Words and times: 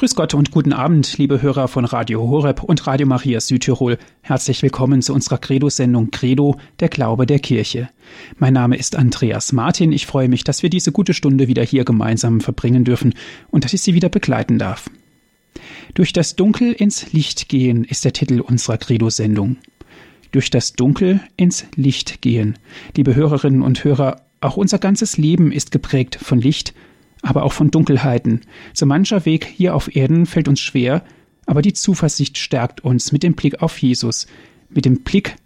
Grüß 0.00 0.14
Gott 0.14 0.32
und 0.32 0.50
guten 0.50 0.72
Abend, 0.72 1.18
liebe 1.18 1.42
Hörer 1.42 1.68
von 1.68 1.84
Radio 1.84 2.22
Horeb 2.22 2.62
und 2.62 2.86
Radio 2.86 3.06
Maria 3.06 3.38
Südtirol. 3.38 3.98
Herzlich 4.22 4.62
willkommen 4.62 5.02
zu 5.02 5.12
unserer 5.12 5.36
Credo-Sendung 5.36 6.10
Credo, 6.10 6.56
der 6.80 6.88
Glaube 6.88 7.26
der 7.26 7.38
Kirche. 7.38 7.90
Mein 8.38 8.54
Name 8.54 8.78
ist 8.78 8.96
Andreas 8.96 9.52
Martin. 9.52 9.92
Ich 9.92 10.06
freue 10.06 10.30
mich, 10.30 10.42
dass 10.42 10.62
wir 10.62 10.70
diese 10.70 10.90
gute 10.90 11.12
Stunde 11.12 11.48
wieder 11.48 11.62
hier 11.62 11.84
gemeinsam 11.84 12.40
verbringen 12.40 12.84
dürfen 12.84 13.12
und 13.50 13.64
dass 13.66 13.74
ich 13.74 13.82
Sie 13.82 13.92
wieder 13.92 14.08
begleiten 14.08 14.58
darf. 14.58 14.88
Durch 15.92 16.14
das 16.14 16.34
Dunkel 16.34 16.72
ins 16.72 17.12
Licht 17.12 17.50
gehen 17.50 17.84
ist 17.84 18.02
der 18.02 18.14
Titel 18.14 18.40
unserer 18.40 18.78
Credo-Sendung. 18.78 19.58
Durch 20.32 20.48
das 20.48 20.72
Dunkel 20.72 21.20
ins 21.36 21.66
Licht 21.76 22.22
gehen. 22.22 22.58
Liebe 22.96 23.14
Hörerinnen 23.14 23.60
und 23.60 23.84
Hörer, 23.84 24.22
auch 24.40 24.56
unser 24.56 24.78
ganzes 24.78 25.18
Leben 25.18 25.52
ist 25.52 25.70
geprägt 25.70 26.18
von 26.22 26.40
Licht 26.40 26.72
aber 27.22 27.44
auch 27.44 27.52
von 27.52 27.70
Dunkelheiten. 27.70 28.42
So 28.72 28.86
mancher 28.86 29.24
Weg 29.26 29.44
hier 29.44 29.74
auf 29.74 29.94
Erden 29.94 30.26
fällt 30.26 30.48
uns 30.48 30.60
schwer, 30.60 31.04
aber 31.46 31.62
die 31.62 31.72
Zuversicht 31.72 32.38
stärkt 32.38 32.82
uns 32.82 33.12
mit 33.12 33.22
dem 33.22 33.34
Blick 33.34 33.62
auf 33.62 33.78
Jesus, 33.78 34.26
mit 34.68 34.84
dem 34.84 35.00
Blick 35.02 35.36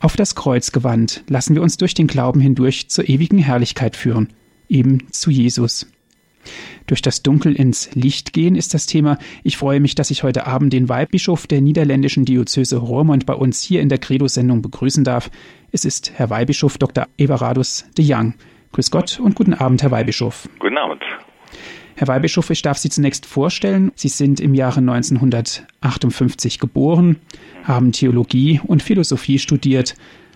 auf 0.00 0.16
das 0.16 0.34
Kreuz 0.34 0.70
gewandt, 0.72 1.24
lassen 1.28 1.54
wir 1.54 1.62
uns 1.62 1.78
durch 1.78 1.94
den 1.94 2.06
Glauben 2.06 2.40
hindurch 2.40 2.88
zur 2.88 3.08
ewigen 3.08 3.38
Herrlichkeit 3.38 3.96
führen, 3.96 4.28
eben 4.68 5.10
zu 5.10 5.30
Jesus. 5.30 5.86
Durch 6.86 7.00
das 7.00 7.22
Dunkel 7.22 7.54
ins 7.54 7.94
Licht 7.94 8.34
gehen 8.34 8.54
ist 8.54 8.74
das 8.74 8.84
Thema. 8.84 9.18
Ich 9.42 9.56
freue 9.56 9.80
mich, 9.80 9.94
dass 9.94 10.10
ich 10.10 10.22
heute 10.22 10.46
Abend 10.46 10.74
den 10.74 10.90
Weihbischof 10.90 11.46
der 11.46 11.62
niederländischen 11.62 12.26
Diözese 12.26 12.76
Roermond 12.76 13.24
bei 13.24 13.32
uns 13.32 13.62
hier 13.62 13.80
in 13.80 13.88
der 13.88 13.96
Credo-Sendung 13.96 14.60
begrüßen 14.60 15.04
darf. 15.04 15.30
Es 15.72 15.86
ist 15.86 16.12
Herr 16.14 16.28
Weihbischof 16.28 16.76
Dr. 16.76 17.08
Everardus 17.16 17.86
de 17.96 18.04
Young. 18.06 18.34
Grüß 18.74 18.90
Gott 18.90 19.20
und 19.20 19.36
guten 19.36 19.54
Abend, 19.54 19.84
Herr 19.84 19.92
Weihbischof. 19.92 20.48
Guten 20.58 20.78
Abend. 20.78 21.00
Herr 21.94 22.08
Weihbischof, 22.08 22.50
ich 22.50 22.60
darf 22.60 22.76
Sie 22.76 22.88
zunächst 22.88 23.24
vorstellen. 23.24 23.92
Sie 23.94 24.08
sind 24.08 24.40
im 24.40 24.52
Jahre 24.52 24.80
1958 24.80 26.58
geboren, 26.58 27.20
haben 27.62 27.92
Theologie 27.92 28.60
und 28.66 28.82
Philosophie 28.82 29.38
studiert, 29.38 29.94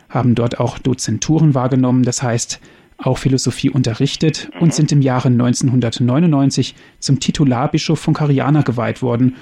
haben 0.08 0.36
dort 0.36 0.60
auch 0.60 0.78
Dozenturen 0.78 1.56
wahrgenommen, 1.56 2.04
das 2.04 2.22
heißt 2.22 2.60
auch 2.96 3.18
Philosophie 3.18 3.70
unterrichtet 3.70 4.50
und 4.60 4.72
sind 4.72 4.92
im 4.92 5.02
Jahre 5.02 5.30
1999 5.30 6.76
zum 7.00 7.18
Titularbischof 7.18 7.98
von 7.98 8.14
Cariana 8.14 8.62
geweiht 8.62 9.02
worden 9.02 9.34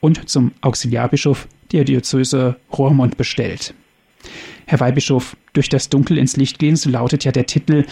und 0.00 0.28
zum 0.28 0.52
Auxiliarbischof 0.60 1.48
der 1.72 1.84
Diözese 1.84 2.56
Roermond 2.70 3.16
bestellt. 3.16 3.72
Herr 4.66 4.80
Weihbischof, 4.80 5.38
durch 5.54 5.70
das 5.70 5.88
Dunkel 5.88 6.18
ins 6.18 6.36
Licht 6.36 6.58
gehen, 6.58 6.76
so 6.76 6.90
lautet 6.90 7.24
ja 7.24 7.32
der 7.32 7.46
Titel 7.46 7.86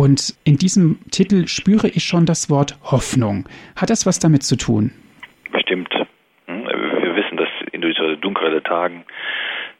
und 0.00 0.34
in 0.44 0.56
diesem 0.56 0.98
Titel 1.10 1.46
spüre 1.46 1.88
ich 1.88 2.04
schon 2.04 2.24
das 2.24 2.48
Wort 2.48 2.78
Hoffnung. 2.90 3.46
Hat 3.76 3.90
das 3.90 4.06
was 4.06 4.18
damit 4.18 4.42
zu 4.42 4.56
tun? 4.56 4.92
Bestimmt. 5.52 5.92
Hm, 6.46 6.64
wir 6.64 7.16
wissen, 7.16 7.36
dass 7.36 7.50
in 7.70 7.82
diesen 7.82 8.18
dunklen 8.22 8.64
Tagen 8.64 9.04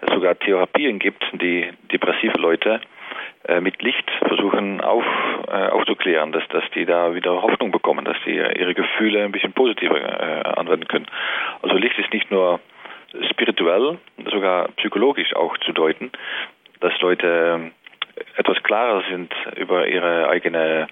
es 0.03 0.13
sogar 0.13 0.39
Therapien 0.39 0.99
gibt, 0.99 1.25
die 1.41 1.71
depressive 1.91 2.37
Leute 2.39 2.83
äh, 3.49 3.63
mit 3.63 3.83
Licht 3.83 4.11
versuchen 4.29 4.83
auf, 4.83 5.05
äh, 5.49 5.69
aufzuklären, 5.69 6.33
dass, 6.33 6.47
dass 6.49 6.65
die 6.75 6.85
da 6.85 7.15
wieder 7.15 7.41
Hoffnung 7.41 7.71
bekommen, 7.71 8.05
dass 8.05 8.19
die 8.27 8.35
ihre 8.35 8.75
Gefühle 8.75 9.25
ein 9.25 9.33
bisschen 9.33 9.55
positiver 9.55 9.97
äh, 9.97 10.43
anwenden 10.51 10.87
können. 10.87 11.07
Also 11.63 11.77
Licht 11.77 11.99
ist 11.99 12.13
nicht 12.13 12.31
nur 12.31 12.61
spirituell, 13.31 13.97
sogar 14.31 14.69
psychologisch 14.77 15.35
auch 15.35 15.57
zu 15.65 15.73
deuten, 15.73 16.13
dass 16.81 16.93
Leute 17.01 17.73
etwas 18.37 18.63
klarer 18.63 19.03
sind 19.09 19.33
über 19.57 19.87
ihre 19.87 20.29
eigene 20.29 20.89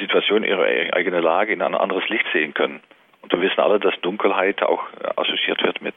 Situation, 0.00 0.44
ihre 0.44 0.92
eigene 0.92 1.20
Lage 1.20 1.52
in 1.52 1.62
ein 1.62 1.74
anderes 1.74 2.08
Licht 2.08 2.26
sehen 2.32 2.54
können. 2.54 2.80
Und 3.22 3.32
wir 3.32 3.40
wissen 3.40 3.60
alle, 3.60 3.80
dass 3.80 3.98
Dunkelheit 4.00 4.62
auch 4.62 4.82
assoziiert 5.16 5.62
wird 5.62 5.82
mit 5.82 5.94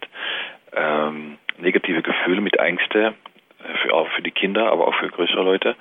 ähm, 0.74 1.38
negative 1.58 2.02
Gefühle, 2.02 2.42
mit 2.42 2.58
Ängste, 2.58 3.14
für, 3.82 3.94
auch 3.94 4.08
für 4.10 4.22
die 4.22 4.32
Kinder, 4.32 4.72
aber 4.72 4.88
auch 4.88 4.96
für 4.96 5.10
größere 5.10 5.44
Leute, 5.44 5.76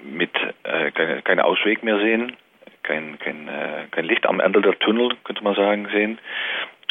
mit 0.00 0.30
äh, 0.62 0.90
keine, 0.92 1.22
keine 1.22 1.44
Ausweg 1.44 1.82
mehr 1.82 1.98
sehen, 1.98 2.36
kein, 2.82 3.18
kein, 3.18 3.48
äh, 3.48 3.84
kein 3.90 4.04
Licht 4.04 4.26
am 4.26 4.40
Ende 4.40 4.62
der 4.62 4.78
Tunnel, 4.78 5.10
könnte 5.24 5.44
man 5.44 5.54
sagen, 5.54 5.88
sehen. 5.92 6.18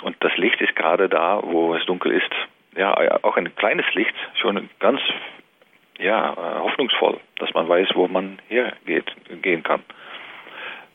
Und 0.03 0.15
das 0.19 0.35
Licht 0.37 0.61
ist 0.61 0.75
gerade 0.75 1.09
da, 1.09 1.41
wo 1.43 1.73
es 1.73 1.85
dunkel 1.85 2.11
ist. 2.11 2.31
Ja, 2.75 2.95
auch 3.23 3.37
ein 3.37 3.55
kleines 3.55 3.91
Licht, 3.95 4.13
schon 4.39 4.69
ganz 4.79 5.01
ja, 5.99 6.33
äh, 6.33 6.59
hoffnungsvoll, 6.59 7.19
dass 7.37 7.53
man 7.53 7.67
weiß, 7.67 7.89
wo 7.95 8.07
man 8.07 8.39
hergeht, 8.47 9.11
gehen 9.41 9.63
kann. 9.63 9.83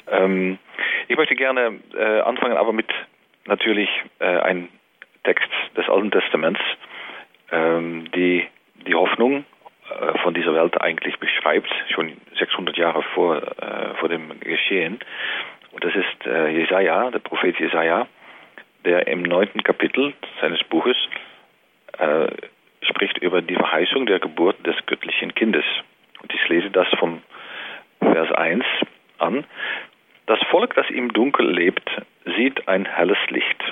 Ähm, 0.08 0.58
ich 1.08 1.16
möchte 1.16 1.34
gerne 1.34 1.80
äh, 1.96 2.20
anfangen, 2.20 2.56
aber 2.56 2.72
mit 2.72 2.88
natürlich 3.46 3.88
äh, 4.18 4.24
einem 4.24 4.68
Text 5.24 5.48
des 5.76 5.88
Alten 5.88 6.10
Testaments, 6.10 6.60
ähm, 7.50 8.10
die 8.12 8.46
die 8.86 8.94
Hoffnung 8.94 9.44
äh, 9.88 10.18
von 10.18 10.34
dieser 10.34 10.54
Welt 10.54 10.80
eigentlich 10.80 11.18
beschreibt, 11.18 11.72
schon 11.94 12.16
600 12.38 12.76
Jahre 12.76 13.02
vor, 13.14 13.36
äh, 13.36 13.94
vor 13.98 14.08
dem 14.08 14.38
Geschehen. 14.40 14.98
Und 15.72 15.84
das 15.84 15.94
ist 15.94 16.26
äh, 16.26 16.48
Jesaja, 16.48 17.10
der 17.10 17.20
Prophet 17.20 17.58
Jesaja, 17.58 18.06
der 18.84 19.06
im 19.06 19.22
neunten 19.22 19.62
Kapitel 19.62 20.12
seines 20.40 20.62
Buches 20.64 20.96
spricht 22.82 23.18
über 23.18 23.42
die 23.42 23.54
Verheißung 23.54 24.06
der 24.06 24.18
Geburt 24.18 24.66
des 24.66 24.76
göttlichen 24.86 25.34
Kindes. 25.34 25.64
Und 26.20 26.32
ich 26.32 26.48
lese 26.48 26.70
das 26.70 26.88
vom 26.98 27.22
Vers 28.00 28.30
1 28.32 28.64
an. 29.18 29.44
Das 30.26 30.40
Volk, 30.50 30.74
das 30.74 30.88
im 30.90 31.12
Dunkel 31.12 31.50
lebt, 31.50 31.88
sieht 32.36 32.68
ein 32.68 32.84
helles 32.84 33.18
Licht. 33.28 33.62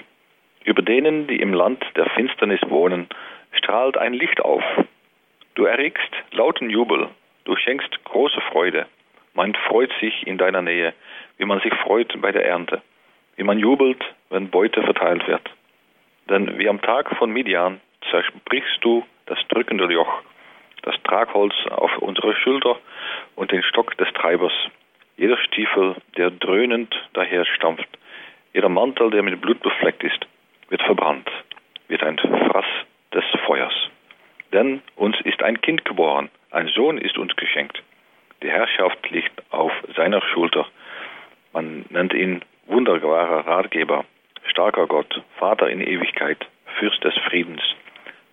Über 0.65 0.82
denen, 0.82 1.26
die 1.26 1.41
im 1.41 1.54
Land 1.54 1.84
der 1.97 2.06
Finsternis 2.10 2.60
wohnen, 2.69 3.09
strahlt 3.53 3.97
ein 3.97 4.12
Licht 4.12 4.41
auf. 4.41 4.62
Du 5.54 5.65
erregst 5.65 6.10
lauten 6.32 6.71
Jubel, 6.71 7.09
du 7.44 7.56
schenkst 7.56 8.04
große 8.04 8.41
Freude. 8.53 8.87
Man 9.34 9.54
freut 9.54 9.92
sich 10.00 10.27
in 10.27 10.38
deiner 10.38 10.62
Nähe, 10.62 10.92
wie 11.38 11.44
man 11.44 11.60
sich 11.60 11.72
freut 11.75 12.21
bei 12.21 12.32
der 12.32 12.44
Ernte, 12.44 12.82
wie 13.37 13.44
man 13.44 13.59
jubelt, 13.59 14.04
wenn 14.28 14.50
Beute 14.50 14.82
verteilt 14.82 15.27
wird. 15.27 15.48
Denn 16.28 16.59
wie 16.59 16.69
am 16.69 16.81
Tag 16.81 17.16
von 17.16 17.32
Midian 17.32 17.81
zerbrichst 18.11 18.78
du 18.83 19.05
das 19.27 19.38
drückende 19.49 19.84
Joch, 19.93 20.22
das 20.83 20.94
Tragholz 21.05 21.55
auf 21.71 21.99
unsere 21.99 22.34
Schulter 22.37 22.77
und 23.37 23.53
den 23.53 23.62
Stock 23.62 23.97
des 23.99 24.09
Treibers. 24.15 24.53
Jeder 25.16 25.37
Stiefel, 25.38 25.97
der 26.16 26.31
dröhnend 26.31 26.94
daher 27.12 27.44
stampft, 27.44 27.89
jeder 28.53 28.69
Mantel, 28.69 29.10
der 29.10 29.22
mit 29.22 29.41
Blut 29.41 29.60
befleckt 29.60 30.03
ist, 30.03 30.27
wird 30.69 30.83
verbrannt, 30.83 31.31
wird 31.89 32.03
ein 32.03 32.19
Fraß 32.19 32.65
des 33.12 33.25
Feuers. 33.47 33.75
Denn 34.53 34.83
uns 34.97 35.21
ist 35.21 35.43
ein 35.43 35.60
Kind 35.60 35.84
geboren, 35.84 36.31
ein 36.50 36.69
Sohn 36.69 36.99
ist 36.99 37.19
uns 37.19 37.37
geschenkt. 37.37 37.83
Die 38.43 38.50
Herrschaft 38.50 39.10
liegt 39.10 39.43
auf 39.53 39.72
seiner 39.94 40.22
Schulter. 40.22 40.66
Man 41.53 41.84
nennt 41.91 42.15
ihn 42.15 42.43
wunderbarer 42.66 43.47
Ratgeber, 43.47 44.05
starker 44.47 44.87
Gott, 44.87 45.22
Vater 45.39 45.69
in 45.69 45.81
Ewigkeit, 45.81 46.47
Fürst 46.78 47.05
des 47.05 47.15
Friedens. 47.28 47.62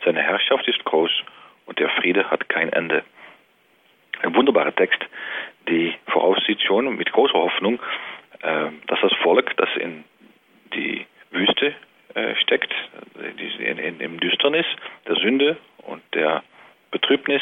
Seine 0.04 0.22
Herrschaft 0.22 0.68
ist 0.68 0.84
groß 0.86 1.12
und 1.66 1.80
der 1.80 1.90
Friede 1.90 2.30
hat 2.30 2.50
kein 2.50 2.72
Ende. 2.72 3.04
Ein 4.22 4.36
wunderbarer 4.36 4.76
Text, 4.76 5.00
die 5.68 5.94
voraussieht 6.08 6.62
schon 6.62 6.96
mit 6.96 7.12
großer 7.12 7.34
Hoffnung, 7.34 7.80
äh, 8.42 8.70
dass 8.88 9.00
das 9.02 9.14
Volk, 9.22 9.56
das 9.58 9.70
in 9.78 10.04
die 10.74 11.06
Wüste 11.32 11.76
äh, 12.14 12.36
steckt, 12.36 12.74
in, 13.60 13.78
in, 13.78 14.00
im 14.00 14.20
Düsternis 14.20 14.66
der 15.08 15.16
Sünde 15.16 15.58
und 15.86 16.02
der 16.14 16.44
Betrübnis, 16.92 17.42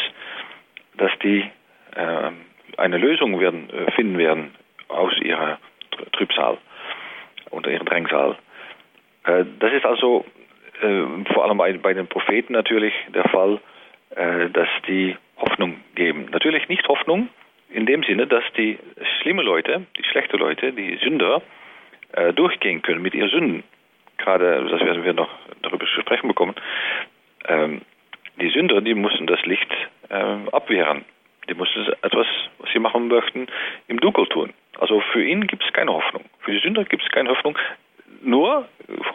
dass 0.98 1.12
die 1.24 1.50
äh, 1.96 2.32
eine 2.78 2.98
Lösung 2.98 3.40
werden, 3.40 3.70
äh, 3.70 3.92
finden 3.92 4.18
werden 4.18 4.56
aus 4.88 5.14
ihrer 5.22 5.60
Trübsal 6.14 6.58
oder 7.52 7.72
ihrem 7.72 7.86
Drängsal. 7.86 8.38
Äh, 9.26 9.46
das 9.60 9.74
ist 9.74 9.86
also 9.86 10.26
äh, 10.82 11.34
vor 11.34 11.46
allem 11.46 11.58
bei, 11.58 11.74
bei, 11.74 11.94
den 11.94 12.08
Propheten 12.08 12.54
natürlich 12.54 12.94
der 13.14 13.28
Fall, 13.30 13.60
äh, 14.16 14.50
dass 14.50 14.70
die 14.88 15.16
Hoffnung 15.38 15.80
geben. 15.96 16.28
Natürlich 16.32 16.68
nicht 16.70 16.88
Hoffnung 16.88 17.30
in 17.70 17.86
dem 17.86 18.04
Sinne, 18.04 18.28
dass 18.28 18.44
die 18.58 18.78
schlimme 19.22 19.44
Leute, 19.44 19.86
die 19.98 20.04
schlechten 20.04 20.38
Leute, 20.38 20.72
die 20.72 20.98
Sünder 20.98 21.42
äh, 22.14 22.34
durchgehen 22.34 22.82
können 22.82 23.02
mit 23.02 23.14
ihren 23.14 23.30
Sünden. 23.30 23.64
Gerade, 24.18 24.66
das 24.70 24.82
werden 24.82 25.04
wir 25.04 25.14
noch 25.14 25.30
darüber 25.62 25.86
zu 25.86 26.02
sprechen 26.02 26.28
bekommen. 26.28 26.56
Ähm, 27.48 27.82
die 28.40 28.50
Sünder, 28.50 28.82
die 28.82 28.94
mussten 28.94 29.28
das 29.28 29.44
Licht 29.46 29.72
äh, 30.10 30.16
abwehren. 30.52 31.06
Die 31.50 31.54
mussten 31.54 31.86
etwas, 32.02 32.28
was 32.60 32.72
sie 32.72 32.80
machen 32.80 33.08
möchten, 33.08 33.48
im 33.88 34.00
Dunkel 34.00 34.26
tun. 34.28 34.54
Also 34.80 35.02
für 35.12 35.24
ihn 35.24 35.48
gibt 35.48 35.64
es 35.64 35.74
keine 35.74 35.94
Hoffnung. 35.94 36.24
Für 36.40 36.52
die 36.52 36.60
Sünder 36.60 36.84
gibt 36.86 37.04
es 37.04 37.10
keine 37.10 37.30
Hoffnung. 37.30 37.58
Nur 38.26 38.68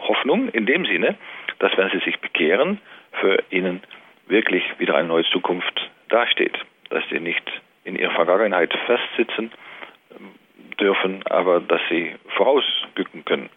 Hoffnung 0.07 0.49
in 0.49 0.65
dem 0.65 0.85
Sinne, 0.85 1.15
dass 1.59 1.77
wenn 1.77 1.89
sie 1.89 1.99
sich 1.99 2.19
bekehren, 2.19 2.79
für 3.19 3.43
ihnen 3.49 3.83
wirklich 4.27 4.63
wieder 4.79 4.95
eine 4.95 5.09
neue 5.09 5.25
Zukunft 5.25 5.89
dasteht. 6.07 6.57
Dass 6.89 7.03
sie 7.09 7.19
nicht 7.19 7.43
in 7.83 7.97
ihrer 7.97 8.13
Vergangenheit 8.13 8.73
festsitzen 8.85 9.51
ähm, 10.11 10.31
dürfen, 10.79 11.23
aber 11.27 11.59
dass 11.59 11.81
sie 11.89 12.15
vorausgucken 12.37 13.25
können. 13.25 13.49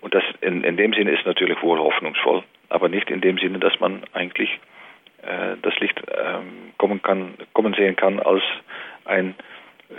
Und 0.00 0.14
dass 0.14 0.24
in, 0.40 0.64
in 0.64 0.76
dem 0.76 0.94
Sinne 0.94 1.10
ist 1.10 1.26
natürlich 1.26 1.60
wohl 1.62 1.78
hoffnungsvoll, 1.78 2.42
aber 2.70 2.88
nicht 2.88 3.10
in 3.10 3.20
dem 3.20 3.36
Sinne, 3.38 3.58
dass 3.58 3.78
man 3.80 4.04
eigentlich 4.14 4.58
äh, 5.22 5.56
das 5.60 5.78
Licht 5.80 6.00
ähm, 6.16 6.72
kommen 6.78 7.02
kann, 7.02 7.34
kommen 7.52 7.74
sehen 7.74 7.96
kann 7.96 8.20
als 8.20 8.42
ein 9.04 9.34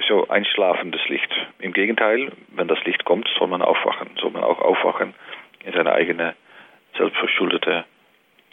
so 0.08 0.28
einschlafendes 0.28 1.08
Licht. 1.08 1.30
Im 1.60 1.74
Gegenteil, 1.74 2.32
wenn 2.50 2.68
das 2.68 2.84
Licht 2.86 3.06
kommt, 3.06 3.28
soll 3.38 3.48
man 3.48 3.62
aufwachen, 3.62 4.10
soll 4.20 4.32
man 4.32 4.44
auch 4.44 4.60
aufwachen 4.60 5.14
in 5.66 5.74
seine 5.74 5.92
eigene 5.92 6.36
selbstverschuldete 6.98 7.86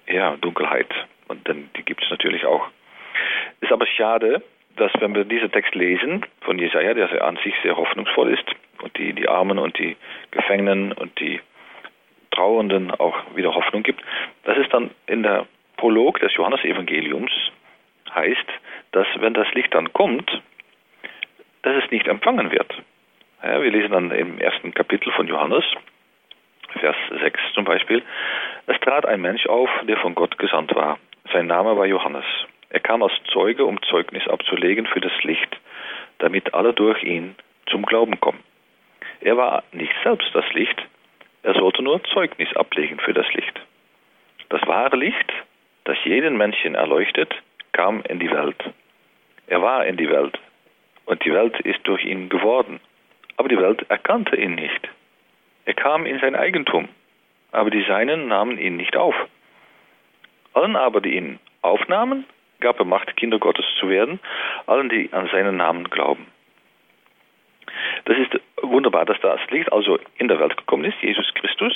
ja, 0.06 0.36
Dunkelheit. 0.36 0.92
Und 1.28 1.46
denn 1.48 1.68
die 1.76 1.82
gibt 1.82 2.02
es 2.02 2.10
natürlich 2.10 2.44
auch. 2.46 2.66
Ist 3.60 3.72
aber 3.72 3.86
schade, 3.86 4.42
dass 4.76 4.92
wenn 5.00 5.14
wir 5.14 5.24
diesen 5.24 5.50
Text 5.50 5.74
lesen 5.74 6.24
von 6.42 6.58
Jesaja, 6.58 6.94
der 6.94 7.24
an 7.24 7.38
sich 7.42 7.54
sehr 7.62 7.76
hoffnungsvoll 7.76 8.32
ist 8.32 8.44
und 8.82 8.96
die, 8.98 9.12
die 9.12 9.28
Armen 9.28 9.58
und 9.58 9.78
die 9.78 9.96
Gefangenen 10.30 10.92
und 10.92 11.18
die 11.18 11.40
Trauernden 12.30 12.90
auch 12.90 13.16
wieder 13.34 13.54
Hoffnung 13.54 13.82
gibt, 13.82 14.02
dass 14.44 14.58
es 14.58 14.68
dann 14.68 14.90
in 15.06 15.22
der 15.22 15.46
Prolog 15.78 16.20
des 16.20 16.34
Johannesevangeliums 16.34 17.32
heißt, 18.14 18.46
dass 18.92 19.06
wenn 19.18 19.34
das 19.34 19.50
Licht 19.54 19.74
dann 19.74 19.92
kommt, 19.92 20.30
dass 21.66 21.82
es 21.84 21.90
nicht 21.90 22.06
empfangen 22.06 22.52
wird. 22.52 22.72
Ja, 23.42 23.60
wir 23.60 23.72
lesen 23.72 23.90
dann 23.90 24.12
im 24.12 24.38
ersten 24.38 24.72
Kapitel 24.72 25.10
von 25.10 25.26
Johannes, 25.26 25.64
Vers 26.78 26.94
6 27.20 27.40
zum 27.54 27.64
Beispiel, 27.64 28.04
es 28.66 28.78
trat 28.80 29.04
ein 29.04 29.20
Mensch 29.20 29.46
auf, 29.46 29.68
der 29.82 29.96
von 29.96 30.14
Gott 30.14 30.38
gesandt 30.38 30.72
war. 30.76 30.96
Sein 31.32 31.48
Name 31.48 31.76
war 31.76 31.86
Johannes. 31.86 32.24
Er 32.68 32.78
kam 32.78 33.02
als 33.02 33.14
Zeuge, 33.32 33.64
um 33.64 33.82
Zeugnis 33.82 34.28
abzulegen 34.28 34.86
für 34.86 35.00
das 35.00 35.12
Licht, 35.24 35.56
damit 36.18 36.54
alle 36.54 36.72
durch 36.72 37.02
ihn 37.02 37.34
zum 37.69 37.84
Glauben 37.84 38.20
kommen. 38.20 38.44
Er 39.20 39.36
war 39.36 39.64
nicht 39.72 39.94
selbst 40.04 40.30
das 40.34 40.46
Licht, 40.52 40.80
er 41.42 41.54
sollte 41.54 41.82
nur 41.82 42.00
Zeugnis 42.04 42.54
ablegen 42.54 43.00
für 43.00 43.12
das 43.12 43.26
Licht. 43.32 43.60
Das 44.50 44.64
wahre 44.69 44.96
Licht, 44.96 45.32
das 45.82 45.96
jeden 46.04 46.36
Menschen 46.36 46.76
erleuchtet, 46.76 47.34
kam 47.72 48.04
in 48.08 48.20
die 48.20 48.30
Welt. 48.30 48.62
Er 49.48 49.62
war 49.62 49.84
in 49.84 49.96
die 49.96 50.08
Welt 50.08 50.38
und 51.06 51.25
die 51.25 51.32
Welt 51.32 51.58
ist 51.61 51.81
durch 51.85 52.05
ihn 52.05 52.29
geworden. 52.29 52.81
Aber 53.37 53.49
die 53.49 53.58
Welt 53.58 53.85
erkannte 53.88 54.37
ihn 54.37 54.55
nicht. 54.55 54.88
Er 55.64 55.75
kam 55.75 56.06
in 56.06 56.19
sein 56.20 56.37
Eigentum, 56.37 56.88
aber 57.53 57.70
die 57.70 57.82
Seinen 57.85 58.29
nahmen 58.29 58.58
ihn 58.58 58.76
nicht 58.76 58.97
auf. 58.97 59.14
Allen 60.53 60.76
aber, 60.76 61.00
die 61.00 61.17
ihn 61.17 61.38
aufnahmen, 61.62 62.25
gab 62.61 62.79
er 62.79 62.85
Macht, 62.85 63.17
Kinder 63.17 63.38
Gottes 63.38 63.67
zu 63.79 63.88
werden, 63.88 64.20
allen, 64.67 64.88
die 64.88 65.12
an 65.12 65.29
seinen 65.29 65.56
Namen 65.56 65.91
glauben. 65.91 66.26
Das 68.05 68.17
ist 68.17 68.41
wunderbar, 68.62 69.05
dass 69.05 69.20
das 69.20 69.41
Licht 69.50 69.73
also 69.73 69.99
in 70.17 70.29
der 70.29 70.41
Welt 70.41 70.56
gekommen 70.56 70.85
ist. 70.85 71.00
Jesus 71.03 71.32
Christus 71.35 71.75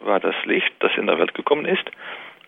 war 0.00 0.20
das 0.20 0.34
Licht, 0.44 0.72
das 0.80 0.92
in 0.96 1.06
der 1.06 1.18
Welt 1.18 1.34
gekommen 1.34 1.64
ist, 1.64 1.84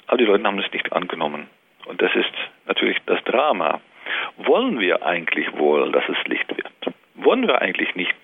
aber 0.06 0.18
die 0.18 0.24
Leute 0.24 0.44
haben 0.44 0.58
es 0.58 0.72
nicht 0.72 0.92
angenommen. 0.92 1.48
Und 1.86 2.02
das 2.02 2.14
ist 2.14 2.32
natürlich 2.66 2.98
das 3.06 3.22
Drama. 3.24 3.80
Wollen 4.38 4.80
wir 4.80 5.04
eigentlich 5.04 5.46
wohl, 5.56 5.90
dass 5.92 6.04
es 6.08 6.26
Licht 6.26 6.48
wird? 6.56 6.94
Wollen 7.14 7.46
wir 7.46 7.60
eigentlich 7.60 7.94
nicht 7.94 8.14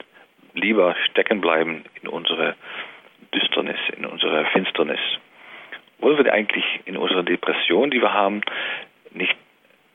lieber 0.55 0.95
stecken 1.11 1.41
bleiben 1.41 1.85
in 2.03 2.09
unsere 2.09 2.55
Düsternis, 3.35 3.79
in 3.97 4.07
unsere 4.07 4.45
Finsternis? 4.47 5.01
Wollen 5.99 6.23
wir 6.25 6.33
eigentlich 6.33 6.65
in 6.85 6.97
unserer 6.97 7.23
Depression, 7.23 7.91
die 7.91 8.01
wir 8.01 8.13
haben, 8.13 8.43
nicht 9.13 9.37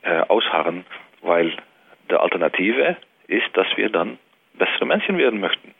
äh, 0.04 0.22
ausharren, 0.28 0.86
weil 1.22 1.54
der 2.10 2.22
Alternative 2.22 2.98
ist, 3.28 3.50
dass 3.54 3.68
wir 3.76 3.90
dann 3.90 4.18
bessere 4.54 4.86
Menschen 4.86 5.18
werden 5.18 5.40
möchten. 5.40 5.74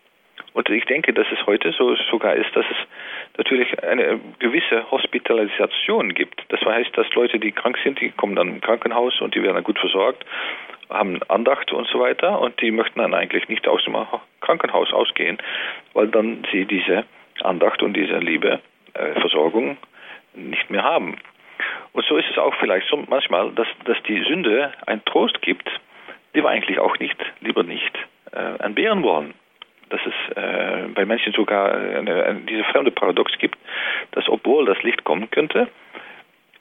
Und 0.54 0.70
ich 0.70 0.86
denke, 0.86 1.14
dass 1.14 1.28
es 1.32 1.46
heute 1.46 1.72
so 1.72 1.96
sogar 2.10 2.36
ist, 2.36 2.54
dass 2.56 2.66
es 2.70 2.78
natürlich 3.38 3.84
eine 3.84 4.20
gewisse 4.40 4.90
Hospitalisation 4.92 6.14
gibt. 6.14 6.44
Das 6.50 6.62
heißt, 6.62 6.96
dass 6.98 7.10
Leute, 7.14 7.40
die 7.40 7.52
krank 7.52 7.78
sind, 7.84 8.02
die 8.02 8.12
kommen 8.12 8.36
dann 8.36 8.50
im 8.50 8.62
Krankenhaus 8.62 9.22
und 9.22 9.34
die 9.34 9.42
werden 9.42 9.56
dann 9.56 9.64
gut 9.64 9.80
versorgt, 9.80 10.26
haben 10.90 11.22
Andacht 11.30 11.72
und 11.72 11.88
so 11.88 12.00
weiter 12.00 12.40
und 12.42 12.60
die 12.62 12.72
möchten 12.72 13.00
dann 13.00 13.14
eigentlich 13.14 13.48
nicht 13.48 13.68
aus 13.68 13.84
dem 13.86 13.96
Krankenhaus 14.42 14.92
ausgehen, 14.92 15.38
weil 15.94 16.08
dann 16.08 16.46
sie 16.52 16.66
diese 16.66 17.06
Andacht 17.42 17.82
und 17.82 17.94
diese 17.94 18.18
Liebe, 18.18 18.60
äh, 18.94 19.20
Versorgung 19.22 19.78
nicht 20.34 20.70
mehr 20.70 20.84
haben. 20.84 21.18
Und 21.94 22.06
so 22.06 22.18
ist 22.18 22.30
es 22.30 22.38
auch 22.38 22.54
vielleicht 22.56 22.88
so 22.88 23.04
manchmal, 23.08 23.52
dass, 23.52 23.68
dass 23.86 24.02
die 24.04 24.22
Sünde 24.24 24.72
einen 24.86 25.04
Trost 25.06 25.42
gibt, 25.42 25.70
die 26.36 26.44
wir 26.44 26.50
eigentlich 26.50 26.80
auch 26.80 26.98
nicht, 27.00 27.18
lieber 27.42 27.64
nicht 27.64 27.98
äh, 28.32 28.64
entbehren 28.64 29.04
wollen. 29.04 29.34
Dass 29.92 30.02
es 30.06 30.38
äh, 30.38 30.88
bei 30.96 31.06
Menschen 31.06 31.34
sogar 31.34 31.74
eine, 31.74 32.42
diese 32.50 32.64
fremde 32.66 32.92
Paradox 32.92 33.32
gibt, 33.38 33.58
dass 34.12 34.28
obwohl 34.28 34.66
das 34.66 34.82
Licht 34.84 35.04
kommen 35.04 35.30
könnte, 35.30 35.68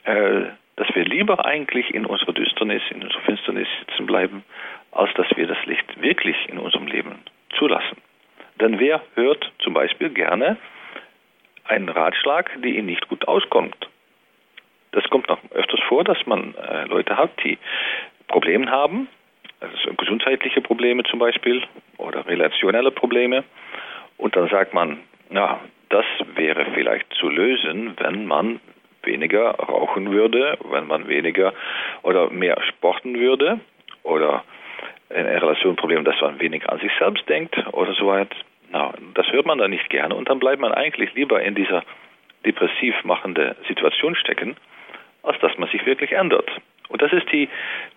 äh, 0.03 0.41
dass 0.75 0.95
wir 0.95 1.05
lieber 1.05 1.45
eigentlich 1.45 1.93
in 1.93 2.05
unserer 2.05 2.33
Düsternis, 2.33 2.81
in 2.89 3.03
unserer 3.03 3.21
Finsternis 3.21 3.67
sitzen 3.79 4.05
bleiben, 4.05 4.43
als 4.91 5.13
dass 5.15 5.27
wir 5.35 5.47
das 5.47 5.63
Licht 5.65 6.01
wirklich 6.01 6.37
in 6.49 6.57
unserem 6.57 6.87
Leben 6.87 7.19
zulassen. 7.57 7.97
Denn 8.59 8.79
wer 8.79 9.01
hört 9.15 9.51
zum 9.59 9.73
Beispiel 9.73 10.09
gerne 10.09 10.57
einen 11.65 11.89
Ratschlag, 11.89 12.51
der 12.61 12.71
ihm 12.71 12.85
nicht 12.85 13.07
gut 13.07 13.27
auskommt? 13.27 13.89
Das 14.91 15.03
kommt 15.09 15.29
noch 15.29 15.39
öfters 15.51 15.79
vor, 15.87 16.03
dass 16.03 16.25
man 16.25 16.53
äh, 16.55 16.85
Leute 16.85 17.17
hat, 17.17 17.31
die 17.43 17.57
Probleme 18.27 18.69
haben, 18.69 19.07
also 19.61 19.93
gesundheitliche 19.95 20.61
Probleme 20.61 21.03
zum 21.03 21.19
Beispiel 21.19 21.63
oder 21.97 22.25
relationelle 22.27 22.91
Probleme. 22.91 23.43
Und 24.17 24.35
dann 24.35 24.49
sagt 24.49 24.73
man, 24.73 24.99
na, 25.29 25.59
das 25.89 26.05
wäre 26.35 26.65
vielleicht 26.73 27.11
zu 27.13 27.29
lösen, 27.29 27.95
wenn 27.99 28.25
man 28.25 28.59
weniger 29.03 29.51
rauchen 29.51 30.11
würde, 30.11 30.57
wenn 30.69 30.87
man 30.87 31.07
weniger 31.07 31.53
oder 32.03 32.29
mehr 32.29 32.61
sporten 32.69 33.19
würde 33.19 33.59
oder 34.03 34.43
in 35.09 35.25
Relation 35.25 35.75
Problem, 35.75 36.05
dass 36.05 36.19
man 36.21 36.39
weniger 36.39 36.71
an 36.71 36.79
sich 36.79 36.91
selbst 36.97 37.27
denkt 37.27 37.55
oder 37.73 37.93
so 37.93 38.07
weiter. 38.07 38.35
Na, 38.71 38.93
das 39.15 39.29
hört 39.31 39.45
man 39.45 39.57
dann 39.57 39.71
nicht 39.71 39.89
gerne 39.89 40.15
und 40.15 40.29
dann 40.29 40.39
bleibt 40.39 40.61
man 40.61 40.71
eigentlich 40.71 41.13
lieber 41.13 41.41
in 41.41 41.55
dieser 41.55 41.83
depressiv 42.45 42.95
machende 43.03 43.55
Situation 43.67 44.15
stecken, 44.15 44.55
als 45.23 45.39
dass 45.39 45.57
man 45.57 45.69
sich 45.69 45.85
wirklich 45.85 46.13
ändert. 46.13 46.49
Und 46.91 47.01
das 47.01 47.13
ist 47.13 47.31
die, 47.31 47.49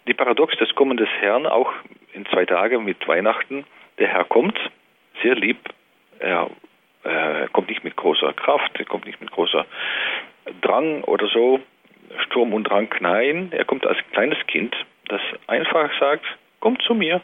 die 0.06 0.14
Paradox 0.14 0.56
des 0.56 0.74
Kommen 0.74 0.96
des 0.96 1.08
Herrn, 1.20 1.46
auch 1.46 1.72
in 2.12 2.24
zwei 2.26 2.46
Tagen 2.46 2.84
mit 2.84 3.06
Weihnachten. 3.08 3.64
Der 3.98 4.08
Herr 4.08 4.24
kommt, 4.24 4.58
sehr 5.22 5.34
lieb, 5.34 5.58
er 6.20 6.48
äh, 7.02 7.48
kommt 7.52 7.68
nicht 7.68 7.82
mit 7.82 7.96
großer 7.96 8.32
Kraft, 8.34 8.78
er 8.78 8.84
kommt 8.84 9.06
nicht 9.06 9.20
mit 9.20 9.32
großer 9.32 9.66
Drang 10.62 11.02
oder 11.04 11.26
so, 11.26 11.60
Sturm 12.26 12.52
und 12.54 12.64
Drang, 12.64 12.88
nein, 13.00 13.48
er 13.50 13.64
kommt 13.64 13.86
als 13.86 13.98
kleines 14.12 14.38
Kind, 14.46 14.76
das 15.08 15.20
einfach 15.48 15.90
sagt, 15.98 16.24
kommt 16.60 16.82
zu 16.82 16.94
mir, 16.94 17.20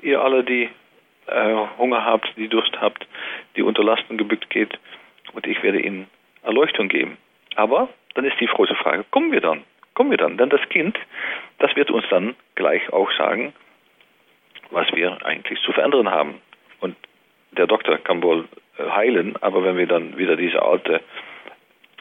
ihr 0.00 0.20
alle, 0.22 0.44
die 0.44 0.70
äh, 1.26 1.54
Hunger 1.76 2.04
habt, 2.04 2.32
die 2.36 2.48
Durst 2.48 2.80
habt, 2.80 3.06
die 3.56 3.62
unter 3.62 3.84
Lasten 3.84 4.16
gebückt 4.16 4.48
geht, 4.50 4.78
und 5.32 5.46
ich 5.46 5.62
werde 5.62 5.80
ihnen 5.80 6.08
Erleuchtung 6.42 6.88
geben. 6.88 7.18
Aber 7.56 7.88
dann 8.14 8.24
ist 8.24 8.40
die 8.40 8.46
große 8.46 8.74
Frage, 8.76 9.04
kommen 9.10 9.32
wir 9.32 9.40
dann? 9.40 9.62
Kommen 9.96 10.10
wir 10.10 10.18
dann? 10.18 10.36
Denn 10.36 10.50
das 10.50 10.60
Kind, 10.68 10.98
das 11.58 11.74
wird 11.74 11.90
uns 11.90 12.04
dann 12.10 12.36
gleich 12.54 12.92
auch 12.92 13.10
sagen, 13.12 13.54
was 14.70 14.86
wir 14.92 15.24
eigentlich 15.24 15.58
zu 15.62 15.72
verändern 15.72 16.10
haben. 16.10 16.34
Und 16.80 16.96
der 17.52 17.66
Doktor 17.66 17.96
kann 17.96 18.22
wohl 18.22 18.44
äh, 18.76 18.90
heilen, 18.90 19.36
aber 19.40 19.64
wenn 19.64 19.78
wir 19.78 19.86
dann 19.86 20.18
wieder 20.18 20.36
diese 20.36 20.62
alte 20.62 21.00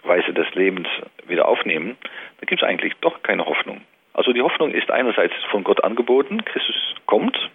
Weise 0.04 0.34
des 0.34 0.54
Lebens 0.56 0.90
wieder 1.26 1.48
aufnehmen, 1.48 1.96
dann 2.40 2.48
gibt 2.48 2.62
es 2.62 2.68
eigentlich 2.68 2.94
doch 3.00 3.24
keine 3.24 3.46
Hoffnung. 3.46 3.80
Also 4.12 4.34
die 4.34 4.42
Hoffnung 4.42 4.72
ist 4.72 4.92
einerseits 4.92 5.34
von 5.50 5.64
Gott 5.64 5.82
angeboten, 5.82 6.44
Christus 6.44 6.96
kommt, 7.06 7.50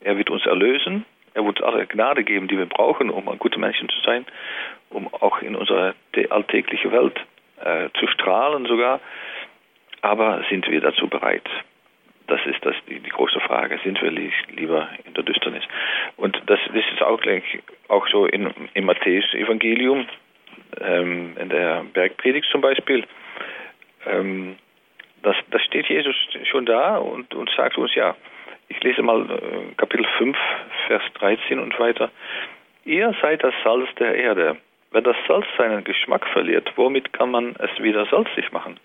er 0.00 0.18
wird 0.18 0.28
uns 0.28 0.44
erlösen, 0.44 1.04
er 1.34 1.46
wird 1.46 1.62
alle 1.62 1.86
Gnade 1.86 2.24
geben, 2.24 2.48
die 2.48 2.58
wir 2.58 2.66
brauchen, 2.66 3.10
um 3.10 3.28
ein 3.28 3.38
guter 3.38 3.60
Menschen 3.60 3.88
zu 3.88 4.00
sein, 4.00 4.26
um 4.90 5.06
auch 5.14 5.40
in 5.40 5.54
unserer 5.54 5.94
alltäglichen 6.30 6.90
Welt 6.90 7.20
äh, 7.62 7.90
zu 7.98 8.08
strahlen 8.08 8.66
sogar. 8.66 9.00
Aber 10.04 10.44
sind 10.50 10.70
wir 10.70 10.82
dazu 10.82 11.08
bereit? 11.08 11.48
Das 12.26 12.38
ist 12.44 12.62
das, 12.62 12.74
die, 12.86 13.00
die 13.00 13.08
große 13.08 13.40
Frage. 13.40 13.80
Sind 13.84 14.02
wir 14.02 14.10
lieber 14.10 14.90
in 15.06 15.14
der 15.14 15.24
Düsternis? 15.24 15.64
Und 16.18 16.36
das, 16.44 16.60
das 16.66 16.84
ist 16.92 17.02
auch, 17.02 17.22
auch 17.88 18.06
so 18.08 18.26
in, 18.26 18.52
im 18.74 18.84
Matthäus-Evangelium, 18.84 20.06
ähm, 20.82 21.34
in 21.40 21.48
der 21.48 21.84
Bergpredigt 21.94 22.46
zum 22.52 22.60
Beispiel. 22.60 23.06
Ähm, 24.04 24.56
das, 25.22 25.36
das 25.50 25.62
steht 25.62 25.88
Jesus 25.88 26.14
schon 26.50 26.66
da 26.66 26.98
und, 26.98 27.34
und 27.34 27.48
sagt 27.56 27.78
uns, 27.78 27.94
ja, 27.94 28.14
ich 28.68 28.82
lese 28.82 29.00
mal 29.00 29.22
äh, 29.22 29.74
Kapitel 29.78 30.06
5, 30.18 30.36
Vers 30.86 31.02
13 31.14 31.58
und 31.58 31.78
weiter. 31.78 32.10
Ihr 32.84 33.14
seid 33.22 33.42
das 33.42 33.54
Salz 33.64 33.88
der 33.98 34.14
Erde. 34.16 34.58
Wenn 34.90 35.04
das 35.04 35.16
Salz 35.26 35.46
seinen 35.56 35.82
Geschmack 35.82 36.26
verliert, 36.26 36.70
womit 36.76 37.14
kann 37.14 37.30
man 37.30 37.56
es 37.58 37.82
wieder 37.82 38.04
salzig 38.04 38.52
machen? 38.52 38.78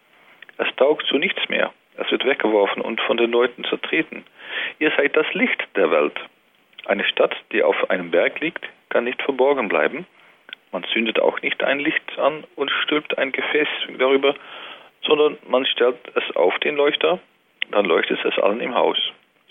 Es 0.60 0.68
taugt 0.76 1.08
zu 1.08 1.18
nichts 1.18 1.48
mehr. 1.48 1.74
Es 1.96 2.12
wird 2.12 2.26
weggeworfen 2.26 2.82
und 2.82 3.00
von 3.02 3.18
den 3.18 3.32
Leuten 3.32 3.64
zertreten. 3.64 4.26
Ihr 4.78 4.92
seid 4.96 5.16
das 5.16 5.26
Licht 5.34 5.62
der 5.76 5.90
Welt. 5.90 6.20
Eine 6.86 7.06
Stadt, 7.06 7.36
die 7.52 7.64
auf 7.64 7.90
einem 7.90 8.12
Berg 8.12 8.40
liegt, 8.42 8.66
kann 8.90 9.06
nicht 9.06 9.22
verborgen 9.22 9.70
bleiben. 9.70 10.06
Man 10.72 10.84
zündet 10.94 11.20
auch 11.20 11.42
nicht 11.42 11.64
ein 11.64 11.80
Licht 11.80 12.20
an 12.20 12.44
und 12.56 12.70
stülpt 12.84 13.18
ein 13.18 13.32
Gefäß 13.32 13.68
darüber, 13.98 14.36
sondern 15.02 15.38
man 15.48 15.66
stellt 15.66 15.98
es 16.16 16.36
auf 16.36 16.58
den 16.60 16.76
Leuchter, 16.76 17.20
dann 17.72 17.86
leuchtet 17.86 18.24
es 18.26 18.38
allen 18.38 18.60
im 18.60 18.76
Haus. 18.76 18.98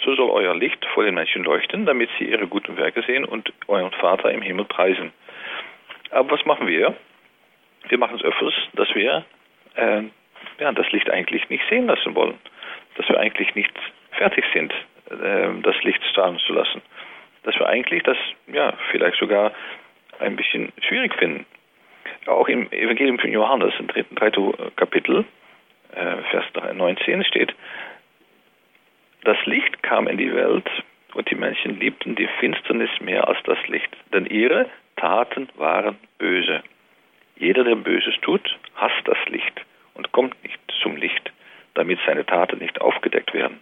So 0.05 0.15
soll 0.15 0.31
euer 0.31 0.55
Licht 0.55 0.85
vor 0.95 1.05
den 1.05 1.15
Menschen 1.15 1.43
leuchten, 1.43 1.87
damit 1.87 2.11
sie 2.19 2.27
ihre 2.27 2.47
guten 2.47 2.77
Werke 2.77 3.03
sehen 3.03 3.25
und 3.25 3.53
euren 3.67 3.93
Vater 3.93 4.31
im 4.31 4.43
Himmel 4.43 4.67
preisen. 4.67 5.13
Aber 6.11 6.33
was 6.33 6.45
machen 6.45 6.67
wir? 6.67 6.95
Wir 7.89 7.99
machen 7.99 8.17
es 8.17 8.25
öfters, 8.25 8.55
dass 8.75 8.95
wir 8.95 9.25
äh, 9.75 10.03
ja, 10.59 10.73
das 10.73 10.91
Licht 10.93 11.11
eigentlich 11.11 11.49
nicht 11.49 11.65
sehen 11.69 11.87
lassen 11.87 12.15
wollen. 12.15 12.39
Dass 12.97 13.09
wir 13.09 13.19
eigentlich 13.19 13.55
nicht 13.55 13.73
fertig 14.13 14.45
sind, 14.53 14.73
äh, 15.11 15.49
das 15.63 15.83
Licht 15.83 16.03
strahlen 16.05 16.39
zu 16.39 16.53
lassen. 16.53 16.83
Dass 17.45 17.59
wir 17.59 17.67
eigentlich 17.69 18.03
das 18.03 18.19
ja, 18.49 18.73
vielleicht 18.91 19.19
sogar 19.19 19.53
ein 20.19 20.37
bisschen 20.37 20.73
schwierig 20.87 21.15
finden. 21.15 21.47
Auch 22.27 22.49
im 22.49 22.71
Evangelium 22.73 23.19
von 23.19 23.31
Johannes, 23.31 23.73
im 23.79 23.87
dritten 23.87 24.17
Kapitel, 24.77 25.25
äh, 25.95 26.17
Vers 26.31 26.45
19 26.75 27.25
steht, 27.25 27.55
das 29.25 29.37
Licht 29.47 29.83
kam 29.83 30.09
in 30.09 30.19
die 30.19 30.33
Welt 30.35 30.69
und 31.15 31.31
die 31.31 31.35
Menschen 31.35 31.79
liebten 31.81 32.15
die 32.15 32.29
Finsternis 32.39 32.91
mehr 33.01 33.27
als 33.29 33.39
das 33.45 33.59
Licht, 33.69 33.97
denn 34.13 34.27
ihre 34.27 34.67
Taten 34.97 35.49
waren 35.57 35.99
böse. 36.19 36.63
Jeder, 37.37 37.65
der 37.65 37.77
Böses 37.77 38.15
tut, 38.23 38.59
hasst 38.75 39.07
das 39.07 39.19
Licht 39.29 39.65
und 39.99 40.13
kommt 40.13 40.43
nicht 40.43 40.59
zum 40.81 40.97
Licht, 40.97 41.31
damit 41.75 41.99
seine 42.07 42.25
Taten 42.25 42.59
nicht 42.59 42.81
aufgedeckt 42.81 43.35
werden. 43.35 43.61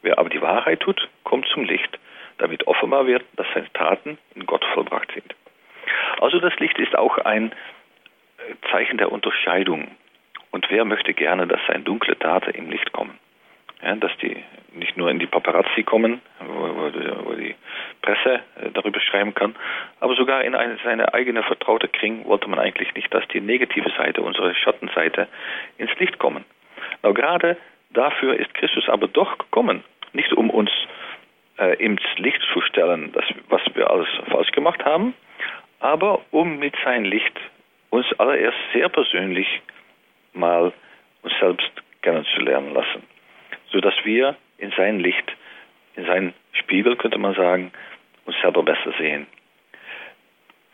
Wer 0.00 0.18
aber 0.18 0.30
die 0.30 0.40
Wahrheit 0.40 0.80
tut, 0.80 1.08
kommt 1.24 1.46
zum 1.48 1.64
Licht, 1.64 1.98
damit 2.38 2.66
offenbar 2.66 3.06
wird, 3.06 3.24
dass 3.36 3.46
seine 3.52 3.70
Taten 3.72 4.18
in 4.34 4.46
Gott 4.46 4.64
vollbracht 4.72 5.10
sind. 5.12 5.34
Also 6.20 6.38
das 6.38 6.56
Licht 6.58 6.78
ist 6.78 6.96
auch 6.96 7.18
ein 7.18 7.52
äh, 7.52 8.54
Zeichen 8.70 8.98
der 8.98 9.12
Unterscheidung. 9.12 9.88
Und 10.50 10.70
wer 10.70 10.84
möchte 10.84 11.12
gerne, 11.12 11.46
dass 11.46 11.60
seine 11.66 11.82
dunkle 11.82 12.18
Taten 12.18 12.50
im 12.50 12.70
Licht 12.70 12.92
kommen? 12.92 13.18
Ja, 13.82 13.94
dass 13.96 14.16
die 14.18 14.42
nicht 14.72 14.96
nur 14.96 15.10
in 15.10 15.18
die 15.18 15.26
Paparazzi 15.26 15.82
kommen, 15.82 16.20
wo, 16.40 16.54
wo, 16.54 17.26
wo 17.26 17.34
die 17.34 17.54
Presse 18.02 18.40
äh, 18.60 18.70
darüber 18.72 19.00
schreiben 19.00 19.34
kann, 19.34 19.54
aber 20.00 20.14
sogar 20.14 20.44
in 20.44 20.54
eine, 20.54 20.78
seine 20.82 21.12
eigene 21.12 21.42
vertraute 21.42 21.88
Kring 21.88 22.24
wollte 22.24 22.48
man 22.48 22.58
eigentlich 22.58 22.94
nicht, 22.94 23.12
dass 23.12 23.26
die 23.28 23.40
negative 23.40 23.90
Seite, 23.96 24.22
unsere 24.22 24.54
Schattenseite, 24.54 25.28
ins 25.78 25.94
Licht 25.98 26.18
kommen. 26.18 26.44
Na, 27.02 27.10
gerade 27.12 27.56
dafür 27.90 28.38
ist 28.38 28.52
Christus 28.54 28.88
aber 28.88 29.08
doch 29.08 29.38
gekommen, 29.38 29.84
nicht 30.12 30.32
um 30.32 30.50
uns 30.50 30.70
äh, 31.58 31.74
ins 31.82 32.02
Licht 32.16 32.40
zu 32.52 32.60
stellen, 32.62 33.12
das, 33.12 33.24
was 33.48 33.62
wir 33.74 33.90
alles 33.90 34.08
falsch 34.30 34.50
gemacht 34.52 34.84
haben, 34.84 35.14
aber 35.80 36.20
um 36.30 36.58
mit 36.58 36.74
seinem 36.84 37.04
Licht 37.04 37.38
uns 37.90 38.06
allererst 38.18 38.58
sehr 38.72 38.88
persönlich 38.88 39.46
mal 40.32 40.72
uns 41.22 41.32
selbst 41.40 41.70
kennenzulernen 42.02 42.74
lassen, 42.74 43.02
sodass 43.76 43.94
wir 44.04 44.36
in 44.56 44.70
sein 44.70 45.00
Licht, 45.00 45.36
in 45.96 46.06
seinen 46.06 46.32
Spiegel, 46.52 46.96
könnte 46.96 47.18
man 47.18 47.34
sagen, 47.34 47.72
uns 48.24 48.34
selber 48.40 48.62
besser 48.62 48.94
sehen. 48.98 49.26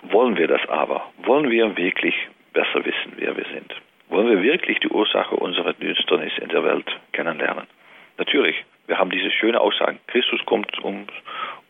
Wollen 0.02 0.36
wir 0.36 0.46
das 0.46 0.64
aber? 0.68 1.10
Wollen 1.24 1.50
wir 1.50 1.76
wirklich 1.76 2.14
besser 2.52 2.84
wissen, 2.84 3.14
wer 3.16 3.36
wir 3.36 3.44
sind? 3.46 3.74
Wollen 4.08 4.28
wir 4.28 4.40
wirklich 4.40 4.78
die 4.78 4.88
Ursache 4.88 5.34
unserer 5.34 5.72
Düsternis 5.72 6.32
in 6.38 6.50
der 6.50 6.62
Welt 6.62 6.86
kennenlernen? 7.12 7.66
Natürlich, 8.18 8.54
wir 8.86 8.98
haben 8.98 9.10
diese 9.10 9.32
schöne 9.32 9.60
Aussage, 9.60 9.98
Christus 10.06 10.40
kommt, 10.46 10.78
um, 10.84 11.06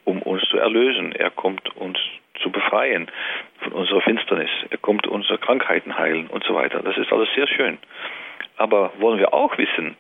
um 0.05 0.21
uns 0.21 0.43
zu 0.51 0.59
erlösen. 0.59 1.13
Er 1.13 1.31
kommt 1.31 1.75
uns 1.77 1.99
zu 2.43 2.51
befreien 2.51 3.11
von 3.61 3.73
unserer 3.73 4.03
Finsternis. 4.03 4.51
Er 4.69 4.79
kommt 4.79 5.07
unsere 5.07 5.39
Krankheiten 5.39 5.97
heilen 5.97 6.27
und 6.27 6.45
so 6.45 6.55
weiter. 6.55 6.83
Das 6.83 6.99
ist 6.99 7.11
alles 7.11 7.29
sehr 7.35 7.47
schön. 7.47 7.79
Aber 8.59 8.93
wollen 8.99 9.19
wir 9.19 9.33
auch 9.33 9.57
wissen, 9.57 9.97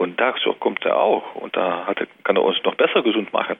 und 0.00 0.18
dazu 0.18 0.54
kommt 0.54 0.82
er 0.86 0.96
auch, 0.96 1.34
und 1.34 1.54
da 1.54 1.86
er, 1.86 2.06
kann 2.24 2.36
er 2.36 2.42
uns 2.42 2.56
noch 2.64 2.74
besser 2.74 3.02
gesund 3.02 3.34
machen, 3.34 3.56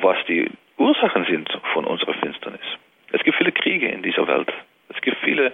was 0.00 0.16
die 0.26 0.50
Ursachen 0.78 1.26
sind 1.26 1.50
von 1.74 1.84
unserer 1.84 2.14
Finsternis. 2.14 2.64
Es 3.12 3.22
gibt 3.24 3.36
viele 3.36 3.52
Kriege 3.52 3.88
in 3.88 4.02
dieser 4.02 4.26
Welt. 4.26 4.50
Es 4.88 4.98
gibt 5.02 5.18
viele 5.18 5.52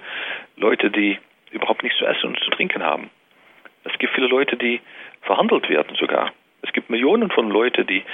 Leute, 0.56 0.92
die 0.92 1.18
überhaupt 1.50 1.82
nichts 1.82 1.98
zu 1.98 2.06
essen 2.06 2.28
und 2.28 2.38
zu 2.38 2.50
trinken 2.50 2.84
haben. 2.84 3.10
Es 3.82 3.98
gibt 3.98 4.14
viele 4.14 4.28
Leute, 4.28 4.56
die 4.56 4.80
verhandelt 5.22 5.68
werden 5.68 5.96
sogar. 5.96 6.30
Es 6.62 6.72
gibt 6.72 6.88
Millionen 6.88 7.32
von 7.32 7.50
Leuten, 7.50 7.84
die 7.84 8.04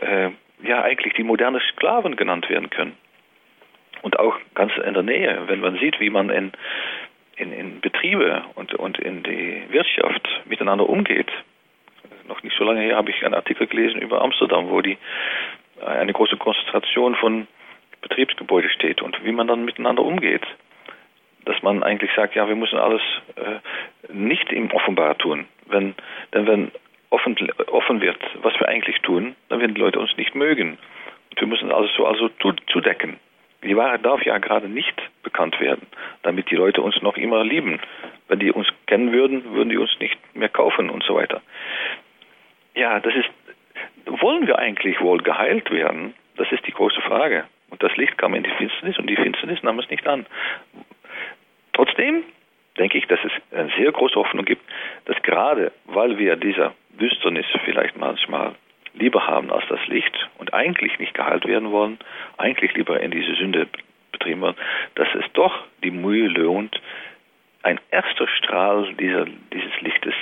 äh, 0.00 0.30
ja 0.64 0.82
eigentlich 0.82 1.14
die 1.14 1.22
moderne 1.22 1.60
Sklaven 1.70 2.16
genannt 2.16 2.50
werden 2.50 2.68
können. 2.68 2.96
Und 4.02 4.18
auch 4.18 4.36
ganz 4.56 4.72
in 4.76 4.94
der 4.94 5.04
Nähe, 5.04 5.42
wenn 5.46 5.60
man 5.60 5.78
sieht, 5.78 6.00
wie 6.00 6.10
man 6.10 6.30
in 6.30 6.50
in, 7.36 7.52
in 7.52 7.80
Betriebe 7.80 8.44
und, 8.54 8.74
und 8.74 8.98
in 8.98 9.22
die 9.22 9.62
Wirtschaft 9.70 10.28
miteinander 10.44 10.88
umgeht. 10.88 11.30
Noch 12.28 12.42
nicht 12.42 12.56
so 12.56 12.64
lange 12.64 12.80
her 12.80 12.96
habe 12.96 13.10
ich 13.10 13.24
einen 13.24 13.34
Artikel 13.34 13.66
gelesen 13.66 14.00
über 14.00 14.22
Amsterdam, 14.22 14.70
wo 14.70 14.80
die, 14.80 14.98
äh, 15.80 15.86
eine 15.86 16.12
große 16.12 16.36
Konzentration 16.36 17.14
von 17.16 17.46
Betriebsgebäuden 18.00 18.70
steht 18.70 19.02
und 19.02 19.24
wie 19.24 19.32
man 19.32 19.46
dann 19.46 19.64
miteinander 19.64 20.02
umgeht. 20.02 20.42
Dass 21.44 21.60
man 21.62 21.82
eigentlich 21.82 22.10
sagt, 22.14 22.34
ja, 22.34 22.46
wir 22.46 22.54
müssen 22.54 22.78
alles 22.78 23.02
äh, 23.36 24.12
nicht 24.12 24.52
im 24.52 24.70
Offenbar 24.70 25.18
tun. 25.18 25.46
Wenn, 25.66 25.94
denn 26.32 26.46
wenn 26.46 26.72
offen, 27.10 27.36
offen 27.66 28.00
wird, 28.00 28.18
was 28.42 28.54
wir 28.58 28.68
eigentlich 28.68 29.00
tun, 29.00 29.34
dann 29.48 29.60
werden 29.60 29.74
die 29.74 29.80
Leute 29.80 29.98
uns 29.98 30.16
nicht 30.16 30.34
mögen. 30.34 30.78
Und 31.30 31.40
wir 31.40 31.46
müssen 31.46 31.72
alles 31.72 31.90
so 31.96 32.06
also 32.06 32.28
zudecken. 32.66 33.18
Die 33.62 33.76
Wahrheit 33.76 34.04
darf 34.04 34.24
ja 34.24 34.38
gerade 34.38 34.68
nicht 34.68 35.00
bekannt 35.22 35.60
werden, 35.60 35.86
damit 36.22 36.50
die 36.50 36.56
Leute 36.56 36.82
uns 36.82 37.00
noch 37.00 37.16
immer 37.16 37.44
lieben. 37.44 37.80
Wenn 38.28 38.40
die 38.40 38.50
uns 38.50 38.66
kennen 38.86 39.12
würden, 39.12 39.54
würden 39.54 39.70
die 39.70 39.76
uns 39.76 39.90
nicht 40.00 40.18
mehr 40.34 40.48
kaufen 40.48 40.90
und 40.90 41.04
so 41.04 41.14
weiter. 41.14 41.42
Ja, 42.74 42.98
das 43.00 43.14
ist, 43.14 43.30
wollen 44.06 44.46
wir 44.46 44.58
eigentlich 44.58 45.00
wohl 45.00 45.22
geheilt 45.22 45.70
werden? 45.70 46.14
Das 46.36 46.50
ist 46.50 46.66
die 46.66 46.72
große 46.72 47.00
Frage. 47.02 47.44
Und 47.70 47.82
das 47.82 47.96
Licht 47.96 48.18
kam 48.18 48.34
in 48.34 48.42
die 48.42 48.50
Finsternis 48.50 48.98
und 48.98 49.06
die 49.08 49.16
Finsternis 49.16 49.62
nahm 49.62 49.78
es 49.78 49.88
nicht 49.90 50.06
an. 50.06 50.26
Trotzdem 51.72 52.24
denke 52.78 52.98
ich, 52.98 53.06
dass 53.06 53.20
es 53.24 53.32
eine 53.56 53.70
sehr 53.78 53.92
große 53.92 54.16
Hoffnung 54.16 54.44
gibt, 54.44 54.62
dass 55.04 55.20
gerade 55.22 55.72
weil 55.84 56.18
wir 56.18 56.36
dieser 56.36 56.74
Düsternis 56.90 57.46
vielleicht 57.64 57.96
manchmal 57.96 58.54
lieber 58.94 59.26
haben 59.26 59.50
als 59.50 59.64
das 59.68 59.84
Licht 59.86 60.28
und 60.38 60.52
eigentlich 60.54 60.98
nicht 60.98 61.14
geheilt 61.14 61.46
werden 61.46 61.70
wollen, 61.70 61.98
eigentlich 62.36 62.74
lieber 62.74 63.00
in 63.00 63.10
diese 63.10 63.34
Sünde 63.34 63.66
betrieben 64.10 64.42
wollen, 64.42 64.56
dass 64.94 65.08
es 65.14 65.24
doch 65.32 65.64
die 65.82 65.90
Mühe 65.90 66.28
lohnt, 66.28 66.80
ein 67.62 67.80
erster 67.90 68.28
Strahl 68.28 68.92
dieser, 68.94 69.26
dieses 69.52 69.80
Lichtes 69.80 70.14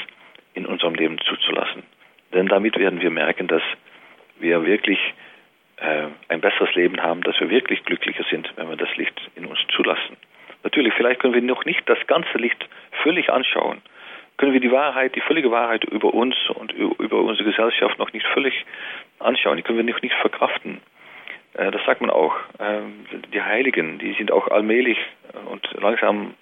in 0.55 0.67
unserem 0.67 0.95
Leben 0.95 1.19
zuzulassen. 1.19 1.83
Denn 2.33 2.47
damit 2.47 2.79
werden 2.79 3.01
wir 3.01 3.11
merken, 3.11 3.49
dass 3.49 3.63
wir 4.39 4.65
wirklich 4.65 4.99
äh, 5.77 6.07
ein 6.29 6.41
besseres 6.41 6.75
Leben 6.75 7.03
haben, 7.03 7.23
dass 7.23 7.39
wir 7.41 7.51
wirklich 7.51 7.85
glücklicher 7.85 8.25
sind, 8.31 8.53
wenn 8.57 8.69
wir 8.69 8.77
das 8.77 8.95
Licht 8.97 9.19
in 9.35 9.47
uns 9.47 9.59
zulassen. 9.75 10.17
Natürlich, 10.63 10.93
vielleicht 10.95 11.21
können 11.21 11.35
wir 11.35 11.43
noch 11.43 11.65
nicht 11.65 11.89
das 11.89 11.99
ganze 12.07 12.37
Licht 12.39 12.69
völlig 13.03 13.31
anschauen, 13.31 13.81
können 14.41 14.55
wir 14.55 14.61
die 14.61 14.73
Wahrheit, 14.73 15.15
die 15.15 15.21
völlige 15.21 15.51
Wahrheit 15.51 15.85
über 15.85 16.15
uns 16.15 16.35
und 16.55 16.73
über 16.73 17.21
unsere 17.21 17.51
Gesellschaft 17.51 17.99
noch 17.99 18.11
nicht 18.15 18.27
völlig 18.29 18.65
anschauen. 19.19 19.59
Die 19.59 19.63
können 19.63 19.77
wir 19.77 19.85
noch 19.85 20.01
nicht 20.01 20.15
verkraften. 20.15 20.81
Äh, 21.53 21.71
das 21.71 21.85
sagt 21.85 22.01
man 22.01 22.09
auch. 22.09 22.35
Ähm, 22.59 23.05
die 23.35 23.43
Heiligen, 23.43 23.99
die 23.99 24.15
sind 24.15 24.33
auch 24.33 24.49
allmählich 24.49 24.97
und 25.45 25.69
langsam 25.79 26.35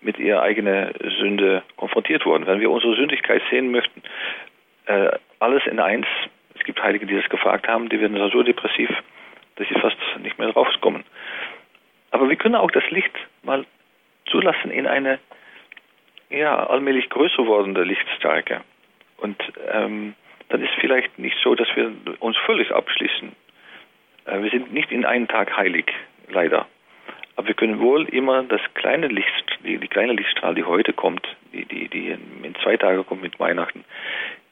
mit 0.00 0.18
ihrer 0.18 0.42
eigenen 0.42 0.92
Sünde 1.20 1.62
konfrontiert 1.76 2.26
worden. 2.26 2.46
Wenn 2.46 2.60
wir 2.60 2.70
unsere 2.70 2.96
Sündigkeit 2.96 3.42
sehen 3.50 3.70
möchten, 3.70 4.02
äh, 4.86 5.10
alles 5.38 5.64
in 5.66 5.78
eins, 5.78 6.06
es 6.56 6.64
gibt 6.64 6.82
Heilige, 6.82 7.06
die 7.06 7.16
das 7.16 7.28
gefragt 7.28 7.68
haben, 7.68 7.88
die 7.88 8.00
werden 8.00 8.16
so 8.32 8.42
depressiv, 8.42 8.90
dass 9.56 9.68
sie 9.68 9.74
fast 9.74 9.96
nicht 10.20 10.38
mehr 10.38 10.50
rauskommen. 10.50 11.04
Aber 12.10 12.28
wir 12.28 12.36
können 12.36 12.56
auch 12.56 12.70
das 12.70 12.88
Licht 12.90 13.12
mal 13.42 13.64
zulassen 14.26 14.70
in 14.70 14.86
eine 14.86 15.18
ja, 16.32 16.66
allmählich 16.66 17.08
größer 17.10 17.46
wordende 17.46 17.84
Lichtstärke. 17.84 18.62
Und 19.18 19.40
ähm, 19.70 20.14
dann 20.48 20.62
ist 20.62 20.72
vielleicht 20.80 21.18
nicht 21.18 21.36
so, 21.42 21.54
dass 21.54 21.68
wir 21.76 21.92
uns 22.20 22.36
völlig 22.38 22.72
abschließen. 22.72 23.32
Äh, 24.26 24.42
wir 24.42 24.50
sind 24.50 24.72
nicht 24.72 24.90
in 24.90 25.04
einem 25.04 25.28
Tag 25.28 25.56
heilig, 25.56 25.92
leider. 26.28 26.66
Aber 27.36 27.48
wir 27.48 27.54
können 27.54 27.80
wohl 27.80 28.08
immer 28.08 28.42
das 28.42 28.60
kleine 28.74 29.08
Licht, 29.08 29.58
die, 29.64 29.78
die 29.78 29.88
kleine 29.88 30.12
Lichtstrahl, 30.12 30.54
die 30.54 30.64
heute 30.64 30.92
kommt, 30.92 31.26
die, 31.52 31.64
die, 31.64 31.88
die 31.88 32.08
in 32.08 32.54
zwei 32.62 32.76
Tagen 32.76 33.06
kommt 33.06 33.22
mit 33.22 33.38
Weihnachten, 33.38 33.84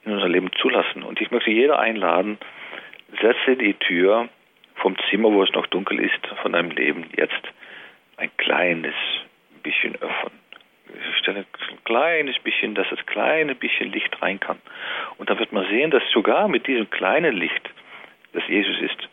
in 0.04 0.12
unser 0.12 0.28
Leben 0.28 0.50
zulassen. 0.60 1.02
Und 1.02 1.20
ich 1.20 1.30
möchte 1.30 1.50
jeder 1.50 1.78
einladen, 1.78 2.38
setze 3.20 3.56
die 3.56 3.74
Tür 3.74 4.28
vom 4.76 4.96
Zimmer, 5.10 5.30
wo 5.32 5.42
es 5.42 5.52
noch 5.52 5.66
dunkel 5.66 6.00
ist, 6.00 6.26
von 6.42 6.52
deinem 6.52 6.70
Leben 6.70 7.06
jetzt 7.16 7.42
ein 8.16 8.30
kleines 8.38 8.94
bisschen 9.62 9.96
öffnen 9.96 10.40
stelle 11.18 11.40
ein 11.40 11.84
kleines 11.84 12.38
bisschen, 12.40 12.74
dass 12.74 12.88
das 12.90 13.04
kleine 13.06 13.54
bisschen 13.54 13.92
Licht 13.92 14.20
rein 14.22 14.40
kann. 14.40 14.60
Und 15.18 15.30
dann 15.30 15.38
wird 15.38 15.52
man 15.52 15.66
sehen, 15.68 15.90
dass 15.90 16.02
sogar 16.12 16.48
mit 16.48 16.66
diesem 16.66 16.88
kleinen 16.90 17.36
Licht, 17.36 17.70
das 18.32 18.46
Jesus 18.48 18.80
ist, 18.80 19.08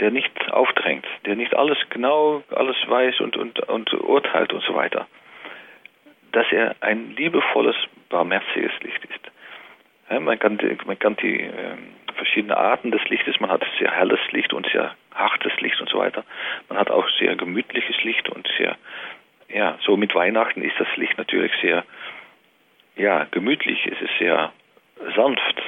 der 0.00 0.10
nicht 0.10 0.52
aufdrängt, 0.52 1.06
der 1.24 1.36
nicht 1.36 1.54
alles 1.54 1.78
genau, 1.90 2.42
alles 2.50 2.76
weiß 2.86 3.20
und, 3.20 3.36
und, 3.36 3.60
und 3.60 3.92
urteilt 3.94 4.52
und 4.52 4.62
so 4.64 4.74
weiter. 4.74 5.06
Dass 6.32 6.46
er 6.50 6.76
ein 6.80 7.14
liebevolles, 7.16 7.76
barmherziges 8.10 8.72
Licht 8.82 9.04
ist. 9.04 9.32
Ja, 10.10 10.20
man, 10.20 10.38
kann, 10.38 10.58
man 10.84 10.98
kann 10.98 11.16
die 11.16 11.40
äh, 11.40 11.76
verschiedenen 12.14 12.56
Arten 12.56 12.90
des 12.90 13.02
Lichtes, 13.08 13.40
man 13.40 13.50
hat 13.50 13.64
sehr 13.78 13.90
helles 13.90 14.20
Licht 14.30 14.52
und 14.52 14.66
sehr 14.70 14.94
hartes 15.14 15.58
Licht 15.60 15.80
und 15.80 15.88
so 15.88 15.98
weiter. 15.98 16.24
Man 16.68 16.78
hat 16.78 16.90
auch 16.90 17.08
sehr 17.18 17.34
gemütliches 17.36 18.02
Licht 18.04 18.28
und 18.28 18.48
sehr, 18.58 18.76
so 19.86 19.96
mit 19.96 20.14
Weihnachten 20.14 20.62
ist 20.62 20.78
das 20.78 20.88
Licht 20.96 21.16
natürlich 21.16 21.52
sehr, 21.62 21.84
ja, 22.96 23.26
gemütlich, 23.30 23.86
es 23.86 24.00
ist 24.00 24.18
sehr 24.18 24.52
sanft. 25.14 25.62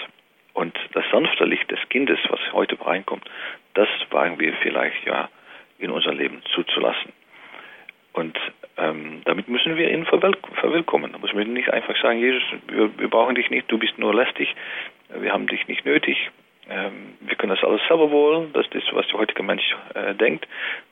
Und 0.55 0.77
das 0.93 1.05
sanfte 1.13 1.45
Licht 1.45 1.71
des 1.71 1.79
Kindes, 1.89 2.19
was 2.29 2.41
heute 2.53 2.77
reinkommt, 2.85 3.25
das 3.75 3.89
wagen 4.11 4.41
wir 4.41 4.53
vielleicht 4.55 5.07
ja 5.07 5.29
in 5.79 5.91
unser 5.91 6.13
Leben 6.13 6.43
zuzulassen. 6.55 7.13
Und 8.13 8.37
ähm, 8.77 9.23
damit 9.25 9.49
müssen 9.49 9.77
wir 9.77 9.91
ihn 9.91 10.05
verwillkommen. 10.05 11.13
Da 11.13 11.19
müssen 11.19 11.39
wir 11.39 11.45
nicht 11.45 11.73
einfach 11.73 11.97
sagen, 12.03 12.19
Jesus, 12.19 12.43
wir, 12.67 12.99
wir, 12.99 13.09
brauchen 13.09 13.37
dich 13.37 13.51
nicht, 13.51 13.71
du 13.71 13.79
bist 13.79 13.99
nur 13.99 14.13
lästig, 14.15 14.55
wir 15.15 15.33
haben 15.33 15.47
dich 15.47 15.69
nicht 15.69 15.85
nötig. 15.85 16.31
Ähm, 16.69 17.15
wir 17.21 17.37
können 17.37 17.55
das 17.55 17.65
alles 17.65 17.81
selber 17.87 18.11
wohl, 18.11 18.49
das 18.53 18.67
ist, 18.73 18.93
was 18.93 19.07
der 19.09 19.21
heutige 19.21 19.43
Mensch 19.43 19.75
äh, 19.95 20.15
denkt, 20.15 20.47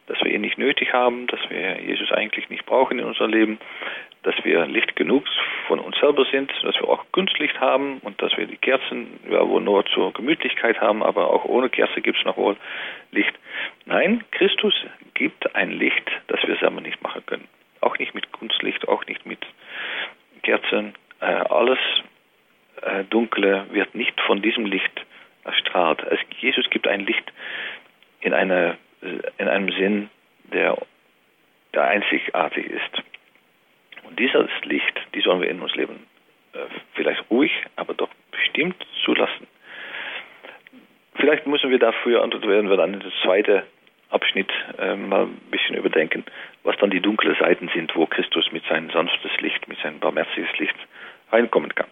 dass 0.06 0.22
wir 0.22 0.32
ihn 0.32 0.40
nicht 0.40 0.58
nötig 0.58 0.92
haben, 0.92 1.26
dass 1.26 1.40
wir 1.48 1.80
Jesus 1.80 2.12
eigentlich 2.12 2.48
nicht 2.48 2.66
brauchen 2.66 2.98
in 2.98 3.04
unserem 3.04 3.30
Leben 3.30 3.58
dass 4.26 4.34
wir 4.44 4.66
Licht 4.66 4.96
genug 4.96 5.24
von 5.68 5.78
uns 5.78 5.96
selber 5.98 6.26
sind, 6.32 6.50
dass 6.64 6.74
wir 6.74 6.88
auch 6.88 7.04
Kunstlicht 7.12 7.60
haben 7.60 7.98
und 7.98 8.20
dass 8.20 8.36
wir 8.36 8.46
die 8.46 8.56
Kerzen 8.56 9.20
ja, 9.30 9.46
wohl 9.48 9.62
nur 9.62 9.86
zur 9.86 10.12
Gemütlichkeit 10.12 10.80
haben, 10.80 11.04
aber 11.04 11.30
auch 11.30 11.44
ohne 11.44 11.68
Kerze 11.70 12.00
gibt 12.00 12.18
es 12.18 12.24
noch 12.24 12.36
wohl 12.36 12.56
Licht. 13.12 13.32
Nein, 13.84 14.24
Christus 14.32 14.74
gibt 15.14 15.54
ein 15.54 15.70
Licht, 15.70 16.10
das 16.26 16.40
wir 16.44 16.56
selber 16.56 16.80
nicht 16.80 17.00
machen 17.04 17.24
können. 17.24 17.46
Auch 17.80 17.96
nicht 18.00 18.16
mit 18.16 18.32
Kunstlicht, 18.32 18.88
auch 18.88 19.06
nicht 19.06 19.24
mit 19.26 19.38
Kerzen. 20.42 20.94
Äh, 21.20 21.26
alles 21.26 21.78
äh, 22.82 23.04
Dunkle 23.04 23.66
wird 23.70 23.94
nicht 23.94 24.20
von 24.22 24.42
diesem 24.42 24.66
Licht 24.66 25.06
erstrahlt. 25.44 26.02
Also 26.02 26.22
Jesus 26.40 26.68
gibt 26.70 26.88
ein 26.88 27.06
Licht 27.06 27.32
in, 28.22 28.34
eine, 28.34 28.76
in 29.38 29.48
einem 29.48 29.70
Sinn, 29.72 30.10
der, 30.52 30.76
der 31.74 31.84
einzigartig 31.84 32.66
ist. 32.66 33.02
Und 34.04 34.18
dieses 34.18 34.48
Licht, 34.64 35.00
die 35.14 35.20
sollen 35.20 35.40
wir 35.40 35.48
in 35.48 35.60
uns 35.60 35.74
leben, 35.74 36.06
äh, 36.52 36.58
vielleicht 36.94 37.28
ruhig, 37.30 37.52
aber 37.76 37.94
doch 37.94 38.10
bestimmt 38.30 38.76
zulassen. 39.04 39.46
Vielleicht 41.16 41.46
müssen 41.46 41.70
wir 41.70 41.78
dafür, 41.78 42.22
und 42.22 42.34
werden 42.46 42.68
wir 42.70 42.76
dann 42.76 42.94
in 42.94 43.00
den 43.00 43.12
zweiten 43.22 43.62
Abschnitt 44.10 44.52
äh, 44.78 44.94
mal 44.94 45.24
ein 45.24 45.40
bisschen 45.50 45.76
überdenken, 45.76 46.24
was 46.62 46.76
dann 46.78 46.90
die 46.90 47.00
dunklen 47.00 47.34
Seiten 47.36 47.68
sind, 47.74 47.94
wo 47.96 48.06
Christus 48.06 48.52
mit 48.52 48.64
seinem 48.66 48.90
sanftes 48.90 49.32
Licht, 49.40 49.66
mit 49.66 49.78
seinem 49.80 49.98
barmherziges 49.98 50.56
Licht 50.58 50.76
reinkommen 51.32 51.74
kann. 51.74 51.88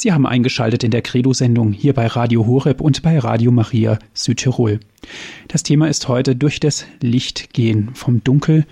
Sie 0.00 0.12
haben 0.12 0.28
eingeschaltet 0.28 0.84
in 0.84 0.92
der 0.92 1.02
Credo-Sendung 1.02 1.72
hier 1.72 1.92
bei 1.92 2.06
Radio 2.06 2.46
Horeb 2.46 2.80
und 2.80 3.02
bei 3.02 3.18
Radio 3.18 3.50
Maria 3.50 3.98
Südtirol. 4.14 4.78
Das 5.48 5.64
Thema 5.64 5.88
ist 5.88 6.06
heute 6.06 6.36
durch 6.36 6.60
das 6.60 6.86
Licht 7.02 7.52
gehen 7.52 7.96
vom 7.96 8.22
Dunkel. 8.22 8.64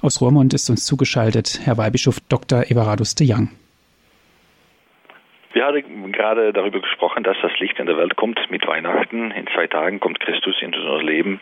Aus 0.00 0.20
Roermond 0.20 0.54
ist 0.54 0.70
uns 0.70 0.86
zugeschaltet 0.86 1.58
Herr 1.64 1.76
Weihbischof 1.76 2.20
Dr. 2.28 2.70
Everardus 2.70 3.16
de 3.16 3.26
Young. 3.32 3.48
Wir 5.54 5.66
hatten 5.66 6.12
gerade 6.12 6.52
darüber 6.52 6.78
gesprochen, 6.78 7.24
dass 7.24 7.36
das 7.42 7.58
Licht 7.58 7.80
in 7.80 7.86
der 7.86 7.96
Welt 7.96 8.14
kommt 8.14 8.38
mit 8.48 8.64
Weihnachten. 8.64 9.32
In 9.32 9.48
zwei 9.48 9.66
Tagen 9.66 9.98
kommt 9.98 10.20
Christus 10.20 10.54
in 10.62 10.72
unser 10.72 11.02
Leben. 11.02 11.40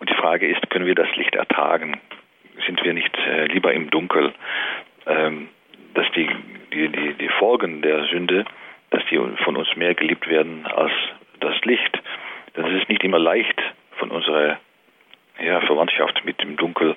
Und 0.00 0.10
die 0.10 0.14
Frage 0.14 0.48
ist, 0.48 0.68
können 0.70 0.86
wir 0.86 0.96
das 0.96 1.14
Licht 1.14 1.36
ertragen? 1.36 2.00
Sind 2.66 2.82
wir 2.82 2.94
nicht 2.94 3.16
äh, 3.16 3.46
lieber 3.46 3.72
im 3.72 3.90
Dunkel? 3.90 4.32
Ähm, 5.06 5.50
dass 5.94 6.10
die 6.12 6.28
die, 6.72 6.88
die, 6.88 7.14
die 7.14 7.28
Folgen 7.28 7.82
der 7.82 8.04
Sünde, 8.04 8.44
dass 8.90 9.02
die 9.10 9.18
von 9.44 9.56
uns 9.56 9.74
mehr 9.76 9.94
geliebt 9.94 10.28
werden 10.28 10.66
als 10.66 10.92
das 11.40 11.54
Licht. 11.64 12.00
Denn 12.56 12.64
es 12.66 12.82
ist 12.82 12.88
nicht 12.88 13.04
immer 13.04 13.18
leicht, 13.18 13.60
von 13.96 14.10
unserer 14.10 14.58
ja, 15.42 15.60
Verwandtschaft 15.62 16.24
mit 16.24 16.42
dem 16.42 16.56
Dunkel 16.56 16.96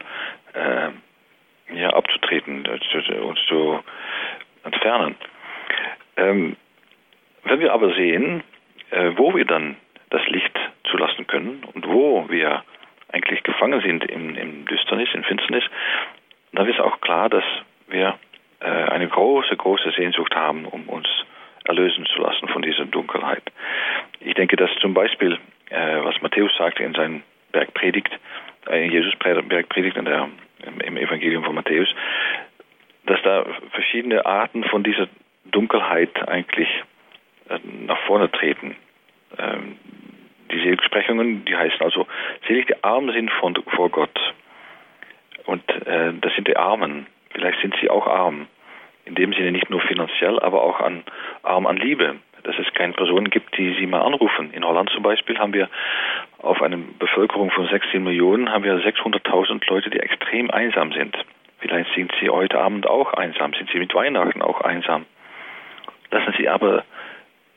äh, 0.54 1.76
ja, 1.76 1.90
abzutreten, 1.90 2.66
uns 2.68 3.40
zu 3.48 3.80
entfernen. 4.64 5.16
Ähm, 6.18 6.56
wenn 7.44 7.60
wir 7.60 7.74
aber 7.74 7.94
sehen, 7.94 8.44
äh, 8.92 9.12
wo 9.16 9.36
wir 9.36 9.46
dann 9.46 9.76
das 10.10 10.26
Licht 10.28 10.58
zulassen 10.86 11.28
können 11.28 11.64
und 11.74 11.88
wo 11.88 12.30
wir 12.30 12.64
eigentlich 13.12 13.44
gefangen 13.44 13.82
sind 13.82 14.06
im, 14.06 14.36
im 14.36 14.66
Düsternis, 14.66 15.10
in 15.14 15.24
Finsternis, 15.24 15.64
dann 16.54 16.68
ist 16.70 16.80
auch 16.80 17.02
klar, 17.02 17.30
dass 17.30 17.44
wir 17.88 18.18
eine 18.68 19.08
große, 19.08 19.56
große 19.56 19.92
Sehnsucht 19.92 20.36
haben, 20.36 20.66
um 20.66 20.88
uns 20.88 21.08
erlösen 21.66 22.06
zu 22.06 22.22
lassen 22.22 22.48
von 22.48 22.62
dieser 22.62 22.86
Dunkelheit. 22.86 23.44
Ich 24.20 24.34
denke, 24.36 24.56
dass 24.56 24.70
zum 24.82 24.94
Beispiel, 24.94 25.38
äh, 25.70 26.04
was 26.04 26.22
Matthäus 26.22 26.52
sagt 26.58 26.80
in 26.80 26.94
seinem 26.94 27.24
Bergpredigt, 27.52 28.12
äh, 28.70 28.86
in 28.86 28.92
Jesus 28.92 29.14
Bergpredigt 29.18 29.98
in 29.98 30.06
der, 30.06 30.30
im 30.84 30.98
Evangelium 30.98 31.44
von 31.44 31.56
Matthäus, 31.56 31.88
dass 33.06 33.22
da 33.24 33.46
verschiedene 33.72 34.26
Arten 34.26 34.64
von 34.64 34.84
dieser 34.84 35.08
Dunkelheit 35.46 36.28
eigentlich 36.28 36.70
nach 37.86 38.00
vorne 38.06 38.32
treten. 38.32 38.76
Ähm, 39.38 39.78
die 40.52 40.60
Seligsprechungen, 40.60 41.46
die 41.46 41.56
heißen 41.56 41.82
also, 41.82 42.08
selig 42.48 42.68
die 42.68 42.84
Armen 42.84 43.14
sind 43.14 43.32
vor 43.32 43.90
Gott, 43.90 44.34
äh, 45.86 46.14
das 46.22 46.34
sind 46.36 46.48
die 46.48 46.58
Armen. 46.58 47.08
Vielleicht 47.32 47.60
sind 47.62 47.76
sie 47.82 47.90
auch 47.90 48.08
arm. 48.08 48.48
In 49.06 49.16
dem 49.16 49.34
Sinne 49.34 49.52
nicht 49.52 49.70
nur 49.70 49.82
finanziell, 49.82 50.40
aber 50.40 50.64
auch 50.64 50.80
an, 50.80 51.04
arm 51.44 51.66
an 51.66 51.78
Liebe. 51.78 52.16
Dass 52.44 52.58
es 52.60 52.74
keine 52.74 52.94
Personen 52.94 53.30
gibt, 53.30 53.58
die 53.58 53.74
sie 53.80 53.86
mal 53.86 54.02
anrufen. 54.02 54.52
In 54.52 54.66
Holland 54.66 54.90
zum 54.90 55.02
Beispiel 55.02 55.40
haben 55.40 55.54
wir 55.54 55.70
auf 56.40 56.62
einer 56.62 56.78
Bevölkerung 57.00 57.52
von 57.52 57.68
16 57.68 58.04
Millionen 58.04 58.52
haben 58.52 58.66
wir 58.66 58.76
600.000 58.76 59.62
Leute, 59.70 59.90
die 59.90 60.00
extrem 60.00 60.52
einsam 60.52 60.92
sind. 60.92 61.18
Vielleicht 61.60 61.94
sind 61.96 62.12
sie 62.20 62.30
heute 62.30 62.60
Abend 62.60 62.86
auch 62.88 63.14
einsam, 63.14 63.54
sind 63.54 63.70
sie 63.72 63.80
mit 63.80 63.94
Weihnachten 63.96 64.42
auch 64.42 64.60
einsam. 64.60 65.06
Lassen 66.12 66.34
Sie 66.38 66.50
aber 66.50 66.84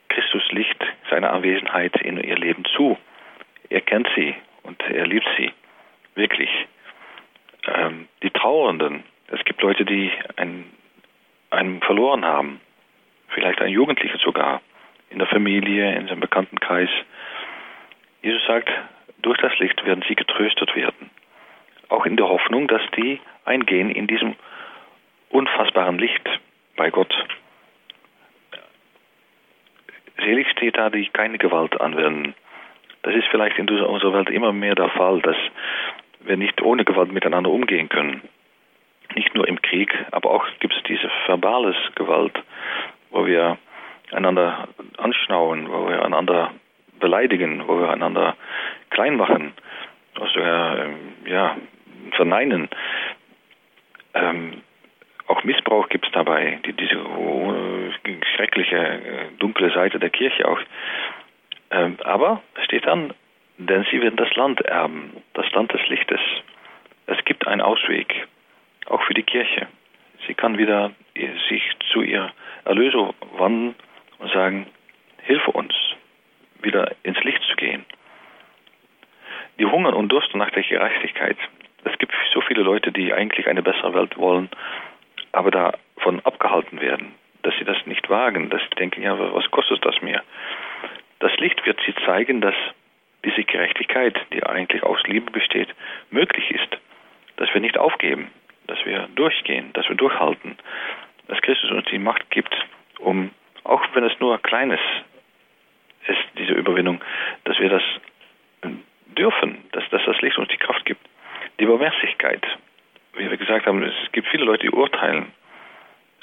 Christus 0.08 0.50
Licht, 0.52 0.82
seine 1.10 1.30
Anwesenheit 1.30 2.00
in 2.00 2.22
ihr 2.22 2.36
Leben 2.36 2.64
zu. 2.76 2.96
Er 3.68 3.80
kennt 3.80 4.08
sie 4.14 4.34
und 4.62 4.80
er 4.88 5.06
liebt 5.06 5.28
sie. 5.36 5.50
Wirklich. 6.14 6.50
Ähm, 7.66 8.08
die 8.22 8.30
Trauernden. 8.30 9.02
Es 9.28 9.44
gibt 9.44 9.60
Leute, 9.60 9.84
die 9.84 10.10
einen, 10.36 10.70
einen 11.50 11.80
verloren 11.80 12.24
haben. 12.24 12.60
Vielleicht 13.28 13.60
ein 13.60 13.70
Jugendlicher 13.70 14.18
sogar. 14.18 14.62
In 15.10 15.18
der 15.18 15.28
Familie, 15.28 15.94
in 15.94 16.08
seinem 16.08 16.20
Bekanntenkreis. 16.20 16.90
Jesus 18.22 18.44
sagt, 18.46 18.70
durch 19.22 19.38
das 19.38 19.56
Licht 19.58 19.84
werden 19.84 20.04
sie 20.08 20.14
getröstet 20.14 20.74
werden. 20.74 21.10
Auch 21.88 22.06
in 22.06 22.16
der 22.16 22.28
Hoffnung, 22.28 22.66
dass 22.66 22.82
die 22.96 23.20
eingehen 23.44 23.90
in 23.90 24.06
diesem 24.06 24.34
unfassbaren 25.30 25.98
Licht 25.98 26.28
bei 26.76 26.90
Gott. 26.90 27.14
Selig 30.18 30.48
steht 30.50 30.76
da, 30.76 30.90
die 30.90 31.08
keine 31.08 31.38
Gewalt 31.38 31.80
anwenden. 31.80 32.34
Das 33.02 33.14
ist 33.14 33.28
vielleicht 33.28 33.58
in 33.58 33.68
unserer 33.68 34.14
Welt 34.14 34.30
immer 34.30 34.52
mehr 34.52 34.74
der 34.74 34.88
Fall, 34.90 35.20
dass 35.20 35.36
wir 36.20 36.36
nicht 36.36 36.60
ohne 36.62 36.84
Gewalt 36.84 37.12
miteinander 37.12 37.50
umgehen 37.50 37.88
können. 37.88 38.22
Nicht 39.14 39.34
nur 39.34 39.48
im 39.48 39.60
Krieg, 39.62 39.92
aber 40.10 40.30
auch 40.30 40.46
gibt 40.60 40.74
es 40.74 40.82
diese 40.84 41.10
verbales 41.26 41.76
Gewalt, 41.94 42.32
wo 43.10 43.26
wir 43.26 43.56
einander 44.12 44.68
anschnauen, 44.98 45.70
wo 45.70 45.88
wir 45.88 46.04
einander 46.04 46.52
beleidigen, 47.00 47.66
wo 47.66 47.78
wir 47.78 47.90
einander 47.90 48.36
klein 48.90 49.16
machen, 49.16 49.52
also, 50.18 50.40
ja, 51.26 51.56
verneinen. 52.12 52.68
Ähm, 54.14 54.62
auch 55.26 55.42
Missbrauch 55.44 55.88
gibt 55.88 56.06
es 56.06 56.12
dabei, 56.12 56.58
die, 56.64 56.72
diese 56.72 56.96
uh, 56.96 57.92
schreckliche, 58.36 58.76
äh, 58.76 59.26
dunkle 59.38 59.70
Seite 59.72 59.98
der 59.98 60.10
Kirche 60.10 60.46
auch. 60.46 60.60
Ähm, 61.70 61.98
aber 62.04 62.42
es 62.54 62.64
steht 62.64 62.86
dann, 62.86 63.12
denn 63.58 63.84
sie 63.90 64.00
werden 64.00 64.16
das 64.16 64.34
Land 64.36 64.60
erben, 64.62 65.22
das 65.34 65.50
Land 65.52 65.72
des 65.72 65.86
Lichtes. 65.88 66.20
Es 67.06 67.22
gibt 67.24 67.46
einen 67.46 67.60
Ausweg, 67.60 68.26
auch 68.90 69.02
für 69.02 69.14
die 69.14 69.22
Kirche. 69.22 69.66
Sie 70.26 70.34
kann 70.34 70.58
wieder 70.58 70.92
sich 71.48 71.62
zu 71.92 72.02
ihrer 72.02 72.32
Erlösung 72.64 73.14
wandern 73.36 73.74
und 74.18 74.32
sagen, 74.32 74.66
hilfe 75.22 75.50
uns, 75.52 75.74
wieder 76.62 76.94
ins 77.02 77.22
Licht 77.22 77.42
zu 77.44 77.56
gehen. 77.56 77.84
Die 79.58 79.66
hungern 79.66 79.94
und 79.94 80.08
dursten 80.08 80.38
nach 80.38 80.50
der 80.50 80.62
Gerechtigkeit. 80.62 81.36
Es 81.84 81.96
gibt 81.98 82.12
so 82.32 82.40
viele 82.40 82.62
Leute, 82.62 82.92
die 82.92 83.12
eigentlich 83.12 83.46
eine 83.46 83.62
bessere 83.62 83.94
Welt 83.94 84.16
wollen, 84.18 84.50
aber 85.32 85.50
davon 85.50 86.20
abgehalten 86.24 86.80
werden, 86.80 87.14
dass 87.42 87.54
sie 87.58 87.64
das 87.64 87.78
nicht 87.86 88.08
wagen, 88.10 88.50
dass 88.50 88.60
sie 88.62 88.76
denken, 88.76 89.02
ja, 89.02 89.16
was 89.18 89.50
kostet 89.50 89.84
das 89.84 90.00
mir? 90.02 90.22
Das 91.20 91.34
Licht 91.38 91.64
wird 91.64 91.80
sie 91.86 91.94
zeigen, 92.04 92.40
dass 92.40 92.54
diese 93.24 93.44
Gerechtigkeit, 93.44 94.18
die 94.32 94.44
eigentlich 94.44 94.82
aus 94.82 95.02
Liebe 95.04 95.30
besteht, 95.30 95.68
möglich 96.10 96.50
ist. 96.50 96.78
Dass 97.36 97.52
wir 97.52 97.60
nicht 97.60 97.78
aufgeben, 97.78 98.30
dass 98.66 98.84
wir 98.84 99.08
durchgehen, 99.14 99.72
dass 99.72 99.88
wir 99.88 99.96
durchhalten, 99.96 100.56
dass 101.28 101.40
Christus 101.42 101.70
uns 101.70 101.86
die 101.86 101.98
Macht 101.98 102.30
gibt, 102.30 102.54
um, 102.98 103.30
auch 103.64 103.82
wenn 103.94 104.04
es 104.04 104.18
nur 104.20 104.38
kleines 104.38 104.80
ist, 106.06 106.38
diese 106.38 106.52
Überwindung, 106.52 107.00
dass 107.44 107.58
wir 107.58 107.68
das 107.68 107.82
dürfen, 109.16 109.64
dass, 109.72 109.88
dass 109.90 110.04
das 110.04 110.20
Licht 110.20 110.38
uns 110.38 110.48
die 110.48 110.56
Kraft 110.56 110.84
gibt. 110.84 111.00
Die 111.58 111.66
Barmherzigkeit, 111.66 112.44
wie 113.14 113.30
wir 113.30 113.36
gesagt 113.36 113.66
haben, 113.66 113.82
es 113.82 113.94
gibt 114.12 114.28
viele 114.28 114.44
Leute, 114.44 114.62
die 114.62 114.70
urteilen. 114.70 115.32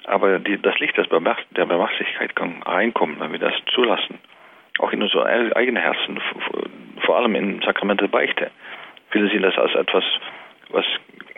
Aber 0.06 0.39
die, 0.39 0.62
das 0.62 0.77
Licht 0.79 0.97
der 0.97 1.06
Barmherzigkeit 1.06 2.36
kann 2.36 2.62
reinkommen, 2.63 3.19
wenn 3.19 3.32
wir 3.32 3.39
das 3.39 3.53
zulassen. 3.73 4.19
Auch 4.79 4.91
in 4.91 5.01
unser 5.01 5.25
eigenes 5.25 5.84
Herzen, 5.84 6.21
vor 7.01 7.17
allem 7.17 7.36
im 7.36 7.62
Sakrament 7.62 8.01
der 8.01 8.08
Beichte. 8.08 8.51
Viele 9.12 9.29
sehen 9.29 9.43
das 9.43 9.58
als 9.58 9.73
etwas, 9.75 10.03
was 10.69 10.86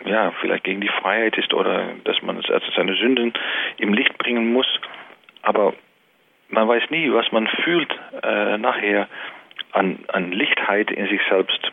ja 0.08 0.32
vielleicht 0.40 0.64
gegen 0.64 0.80
die 0.80 0.88
Freiheit 0.88 1.36
ist 1.36 1.52
oder 1.54 1.92
dass 2.04 2.20
man 2.22 2.38
es 2.38 2.50
als 2.50 2.64
seine 2.74 2.94
Sünden 2.94 3.32
im 3.78 3.92
Licht 3.92 4.16
bringen 4.18 4.52
muss. 4.52 4.66
Aber 5.42 5.74
man 6.48 6.68
weiß 6.68 6.90
nie, 6.90 7.12
was 7.12 7.30
man 7.32 7.46
fühlt 7.46 7.94
äh, 8.22 8.58
nachher 8.58 9.08
an, 9.72 9.98
an 10.08 10.32
Lichtheit 10.32 10.90
in 10.90 11.08
sich 11.08 11.20
selbst, 11.28 11.72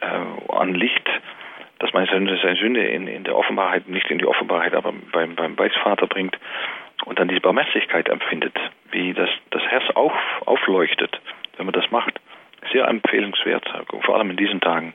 äh, 0.00 0.52
an 0.52 0.74
Licht, 0.74 1.08
dass 1.78 1.92
man 1.92 2.06
seine, 2.06 2.36
seine 2.38 2.56
Sünde 2.56 2.86
in, 2.86 3.06
in 3.06 3.24
der 3.24 3.36
Offenbarkeit, 3.36 3.88
nicht 3.88 4.10
in 4.10 4.18
die 4.18 4.26
Offenbarkeit, 4.26 4.74
aber 4.74 4.92
beim, 5.12 5.34
beim 5.34 5.56
Beichtvater 5.56 6.06
bringt 6.06 6.38
und 7.06 7.18
dann 7.18 7.28
diese 7.28 7.40
Barmherzigkeit 7.40 8.08
empfindet, 8.08 8.58
wie 8.90 9.14
das, 9.14 9.30
das 9.50 9.62
Herz 9.62 9.84
auf, 9.94 10.12
aufleuchtet, 10.44 11.20
wenn 11.56 11.66
man 11.66 11.72
das 11.72 11.90
macht. 11.90 12.20
Sehr 12.72 12.86
empfehlenswert, 12.86 13.66
vor 14.02 14.16
allem 14.16 14.30
in 14.30 14.36
diesen 14.36 14.60
Tagen. 14.60 14.92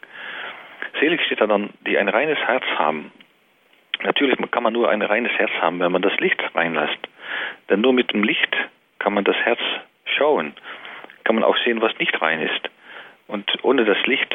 Selig 1.00 1.22
steht 1.26 1.42
da 1.42 1.48
dann, 1.48 1.72
die 1.86 1.98
ein 1.98 2.10
reines 2.10 2.38
Herz 2.40 2.64
haben. 2.78 3.12
Natürlich 4.04 4.38
kann 4.52 4.64
man 4.64 4.74
nur 4.74 4.90
ein 4.90 5.02
reines 5.02 5.32
Herz 5.34 5.52
haben, 5.62 5.80
wenn 5.80 5.92
man 5.92 6.02
das 6.02 6.18
Licht 6.20 6.42
reinlässt. 6.54 7.00
Denn 7.70 7.82
nur 7.82 7.94
mit 7.94 8.14
dem 8.14 8.24
Licht 8.24 8.56
kann 9.00 9.14
man 9.14 9.24
das 9.24 9.36
Herz 9.38 9.60
schauen, 10.06 10.54
kann 11.24 11.36
man 11.36 11.44
auch 11.44 11.58
sehen, 11.64 11.82
was 11.82 11.98
nicht 12.00 12.22
rein 12.22 12.42
ist. 12.42 12.70
Und 13.28 13.52
ohne 13.64 13.86
das 13.86 13.98
Licht 14.06 14.34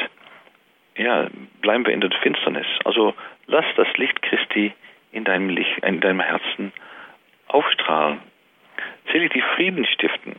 ja, 0.96 1.28
bleiben 1.62 1.86
wir 1.86 1.94
in 1.94 2.00
der 2.00 2.10
Finsternis. 2.10 2.66
Also 2.84 3.14
lass 3.46 3.64
das 3.76 3.88
Licht 3.96 4.20
Christi 4.22 4.72
in 5.12 5.24
deinem, 5.24 5.48
Licht, 5.48 5.78
in 5.82 6.00
deinem 6.00 6.20
Herzen 6.20 6.72
aufstrahlen. 7.48 8.20
Selig 9.12 9.32
die 9.32 9.42
Frieden 9.56 9.86
stiften. 9.86 10.36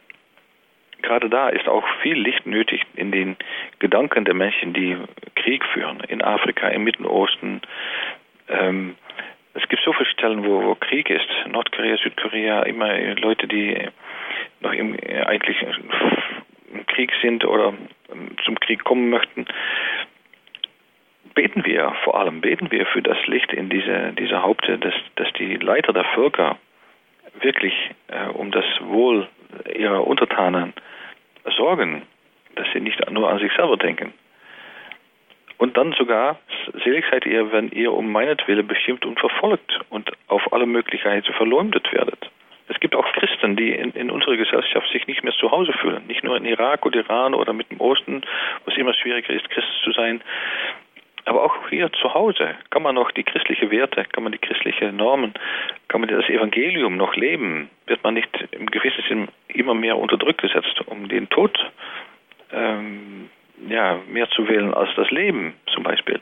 Gerade 1.01 1.29
da 1.29 1.49
ist 1.49 1.67
auch 1.67 1.85
viel 2.01 2.17
Licht 2.17 2.45
nötig 2.45 2.81
in 2.95 3.11
den 3.11 3.35
Gedanken 3.79 4.25
der 4.25 4.33
Menschen, 4.33 4.73
die 4.73 4.97
Krieg 5.35 5.63
führen. 5.65 6.01
In 6.07 6.21
Afrika, 6.21 6.67
im 6.69 6.83
Mittleren 6.83 7.11
Osten. 7.11 7.61
Ähm, 8.49 8.95
es 9.53 9.67
gibt 9.67 9.81
so 9.83 9.93
viele 9.93 10.09
Stellen, 10.09 10.45
wo, 10.45 10.63
wo 10.63 10.75
Krieg 10.75 11.09
ist. 11.09 11.27
Nordkorea, 11.47 11.97
Südkorea, 11.97 12.63
immer 12.63 12.93
Leute, 13.15 13.47
die 13.47 13.77
noch 14.61 14.73
im, 14.73 14.97
eigentlich 15.25 15.57
im 16.73 16.85
Krieg 16.87 17.11
sind 17.21 17.43
oder 17.43 17.73
zum 18.45 18.59
Krieg 18.59 18.83
kommen 18.83 19.09
möchten 19.09 19.45
beten 21.33 21.65
wir 21.65 21.93
vor 22.03 22.19
allem, 22.19 22.41
beten 22.41 22.71
wir 22.71 22.85
für 22.85 23.01
das 23.01 23.17
Licht 23.27 23.53
in 23.53 23.69
diese, 23.69 24.13
diese 24.13 24.41
Haupte, 24.41 24.77
dass, 24.77 24.93
dass 25.15 25.31
die 25.33 25.55
Leiter 25.55 25.93
der 25.93 26.05
Völker 26.15 26.57
wirklich 27.39 27.73
äh, 28.07 28.27
um 28.27 28.51
das 28.51 28.65
Wohl 28.81 29.27
ihrer 29.75 30.05
Untertanen 30.05 30.73
sorgen, 31.57 32.03
dass 32.55 32.67
sie 32.73 32.79
nicht 32.79 33.09
nur 33.09 33.29
an 33.29 33.39
sich 33.39 33.51
selber 33.53 33.77
denken. 33.77 34.13
Und 35.57 35.77
dann 35.77 35.93
sogar, 35.93 36.39
selig 36.83 37.05
seid 37.11 37.25
ihr, 37.25 37.51
wenn 37.51 37.69
ihr 37.69 37.93
um 37.93 38.11
meinetwillen 38.11 38.65
bestimmt 38.65 39.05
und 39.05 39.19
verfolgt 39.19 39.79
und 39.89 40.11
auf 40.27 40.51
alle 40.53 40.65
Möglichkeiten 40.65 41.31
verleumdet 41.33 41.93
werdet. 41.93 42.31
Es 42.67 42.79
gibt 42.79 42.95
auch 42.95 43.05
Christen, 43.13 43.55
die 43.57 43.71
in, 43.71 43.91
in, 43.91 44.09
unserer 44.09 44.37
Gesellschaft 44.37 44.89
sich 44.91 45.05
nicht 45.05 45.23
mehr 45.23 45.33
zu 45.33 45.51
Hause 45.51 45.73
fühlen. 45.73 46.07
Nicht 46.07 46.23
nur 46.23 46.37
in 46.37 46.45
Irak 46.45 46.85
oder 46.85 47.01
Iran 47.01 47.33
oder 47.33 47.53
mit 47.53 47.69
dem 47.69 47.81
Osten, 47.81 48.21
wo 48.63 48.71
es 48.71 48.77
immer 48.77 48.93
schwieriger 48.93 49.33
ist, 49.33 49.49
Christ 49.49 49.67
zu 49.83 49.91
sein. 49.91 50.21
Aber 51.25 51.43
auch 51.43 51.69
hier 51.69 51.91
zu 51.93 52.13
Hause 52.13 52.55
kann 52.69 52.83
man 52.83 52.95
noch 52.95 53.11
die 53.11 53.23
christlichen 53.23 53.69
Werte, 53.71 54.05
kann 54.05 54.23
man 54.23 54.31
die 54.31 54.39
christlichen 54.39 54.95
Normen, 54.97 55.33
kann 55.87 56.01
man 56.01 56.09
das 56.09 56.27
Evangelium 56.29 56.97
noch 56.97 57.15
leben, 57.15 57.69
wird 57.85 58.03
man 58.03 58.15
nicht 58.15 58.29
im 58.51 58.65
gewissen 58.65 59.03
Sinn 59.07 59.27
immer 59.47 59.73
mehr 59.73 59.97
unter 59.97 60.17
Druck 60.17 60.39
gesetzt, 60.39 60.81
um 60.87 61.07
den 61.07 61.29
Tod 61.29 61.57
ähm, 62.51 63.29
ja, 63.69 63.99
mehr 64.07 64.29
zu 64.29 64.47
wählen 64.47 64.73
als 64.73 64.89
das 64.95 65.09
Leben 65.11 65.53
zum 65.67 65.83
Beispiel. 65.83 66.19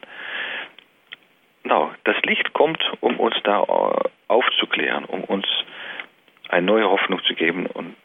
No, 1.64 1.92
das 2.04 2.16
Licht 2.24 2.54
kommt, 2.54 2.82
um 3.00 3.20
uns 3.20 3.36
da 3.44 3.64
äh, 3.64 4.10
aufzuklären, 4.28 5.06
um 5.06 5.24
uns 5.24 5.46
eine 6.50 6.66
neue 6.66 6.90
Hoffnung 6.90 7.24
zu 7.24 7.36
geben 7.36 7.68
und 7.68 7.96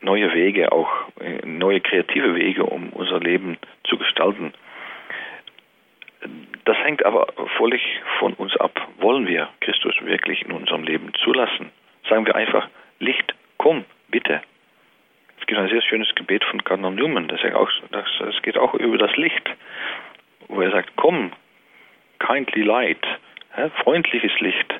neue 0.00 0.32
Wege, 0.32 0.72
auch 0.72 0.90
äh, 1.20 1.44
neue 1.44 1.80
kreative 1.80 2.34
Wege, 2.34 2.64
um 2.64 2.90
unser 2.90 3.18
Leben 3.18 3.58
zu 3.84 3.98
gestalten. 3.98 4.52
Das 6.64 6.76
hängt 6.78 7.04
aber 7.04 7.26
völlig 7.56 7.82
von 8.18 8.34
uns 8.34 8.56
ab. 8.56 8.80
Wollen 8.98 9.26
wir 9.26 9.48
Christus 9.60 9.94
wirklich 10.00 10.42
in 10.42 10.52
unserem 10.52 10.82
Leben 10.82 11.12
zulassen? 11.22 11.70
Sagen 12.08 12.26
wir 12.26 12.34
einfach, 12.34 12.68
Licht, 12.98 13.34
komm, 13.58 13.84
bitte. 14.08 14.40
Es 15.40 15.46
gibt 15.46 15.60
ein 15.60 15.68
sehr 15.68 15.82
schönes 15.82 16.12
Gebet 16.14 16.44
von 16.44 16.64
Cardinal 16.64 16.92
Newman, 16.92 17.28
das, 17.28 17.40
auch, 17.54 17.70
das, 17.92 18.06
das 18.18 18.42
geht 18.42 18.58
auch 18.58 18.74
über 18.74 18.98
das 18.98 19.14
Licht, 19.16 19.48
wo 20.48 20.60
er 20.60 20.70
sagt, 20.70 20.90
komm, 20.96 21.32
kindly 22.18 22.62
light, 22.62 23.06
freundliches 23.82 24.38
Licht. 24.40 24.74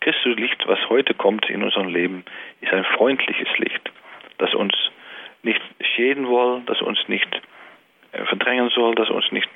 Christus 0.00 0.36
Licht, 0.36 0.66
was 0.66 0.78
heute 0.90 1.14
kommt 1.14 1.48
in 1.48 1.62
unserem 1.62 1.88
Leben, 1.88 2.24
ist 2.60 2.72
ein 2.72 2.84
freundliches 2.84 3.48
Licht, 3.58 3.90
das 4.36 4.52
uns 4.54 4.74
nicht 5.42 5.62
schäden 5.80 6.26
soll, 6.26 6.62
das 6.66 6.82
uns 6.82 6.98
nicht 7.08 7.28
äh, 8.12 8.24
verdrängen 8.26 8.68
soll, 8.70 8.94
das 8.94 9.08
uns 9.08 9.30
nicht 9.32 9.48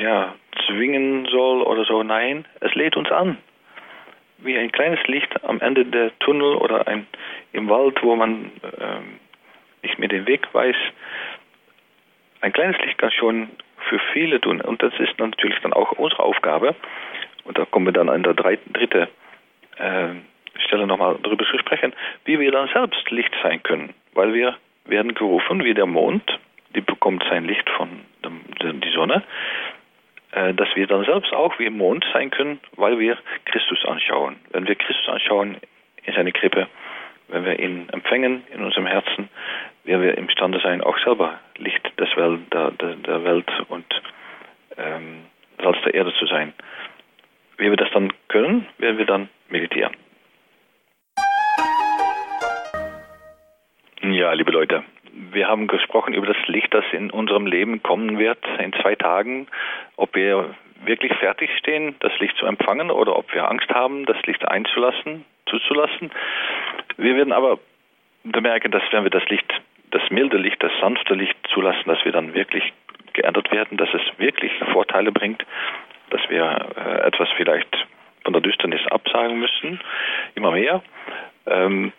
ja, 0.00 0.34
zwingen 0.66 1.26
soll 1.26 1.62
oder 1.62 1.84
so. 1.84 2.02
Nein, 2.02 2.46
es 2.60 2.74
lädt 2.74 2.96
uns 2.96 3.10
an. 3.10 3.38
Wie 4.38 4.56
ein 4.56 4.70
kleines 4.70 5.04
Licht 5.06 5.44
am 5.44 5.60
Ende 5.60 5.84
der 5.84 6.16
Tunnel 6.20 6.54
oder 6.54 6.86
ein, 6.86 7.06
im 7.52 7.68
Wald, 7.68 8.00
wo 8.02 8.14
man 8.14 8.52
ähm, 8.80 9.18
nicht 9.82 9.98
mehr 9.98 10.08
den 10.08 10.26
Weg 10.26 10.46
weiß. 10.52 10.76
Ein 12.40 12.52
kleines 12.52 12.78
Licht 12.78 12.98
kann 12.98 13.10
schon 13.10 13.48
für 13.88 13.98
viele 14.12 14.40
tun. 14.40 14.60
Und 14.60 14.82
das 14.82 14.92
ist 14.98 15.18
natürlich 15.18 15.58
dann 15.60 15.72
auch 15.72 15.92
unsere 15.92 16.22
Aufgabe. 16.22 16.76
Und 17.44 17.58
da 17.58 17.64
kommen 17.64 17.86
wir 17.86 17.92
dann 17.92 18.08
an 18.08 18.22
der 18.22 18.34
dritte 18.34 19.08
äh, 19.78 20.08
Stelle 20.66 20.86
nochmal 20.86 21.16
darüber 21.22 21.44
zu 21.46 21.58
sprechen, 21.58 21.92
wie 22.24 22.38
wir 22.38 22.52
dann 22.52 22.68
selbst 22.68 23.10
Licht 23.10 23.34
sein 23.42 23.62
können. 23.62 23.94
Weil 24.14 24.34
wir 24.34 24.56
werden 24.84 25.14
gerufen, 25.14 25.64
wie 25.64 25.74
der 25.74 25.86
Mond, 25.86 26.38
die 26.74 26.80
bekommt 26.80 27.24
sein 27.28 27.44
Licht 27.44 27.68
von 27.70 27.88
der, 28.22 28.72
die 28.72 28.90
Sonne, 28.90 29.22
dass 30.30 30.68
wir 30.74 30.86
dann 30.86 31.04
selbst 31.04 31.32
auch 31.32 31.58
wie 31.58 31.66
im 31.66 31.78
Mond 31.78 32.04
sein 32.12 32.30
können, 32.30 32.60
weil 32.76 32.98
wir 32.98 33.16
Christus 33.46 33.84
anschauen. 33.84 34.36
Wenn 34.50 34.68
wir 34.68 34.74
Christus 34.74 35.08
anschauen 35.08 35.56
in 36.04 36.14
seine 36.14 36.32
Krippe, 36.32 36.68
wenn 37.28 37.44
wir 37.44 37.58
ihn 37.58 37.88
empfangen 37.90 38.42
in 38.52 38.62
unserem 38.62 38.86
Herzen, 38.86 39.28
werden 39.84 40.02
wir 40.02 40.18
imstande 40.18 40.60
sein, 40.60 40.82
auch 40.82 40.98
selber 40.98 41.38
Licht 41.56 41.82
des 41.98 42.14
Welt, 42.16 42.40
der, 42.52 42.70
der, 42.72 42.94
der 42.96 43.24
Welt 43.24 43.50
und 43.68 43.86
ähm, 44.76 45.24
Salz 45.62 45.78
der 45.84 45.94
Erde 45.94 46.12
zu 46.18 46.26
sein. 46.26 46.52
Wie 47.56 47.70
wir 47.70 47.76
das 47.76 47.90
dann 47.92 48.12
können, 48.28 48.66
werden 48.78 48.98
wir 48.98 49.06
dann 49.06 49.28
meditieren. 49.48 49.94
Wir 55.32 55.48
haben 55.48 55.66
gesprochen 55.66 56.14
über 56.14 56.26
das 56.26 56.46
Licht, 56.46 56.72
das 56.72 56.84
in 56.92 57.10
unserem 57.10 57.46
Leben 57.46 57.82
kommen 57.82 58.18
wird 58.18 58.38
in 58.58 58.72
zwei 58.74 58.94
Tagen, 58.94 59.46
ob 59.96 60.14
wir 60.14 60.54
wirklich 60.84 61.12
fertig 61.14 61.50
stehen, 61.58 61.96
das 62.00 62.12
Licht 62.18 62.36
zu 62.36 62.46
empfangen 62.46 62.90
oder 62.90 63.16
ob 63.16 63.32
wir 63.34 63.48
Angst 63.48 63.68
haben, 63.70 64.06
das 64.06 64.20
Licht 64.26 64.46
einzulassen, 64.46 65.24
zuzulassen. 65.46 66.10
Wir 66.96 67.16
werden 67.16 67.32
aber 67.32 67.58
bemerken, 68.24 68.70
dass 68.70 68.82
wenn 68.90 69.04
wir 69.04 69.10
das 69.10 69.24
Licht, 69.28 69.52
das 69.90 70.02
milde 70.10 70.36
Licht, 70.36 70.62
das 70.62 70.72
sanfte 70.80 71.14
Licht 71.14 71.36
zulassen, 71.52 71.84
dass 71.86 72.04
wir 72.04 72.12
dann 72.12 72.34
wirklich 72.34 72.72
geändert 73.12 73.50
werden, 73.50 73.76
dass 73.76 73.88
es 73.92 74.02
wirklich 74.18 74.52
Vorteile 74.72 75.10
bringt, 75.12 75.44
dass 76.10 76.20
wir 76.28 76.68
äh, 76.76 77.06
etwas 77.06 77.28
vielleicht 77.36 77.86
von 78.24 78.32
der 78.32 78.42
Düsternis 78.42 78.86
absagen 78.90 79.38
müssen, 79.38 79.80
immer 80.34 80.52
mehr. 80.52 80.82
Ähm, 81.46 81.92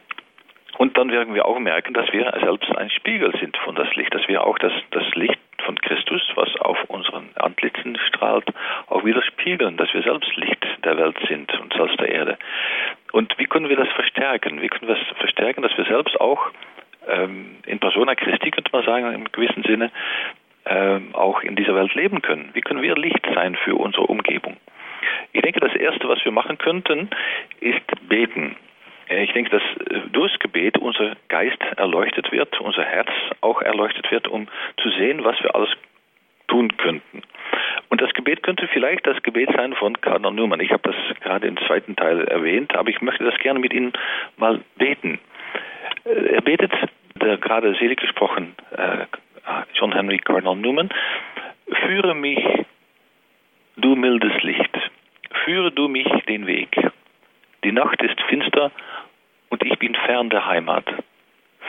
und 0.80 0.98
dann 0.98 1.12
werden 1.12 1.36
wir 1.36 1.46
auch 1.46 1.60
merken, 1.60 1.94
dass 1.94 2.10
wir 2.14 2.32
selbst 2.42 2.74
ein 2.78 2.90
Spiegel 2.90 3.38
sind 3.38 3.58
von 3.58 3.76
das 3.76 3.94
Licht, 3.96 4.16
dass 4.16 4.26
wir 4.30 4.46
auch 4.46 4.58
das, 4.60 4.72
das 4.92 5.04
Licht 5.14 5.38
von 5.66 5.76
Christus, 5.76 6.22
was 6.36 6.56
auf 6.62 6.82
unseren 6.86 7.32
Antlitzen 7.36 7.98
strahlt, 8.08 8.46
auch 8.88 9.04
wieder 9.04 9.22
spiegeln, 9.24 9.76
dass 9.76 9.94
wir 9.94 10.02
selbst 10.04 10.34
Licht 10.38 10.66
der 10.86 10.98
Welt 10.98 11.18
sind 11.28 11.54
und 11.60 11.74
Salz 11.74 11.98
der 11.98 12.10
Erde. 12.10 12.38
Und 13.12 13.38
wie 13.38 13.44
können 13.44 13.68
wir 13.68 13.76
das 13.76 13.90
verstärken? 13.90 14.62
Wie 14.62 14.70
können 14.70 14.88
wir 14.88 14.96
das 14.96 15.18
verstärken, 15.18 15.64
dass 15.64 15.78
wir 15.78 15.84
selbst 15.84 16.18
auch 16.22 16.50
ähm, 17.10 17.58
in 17.66 17.80
persona 17.80 18.16
Christi, 18.16 18.50
könnte 18.50 18.72
man 18.72 18.86
sagen, 18.86 19.14
im 19.14 19.30
gewissen 19.34 19.64
Sinne, 19.64 19.92
ähm, 20.66 21.14
auch 21.14 21.42
in 21.42 21.58
dieser 21.58 21.76
Welt 21.76 21.94
leben 21.94 22.22
können? 22.22 22.52
Wie 22.54 22.62
können 22.62 22.82
wir 22.82 22.96
Licht 22.96 23.28
sein 23.36 23.58
für 23.58 23.76
unsere 23.76 24.06
Umgebung? 24.06 24.56
Ich 25.34 25.42
denke, 25.42 25.60
das 25.60 25.76
Erste, 25.76 26.08
was 26.08 26.24
wir 26.24 26.32
machen 26.32 26.58
könnten, 26.58 27.10
ist 27.60 27.84
beten. 28.08 28.56
Äh, 29.10 29.24
ich 29.24 29.34
denke, 29.34 29.50
dass 29.50 29.64
äh, 29.88 30.08
durchs 30.12 30.40
Gebet 30.40 30.78
unser 30.78 31.16
Geist 31.28 31.62
erleuchtet 31.76 32.32
wird, 32.32 32.60
unser 32.62 32.84
Herz 32.84 33.10
auch 33.42 33.62
erleuchtet 33.62 34.10
wird, 34.12 34.28
um 34.28 34.48
zu 34.78 34.90
sehen, 34.92 35.24
was 35.24 35.42
wir 35.44 35.54
alles 35.56 35.70
tun 36.48 36.76
könnten. 36.78 37.22
Und 37.90 38.02
das 38.02 38.14
Gebet 38.14 38.44
könnte 38.44 38.68
vielleicht 38.68 39.06
das 39.06 39.22
Gebet 39.22 39.50
sein 39.56 39.74
von 39.74 40.00
Kardinal 40.00 40.34
Newman. 40.34 40.60
Ich 40.62 40.72
habe 40.72 40.84
das 40.84 40.96
gerade 41.22 41.48
im 41.48 41.58
zweiten 41.58 41.96
Teil 41.96 42.24
erwähnt, 42.28 42.76
aber 42.76 42.90
ich 42.90 43.02
möchte 43.02 43.24
das 43.24 43.38
gerne 43.40 43.60
mit 43.60 43.74
Ihnen 43.74 43.94
mal 44.38 44.62
beten. 44.78 45.20
Äh, 46.06 46.36
er 46.36 46.42
betet, 46.42 46.72
der 47.16 47.38
gerade 47.38 47.76
selig 47.76 48.00
gesprochen, 48.00 48.56
John 49.74 49.94
Henry 49.94 50.20
Cardinal 50.20 50.56
Newman, 50.56 50.90
führe 51.86 52.16
mich, 52.16 52.40
du 53.76 53.98
mildes 53.98 54.42
Licht, 54.42 54.72
führe 55.44 55.70
du 55.70 55.90
mich 55.90 56.08
den 56.30 56.48
Weg. 56.48 56.78
Die 57.66 57.74
Nacht 57.74 58.02
ist 58.02 58.20
finster 58.30 58.72
und 59.50 59.64
ich 59.64 59.78
bin 59.80 59.96
fern 59.96 60.30
der 60.30 60.46
Heimat. 60.46 60.86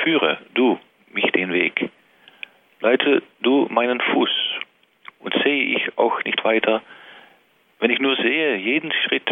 Führe 0.02 0.38
du 0.54 0.78
mich 1.12 1.30
den 1.32 1.52
Weg. 1.52 1.90
Leite 2.80 3.22
du 3.40 3.66
meinen 3.70 4.00
Fuß 4.00 4.30
und 5.20 5.34
sehe 5.42 5.76
ich 5.76 5.98
auch 5.98 6.22
nicht 6.24 6.42
weiter, 6.44 6.82
wenn 7.78 7.90
ich 7.90 7.98
nur 7.98 8.16
sehe 8.16 8.56
jeden 8.56 8.92
Schritt. 8.92 9.30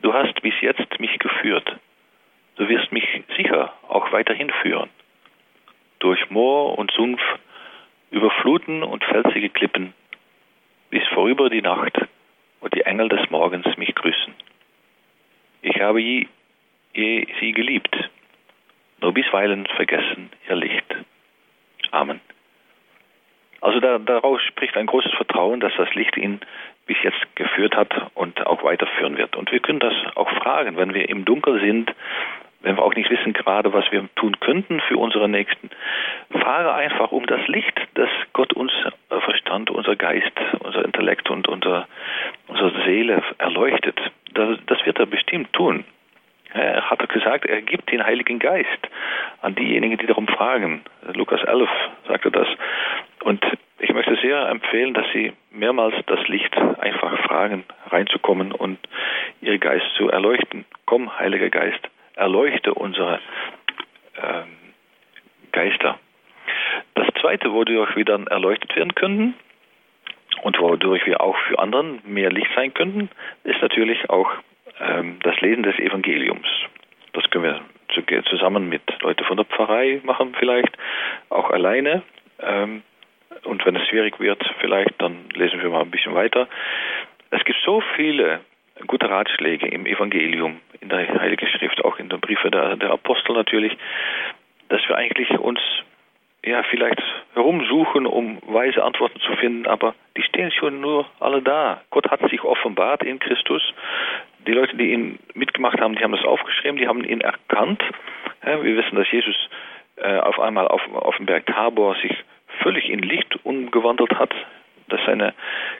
Du 0.00 0.12
hast 0.12 0.40
bis 0.42 0.54
jetzt 0.60 0.98
mich 0.98 1.18
geführt. 1.18 1.76
Du 2.56 2.68
wirst 2.68 2.90
mich 2.92 3.06
sicher 3.36 3.72
auch 3.88 4.12
weiterhin 4.12 4.50
führen. 4.62 4.90
Durch 5.98 6.30
Moor 6.30 6.78
und 6.78 6.90
Sumpf, 6.92 7.20
über 8.10 8.30
Fluten 8.30 8.82
und 8.82 9.04
felsige 9.04 9.50
Klippen, 9.50 9.94
bis 10.90 11.06
vorüber 11.08 11.48
die 11.50 11.62
Nacht 11.62 11.96
und 12.60 12.74
die 12.74 12.82
Engel 12.82 13.08
des 13.08 13.30
Morgens 13.30 13.76
mich 13.76 13.94
grüßen. 13.94 14.34
Ich 15.62 15.80
habe 15.80 16.00
je, 16.94 17.26
sie 17.40 17.52
geliebt, 17.52 17.96
nur 19.00 19.12
bisweilen 19.12 19.66
vergessen 19.66 20.30
ihr 20.48 20.56
Licht. 20.56 20.84
Amen. 21.90 22.20
Also 23.60 23.80
da, 23.80 23.98
daraus 23.98 24.42
spricht 24.42 24.76
ein 24.76 24.86
großes 24.86 25.12
Vertrauen, 25.12 25.60
dass 25.60 25.72
das 25.76 25.92
Licht 25.94 26.16
ihn 26.16 26.40
bis 26.86 26.96
jetzt 27.02 27.36
geführt 27.36 27.76
hat 27.76 27.90
und 28.14 28.46
auch 28.46 28.64
weiterführen 28.64 29.18
wird. 29.18 29.36
Und 29.36 29.52
wir 29.52 29.60
können 29.60 29.80
das 29.80 29.94
auch 30.16 30.30
fragen, 30.38 30.76
wenn 30.76 30.94
wir 30.94 31.08
im 31.08 31.24
Dunkel 31.24 31.60
sind, 31.60 31.94
wenn 32.62 32.76
wir 32.76 32.82
auch 32.82 32.94
nicht 32.94 33.10
wissen 33.10 33.32
gerade, 33.32 33.72
was 33.72 33.90
wir 33.90 34.08
tun 34.16 34.38
könnten 34.40 34.80
für 34.80 34.96
unsere 34.96 35.28
Nächsten. 35.28 35.70
Frage 36.30 36.72
einfach 36.72 37.12
um 37.12 37.26
das 37.26 37.46
Licht, 37.48 37.78
das 37.94 38.08
Gott 38.32 38.52
uns 38.52 38.72
Verstand, 39.08 39.70
unser 39.70 39.96
Geist, 39.96 40.32
unser 40.60 40.84
Intellekt 40.84 41.30
und 41.30 41.48
unser, 41.48 41.86
unsere 42.48 42.84
Seele 42.84 43.22
erleuchtet. 43.38 43.98
Das, 44.34 44.58
das 44.66 44.84
wird 44.86 44.98
er 44.98 45.06
bestimmt 45.06 45.52
tun. 45.52 45.84
Er 46.52 46.90
hat 46.90 47.08
gesagt, 47.08 47.46
er 47.46 47.62
gibt 47.62 47.90
den 47.92 48.04
Heiligen 48.04 48.38
Geist 48.38 48.88
an 49.40 49.54
diejenigen, 49.54 49.98
die 49.98 50.06
darum 50.06 50.26
fragen. 50.26 50.82
Lukas 51.14 51.42
11 51.44 51.68
sagte 52.08 52.30
das. 52.30 52.48
Und 53.22 53.44
ich 53.78 53.92
möchte 53.92 54.16
sehr 54.16 54.48
empfehlen, 54.48 54.94
dass 54.94 55.06
Sie 55.12 55.32
mehrmals 55.50 55.94
das 56.06 56.26
Licht 56.28 56.56
einfach 56.56 57.18
fragen, 57.24 57.64
reinzukommen 57.88 58.52
und 58.52 58.78
Ihr 59.40 59.58
Geist 59.58 59.86
zu 59.96 60.08
erleuchten. 60.08 60.64
Komm, 60.86 61.18
Heiliger 61.18 61.50
Geist, 61.50 61.80
erleuchte 62.16 62.74
unsere 62.74 63.20
ähm, 64.22 64.56
Geister. 65.52 65.98
Das 66.94 67.06
Zweite, 67.20 67.52
wodurch 67.52 67.94
wir 67.96 68.04
dann 68.04 68.26
erleuchtet 68.26 68.74
werden 68.76 68.94
könnten 68.94 69.34
und 70.42 70.58
wodurch 70.58 71.06
wir 71.06 71.20
auch 71.20 71.36
für 71.48 71.58
anderen 71.58 72.00
mehr 72.04 72.30
Licht 72.30 72.50
sein 72.54 72.74
könnten, 72.74 73.08
ist 73.44 73.60
natürlich 73.62 74.10
auch 74.10 74.30
das 75.22 75.40
Lesen 75.40 75.62
des 75.62 75.78
Evangeliums. 75.78 76.48
Das 77.12 77.28
können 77.30 77.44
wir 77.44 78.24
zusammen 78.24 78.68
mit 78.68 78.82
Leuten 79.02 79.24
von 79.24 79.36
der 79.36 79.46
Pfarrei 79.46 80.00
machen 80.04 80.34
vielleicht, 80.38 80.70
auch 81.28 81.50
alleine. 81.50 82.02
Ähm, 82.40 82.82
und 83.44 83.64
wenn 83.64 83.76
es 83.76 83.86
schwierig 83.88 84.18
wird, 84.20 84.42
vielleicht, 84.60 85.00
dann 85.00 85.28
lesen 85.34 85.62
wir 85.62 85.70
mal 85.70 85.82
ein 85.82 85.90
bisschen 85.90 86.14
weiter. 86.14 86.48
Es 87.30 87.44
gibt 87.44 87.58
so 87.64 87.82
viele 87.96 88.40
gute 88.86 89.08
Ratschläge 89.08 89.68
im 89.68 89.86
Evangelium, 89.86 90.60
in 90.80 90.88
der 90.88 91.08
Heiligen 91.20 91.46
Schrift, 91.48 91.84
auch 91.84 91.98
in 91.98 92.08
den 92.08 92.20
Briefen 92.20 92.50
der, 92.50 92.76
der 92.76 92.90
Apostel 92.90 93.34
natürlich, 93.34 93.76
dass 94.68 94.80
wir 94.88 94.96
eigentlich 94.96 95.30
uns 95.38 95.60
ja 96.44 96.62
vielleicht 96.64 97.02
herumsuchen, 97.34 98.06
um 98.06 98.38
weise 98.46 98.82
Antworten 98.82 99.20
zu 99.20 99.32
finden, 99.36 99.66
aber 99.66 99.94
die 100.16 100.22
stehen 100.22 100.50
schon 100.50 100.80
nur 100.80 101.06
alle 101.20 101.42
da. 101.42 101.82
Gott 101.90 102.10
hat 102.10 102.20
sich 102.30 102.42
offenbart 102.42 103.02
in 103.02 103.18
Christus. 103.18 103.62
Die 104.46 104.52
Leute, 104.52 104.76
die 104.76 104.92
ihn 104.92 105.18
mitgemacht 105.34 105.80
haben, 105.80 105.94
die 105.96 106.02
haben 106.02 106.12
das 106.12 106.24
aufgeschrieben, 106.24 106.78
die 106.78 106.88
haben 106.88 107.04
ihn 107.04 107.20
erkannt. 107.20 107.82
Wir 108.42 108.76
wissen, 108.76 108.96
dass 108.96 109.10
Jesus 109.10 109.36
äh, 109.96 110.18
auf 110.18 110.40
einmal 110.40 110.66
auf, 110.68 110.80
auf 110.94 111.16
dem 111.16 111.26
Berg 111.26 111.46
Tabor 111.46 111.94
sich 111.96 112.16
völlig 112.62 112.88
in 112.88 113.00
Licht 113.00 113.38
umgewandelt 113.44 114.18
hat, 114.18 114.34
dass 114.88 115.00
seine 115.04 115.34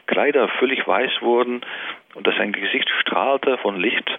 Kleider 0.07 0.49
völlig 0.49 0.87
weiß 0.87 1.23
wurden 1.23 1.62
und 2.14 2.27
dass 2.27 2.37
sein 2.37 2.53
Gesicht 2.53 2.88
strahlte 3.01 3.59
von 3.59 3.81
Licht, 3.81 4.18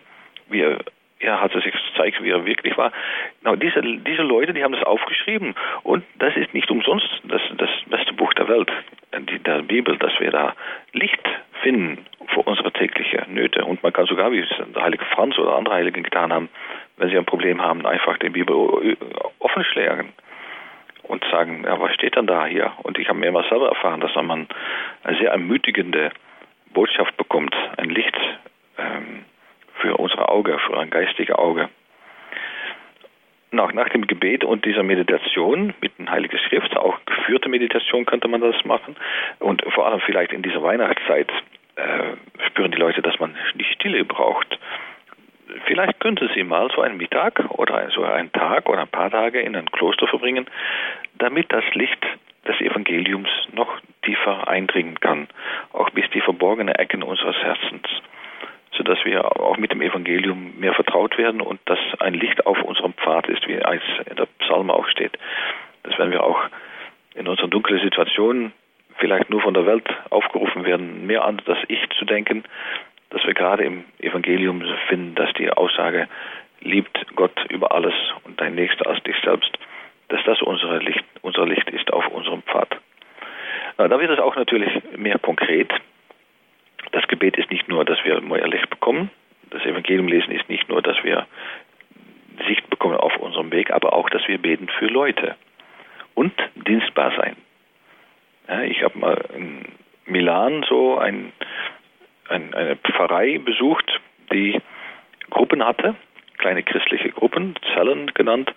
er 1.22 1.42
hat 1.42 1.54
sich 1.54 1.64
gezeigt, 1.64 2.22
wie 2.24 2.32
er 2.32 2.46
wirklich 2.46 2.78
war. 2.78 2.92
Genau, 3.42 3.56
diese, 3.56 3.82
diese 3.82 4.24
Leute, 4.24 4.54
die 4.54 4.64
haben 4.64 4.74
das 4.74 4.84
aufgeschrieben. 4.84 5.56
Und 5.84 6.04
das 6.16 6.36
ist 6.36 6.54
nicht 6.54 6.70
umsonst 6.72 7.08
das, 7.24 7.42
das 7.58 7.70
beste 7.88 8.14
Buch 8.14 8.34
der 8.34 8.48
Welt, 8.48 8.72
die, 9.30 9.40
der 9.40 9.62
Bibel, 9.62 9.98
dass 9.98 10.20
wir 10.20 10.32
da 10.32 10.56
Licht 10.94 11.22
finden 11.62 12.06
für 12.34 12.42
unsere 12.42 12.72
tägliche 12.72 13.26
Nöte. 13.30 13.64
Und 13.66 13.84
man 13.84 13.94
kann 13.94 14.08
sogar, 14.08 14.32
wie 14.32 14.40
es 14.40 14.50
der 14.74 14.84
heilige 14.84 15.06
Franz 15.06 15.38
oder 15.38 15.56
andere 15.56 15.76
Heiligen 15.76 16.04
getan 16.04 16.34
haben, 16.34 16.50
wenn 16.98 17.10
sie 17.10 17.18
ein 17.18 17.26
Problem 17.26 17.62
haben, 17.62 17.86
einfach 17.86 18.18
die 18.18 18.30
Bibel 18.30 18.56
offenschlägen 19.40 20.14
und 21.04 21.24
sagen, 21.32 21.64
ja, 21.66 21.80
was 21.80 21.94
steht 21.94 22.16
denn 22.16 22.28
da 22.28 22.46
hier? 22.46 22.72
Und 22.84 22.98
ich 22.98 23.10
habe 23.10 23.20
mehrmals 23.20 23.50
selber 23.50 23.70
erfahren, 23.70 24.02
dass 24.02 24.16
man 24.16 24.48
eine 25.04 25.18
sehr 25.18 25.32
ermutigende 25.32 26.12
Botschaft 26.74 27.18
bekommt, 27.18 27.56
ein 27.78 27.90
Licht 27.90 28.16
ähm, 28.78 29.26
für 29.82 29.98
unser 29.98 30.30
Auge, 30.30 30.58
für 30.60 30.80
ein 30.80 30.90
geistiges 30.90 31.36
Auge. 31.36 31.70
Nach, 33.52 33.74
nach 33.74 33.90
dem 33.90 34.08
Gebet 34.08 34.46
und 34.46 34.64
dieser 34.64 34.84
Meditation 34.84 35.74
mit 35.82 35.98
dem 35.98 36.10
Heiligen 36.10 36.38
Schrift, 36.38 36.78
auch 36.78 36.98
geführte 37.06 37.50
Meditation 37.50 38.06
könnte 38.06 38.30
man 38.30 38.40
das 38.40 38.64
machen. 38.64 38.96
Und 39.40 39.62
vor 39.74 39.88
allem 39.88 40.00
vielleicht 40.00 40.32
in 40.32 40.42
dieser 40.42 40.64
Weihnachtszeit 40.64 41.30
äh, 41.76 42.46
spüren 42.48 42.72
die 42.72 42.78
Leute, 42.78 43.02
dass 43.02 43.20
man 43.20 43.36
die 43.56 43.66
Stille 43.66 44.06
braucht. 44.06 44.58
Vielleicht 45.66 46.00
könnten 46.00 46.30
Sie 46.34 46.44
mal 46.44 46.70
so 46.74 46.82
einen 46.82 46.96
Mittag 46.96 47.44
oder 47.58 47.90
so 47.92 48.04
einen 48.04 48.32
Tag 48.32 48.70
oder 48.70 48.82
ein 48.82 48.88
paar 48.88 49.12
Tage 49.12 49.42
in 49.42 49.56
ein 49.58 49.70
Kloster 49.70 50.08
verbringen, 50.08 50.46
damit 51.16 51.52
das 51.52 51.66
Licht 51.74 52.06
des 52.48 52.60
Evangeliums 52.62 53.30
noch 53.52 53.82
tiefer 54.04 54.48
eindringen 54.48 55.00
kann, 55.00 55.28
auch 55.74 55.90
bis 55.90 56.10
die 56.12 56.22
verborgenen 56.22 56.74
Ecken 56.74 57.04
unseres 57.04 57.36
Herzens, 57.38 57.84
sodass 58.84 59.06
wir 59.06 59.40
auch 59.40 59.58
mit 59.58 59.72
dem 59.72 59.82
Evangelium 59.82 60.54
mehr 60.58 60.74
vertraut 60.74 61.16
werden 61.20 61.40
und 61.40 61.60
dass 61.66 61.78
ein 62.00 62.16
Licht 62.16 62.48
auf 62.48 62.60
unserem 62.64 62.94
Pfad 62.94 63.28
ist, 63.28 63.48
wie 63.48 63.54
es 63.54 64.08
in 64.10 64.16
der 64.16 64.26
Psalme 64.40 64.74
auch 64.74 64.88
steht. 64.88 65.20
Dass 65.84 65.98
wenn 66.00 66.10
wir 66.10 66.24
auch 66.24 66.40
in 67.14 67.28
unseren 67.28 67.52
dunklen 67.52 67.80
Situationen 67.80 68.54
vielleicht 68.98 69.30
nur 69.30 69.42
von 69.42 69.54
der 69.54 69.68
Welt 69.68 69.88
aufgerufen 70.10 70.66
werden, 70.66 71.06
mehr 71.06 71.26
an 71.26 71.40
das 71.46 71.60
Ich 71.68 71.88
zu 72.00 72.06
denken, 72.06 72.44
dass 73.12 73.24
wir 73.24 73.36
gerade 73.36 73.66
im 73.66 73.84
Evangelium 74.00 74.64
finden, 74.88 75.14
dass 75.14 75.32
die 75.34 75.52
Aussage 75.52 76.08
liebt 76.62 76.98
Gott 77.16 77.38
über 77.50 77.74
alles 77.74 77.94
und 78.24 78.42
dein 78.42 78.56
Nächster 78.56 78.88
als 78.88 79.04
dich 79.04 79.16
selbst, 79.24 79.52
dass 80.08 80.24
das 80.26 80.42
unser 80.42 80.80
Licht, 80.80 81.06
unser 81.22 81.46
Licht 81.46 81.70
ist 81.70 81.94
auf 81.94 82.08
unserem 82.08 82.42
Pfad. 82.44 82.78
Na, 83.78 83.88
da 83.88 84.00
wird 84.00 84.10
es 84.10 84.20
auch 84.20 84.36
natürlich 84.36 84.72
mehr 84.98 85.20
konkret. 85.20 85.72
Das 86.92 87.08
Gebet 87.08 87.38
ist 87.38 87.50
nicht 87.52 87.68
nur, 87.68 87.86
dass 87.86 88.04
wir 88.04 88.20
mehr 88.22 88.48
Licht 88.48 88.70
bekommen. 88.70 89.10
Das 89.50 89.64
Evangelium 89.66 90.08
lesen 90.08 90.32
ist 90.32 90.50
nicht 90.50 90.70
nur, 90.70 90.82
dass 90.82 91.02
wir 91.04 91.26
Sicht 92.48 92.70
bekommen 92.70 92.96
auf 92.96 93.16
unserem 93.18 93.52
Weg, 93.52 93.72
aber 93.72 93.94
auch, 93.94 94.10
dass 94.10 94.28
wir 94.28 94.38
beten 94.38 94.68
für 94.80 94.88
Leute 94.88 95.36
und 96.16 96.34
dienstbar 96.56 97.14
sein. 97.18 97.36
Ja, 98.48 98.62
ich 98.64 98.84
habe 98.84 98.98
mal 98.98 99.26
in 99.36 99.66
Milan 100.06 100.66
so 100.68 100.98
ein, 100.98 101.32
ein, 102.30 102.54
eine 102.54 102.76
Pfarrei 102.78 103.38
besucht, 103.38 104.00
die 104.32 104.60
Gruppen 105.30 105.64
hatte, 105.64 105.96
kleine 106.38 106.64
christliche 106.64 107.10
Gruppen, 107.10 107.56
Zellen 107.74 108.08
genannt, 108.14 108.54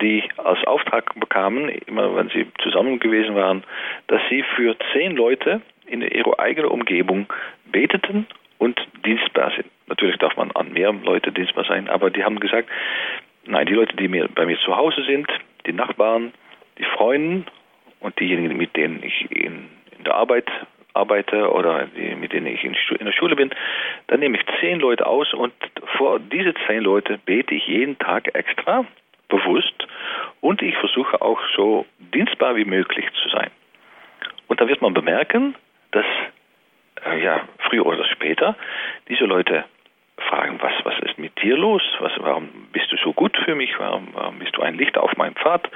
die 0.00 0.24
als 0.36 0.64
Auftrag 0.64 1.18
bekamen, 1.18 1.68
immer 1.68 2.14
wenn 2.16 2.28
sie 2.30 2.46
zusammen 2.62 2.98
gewesen 2.98 3.34
waren, 3.34 3.64
dass 4.06 4.20
sie 4.28 4.42
für 4.56 4.76
zehn 4.92 5.16
Leute 5.16 5.60
in 5.86 6.02
ihrer 6.02 6.38
eigenen 6.38 6.70
Umgebung 6.70 7.26
beteten 7.70 8.26
und 8.58 8.80
dienstbar 9.04 9.52
sind. 9.56 9.66
Natürlich 9.86 10.18
darf 10.18 10.36
man 10.36 10.50
an 10.52 10.72
mehr 10.72 10.92
Leute 10.92 11.32
dienstbar 11.32 11.64
sein, 11.64 11.88
aber 11.88 12.10
die 12.10 12.24
haben 12.24 12.38
gesagt, 12.38 12.68
nein, 13.44 13.66
die 13.66 13.74
Leute, 13.74 13.96
die 13.96 14.08
mir, 14.08 14.28
bei 14.28 14.46
mir 14.46 14.58
zu 14.60 14.76
Hause 14.76 15.02
sind, 15.04 15.26
die 15.66 15.72
Nachbarn, 15.72 16.32
die 16.78 16.84
Freunde 16.84 17.44
und 18.00 18.18
diejenigen, 18.20 18.56
mit 18.56 18.76
denen 18.76 19.02
ich 19.02 19.30
in, 19.30 19.68
in 19.96 20.04
der 20.04 20.14
Arbeit 20.14 20.50
arbeite 20.94 21.50
oder 21.50 21.86
die, 21.96 22.14
mit 22.14 22.32
denen 22.32 22.46
ich 22.46 22.64
in, 22.64 22.76
in, 22.98 23.06
der 23.06 23.12
Schule 23.12 23.36
bin, 23.36 23.50
dann 24.08 24.20
nehme 24.20 24.38
ich 24.38 24.44
zehn 24.60 24.80
Leute 24.80 25.06
aus 25.06 25.32
und 25.34 25.52
vor 25.96 26.18
diese 26.18 26.54
zehn 26.66 26.82
Leute 26.82 27.18
bete 27.24 27.54
ich 27.54 27.66
jeden 27.66 27.98
Tag 27.98 28.34
extra, 28.34 28.84
bewusst 29.28 29.79
und 30.40 30.62
ich 30.62 30.76
versuche 30.76 31.20
auch 31.20 31.40
so 31.56 31.86
dienstbar 31.98 32.56
wie 32.56 32.64
möglich 32.64 33.06
zu 33.22 33.28
sein. 33.28 33.50
Und 34.48 34.60
da 34.60 34.68
wird 34.68 34.82
man 34.82 34.94
bemerken, 34.94 35.54
dass 35.92 36.06
äh, 37.04 37.22
ja 37.22 37.42
früher 37.68 37.86
oder 37.86 38.04
später 38.06 38.56
diese 39.08 39.24
Leute 39.24 39.64
fragen, 40.28 40.58
was, 40.60 40.72
was 40.84 40.98
ist 41.00 41.18
mit 41.18 41.40
dir 41.42 41.56
los? 41.56 41.82
Was, 41.98 42.12
warum 42.18 42.48
bist 42.72 42.90
du 42.92 42.96
so 42.96 43.12
gut 43.12 43.36
für 43.44 43.54
mich? 43.54 43.78
Warum, 43.78 44.08
warum 44.12 44.38
bist 44.38 44.56
du 44.56 44.62
ein 44.62 44.76
Licht 44.76 44.98
auf 44.98 45.16
meinem 45.16 45.34
Pfad? 45.34 45.70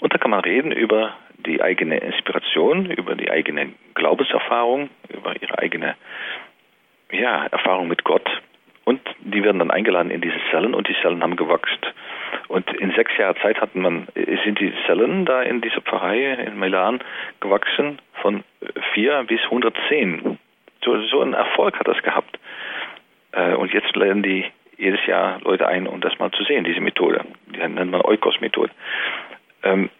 Und 0.00 0.12
da 0.12 0.18
kann 0.18 0.30
man 0.30 0.40
reden 0.40 0.72
über 0.72 1.14
die 1.38 1.62
eigene 1.62 1.98
Inspiration, 1.98 2.90
über 2.90 3.14
die 3.14 3.30
eigene 3.30 3.72
Glaubenserfahrung, 3.94 4.90
über 5.08 5.40
ihre 5.40 5.58
eigene 5.58 5.96
ja, 7.10 7.46
Erfahrung 7.46 7.88
mit 7.88 8.04
Gott. 8.04 8.28
Und 8.86 9.00
die 9.18 9.42
werden 9.42 9.58
dann 9.58 9.72
eingeladen 9.72 10.12
in 10.12 10.20
diese 10.20 10.38
Zellen 10.50 10.72
und 10.72 10.88
die 10.88 10.94
Zellen 11.02 11.20
haben 11.20 11.34
gewachsen. 11.34 11.80
Und 12.46 12.72
in 12.74 12.92
sechs 12.92 13.16
Jahren 13.18 13.34
Zeit 13.42 13.60
hatten 13.60 13.82
man, 13.82 14.06
sind 14.14 14.60
die 14.60 14.72
Zellen 14.86 15.24
da 15.24 15.42
in 15.42 15.60
dieser 15.60 15.80
Pfarrei 15.80 16.34
in 16.34 16.56
Milan 16.56 17.00
gewachsen 17.40 17.98
von 18.22 18.44
vier 18.94 19.24
bis 19.24 19.42
110. 19.42 20.38
So, 20.84 21.02
so 21.02 21.20
einen 21.20 21.34
Erfolg 21.34 21.80
hat 21.80 21.88
das 21.88 22.00
gehabt. 22.04 22.38
Äh, 23.32 23.54
und 23.54 23.72
jetzt 23.72 23.94
lernen 23.96 24.22
die 24.22 24.44
jedes 24.78 25.04
Jahr 25.06 25.40
Leute 25.42 25.66
ein, 25.66 25.88
um 25.88 26.00
das 26.00 26.16
mal 26.20 26.30
zu 26.30 26.44
sehen, 26.44 26.62
diese 26.62 26.80
Methode. 26.80 27.24
Die 27.46 27.58
nennt 27.58 27.90
man 27.90 28.02
Eukos-Methode. 28.02 28.70
Ähm, 29.64 29.90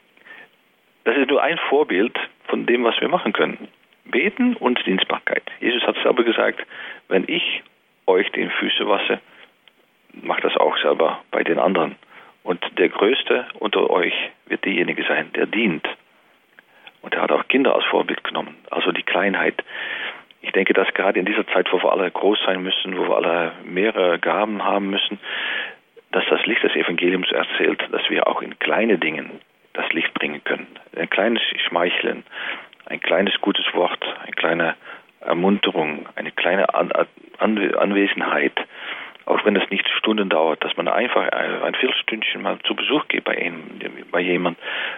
das 1.02 1.16
ist 1.16 1.28
nur 1.28 1.42
ein 1.42 1.58
Vorbild 1.68 2.16
von 2.46 2.66
dem, 2.66 2.84
was 2.84 3.00
wir 3.00 3.08
machen 3.08 3.32
können. 3.32 3.66
Beten 4.04 4.54
und 4.54 4.86
Dienstbarkeit. 4.86 5.42
Jesus 5.58 5.82
hat 5.82 5.96
selber 6.04 6.22
gesagt, 6.22 6.64
wenn 7.08 7.24
ich 7.26 7.64
euch 8.06 8.30
den 8.32 8.50
Füße 8.50 8.88
wasche, 8.88 9.20
macht 10.12 10.44
das 10.44 10.56
auch 10.56 10.76
selber 10.78 11.22
bei 11.30 11.42
den 11.44 11.58
anderen. 11.58 11.96
Und 12.42 12.64
der 12.78 12.88
Größte 12.88 13.46
unter 13.58 13.90
euch 13.90 14.14
wird 14.46 14.64
derjenige 14.64 15.04
sein, 15.04 15.32
der 15.34 15.46
dient. 15.46 15.86
Und 17.02 17.14
er 17.14 17.22
hat 17.22 17.32
auch 17.32 17.48
Kinder 17.48 17.74
als 17.74 17.84
Vorbild 17.86 18.22
genommen, 18.24 18.56
also 18.70 18.92
die 18.92 19.02
Kleinheit. 19.02 19.62
Ich 20.42 20.52
denke, 20.52 20.72
dass 20.72 20.92
gerade 20.94 21.18
in 21.18 21.26
dieser 21.26 21.46
Zeit, 21.48 21.72
wo 21.72 21.82
wir 21.82 21.92
alle 21.92 22.10
groß 22.10 22.38
sein 22.46 22.62
müssen, 22.62 22.96
wo 22.96 23.08
wir 23.08 23.16
alle 23.16 23.52
mehrere 23.64 24.18
Gaben 24.18 24.64
haben 24.64 24.90
müssen, 24.90 25.18
dass 26.12 26.24
das 26.30 26.44
Licht 26.46 26.62
des 26.62 26.74
Evangeliums 26.74 27.30
erzählt, 27.32 27.82
dass 27.90 28.08
wir 28.08 28.26
auch 28.26 28.42
in 28.42 28.58
kleine 28.58 28.98
Dingen 28.98 29.40
das 29.72 29.92
Licht 29.92 30.14
bringen 30.14 30.42
können. 30.44 30.66
Ein 30.96 31.10
kleines 31.10 31.42
Schmeicheln, 31.66 32.24
ein 32.86 33.00
kleines 33.00 33.40
gutes 33.40 33.66
Wort, 33.74 34.04
eine 34.22 34.32
kleine 34.32 34.76
Ermunterung, 35.26 36.06
eine 36.14 36.32
kleine 36.32 36.74
An 36.74 36.92
An 37.38 37.58
Anwesenheit, 37.76 38.54
auch 39.26 39.44
wenn 39.44 39.56
es 39.56 39.68
nicht 39.70 39.86
Stunden 39.88 40.28
dauert, 40.28 40.64
dass 40.64 40.76
man 40.76 40.88
einfach 40.88 41.28
ein 41.28 41.74
Viertelstündchen 41.74 42.42
mal 42.42 42.58
zu 42.60 42.74
Besuch 42.74 43.08
geht 43.08 43.24
bei, 43.24 43.36
einem, 43.36 43.64
bei 44.10 44.20
jemand, 44.20 44.56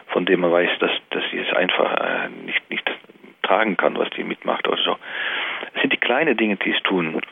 von 0.08 0.26
dem 0.26 0.40
man 0.40 0.52
weiß, 0.52 0.70
dass, 0.80 0.90
dass 1.10 1.24
sie 1.30 1.38
es 1.38 1.56
einfach 1.56 1.96
äh, 1.96 2.28
nicht, 2.44 2.70
nicht 2.70 2.88
tragen 3.42 3.76
kann, 3.78 3.96
was 3.98 4.10
die 4.10 4.24
mitmacht 4.24 4.68
oder 4.68 4.80
so. 4.82 4.96
Es 5.74 5.80
sind 5.80 5.92
die 5.92 5.98
kleinen 5.98 6.36
Dinge, 6.36 6.56
die 6.56 6.70
es 6.70 6.82
tun. 6.82 7.22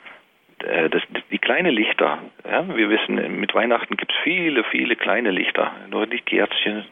Äh, 0.65 0.89
das, 0.89 1.03
die 1.31 1.39
kleinen 1.39 1.75
Lichter, 1.75 2.19
ja, 2.51 2.67
wir 2.75 2.89
wissen, 2.89 3.41
mit 3.41 3.55
Weihnachten 3.55 3.97
gibt 3.97 4.13
es 4.13 4.19
viele, 4.25 4.65
viele 4.65 4.97
kleine 4.97 5.31
Lichter. 5.31 5.73
Nur 5.91 6.07
die 6.07 6.21
Kerzchen 6.21 6.87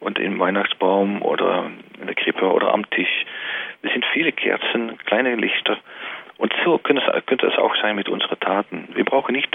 und 0.00 0.18
im 0.18 0.38
Weihnachtsbaum 0.38 1.20
oder 1.20 1.70
in 2.00 2.06
der 2.06 2.14
Krippe 2.14 2.50
oder 2.50 2.72
am 2.72 2.88
Tisch. 2.90 3.26
Es 3.82 3.92
sind 3.92 4.04
viele 4.12 4.32
Kerzen, 4.32 4.98
kleine 4.98 5.36
Lichter. 5.36 5.78
Und 6.38 6.52
so 6.64 6.76
könnte 6.76 7.02
es, 7.46 7.58
auch 7.58 7.74
sein 7.76 7.96
mit 7.96 8.10
unseren 8.10 8.38
Taten. 8.40 8.88
Wir 8.92 9.04
brauchen 9.04 9.32
nicht 9.32 9.50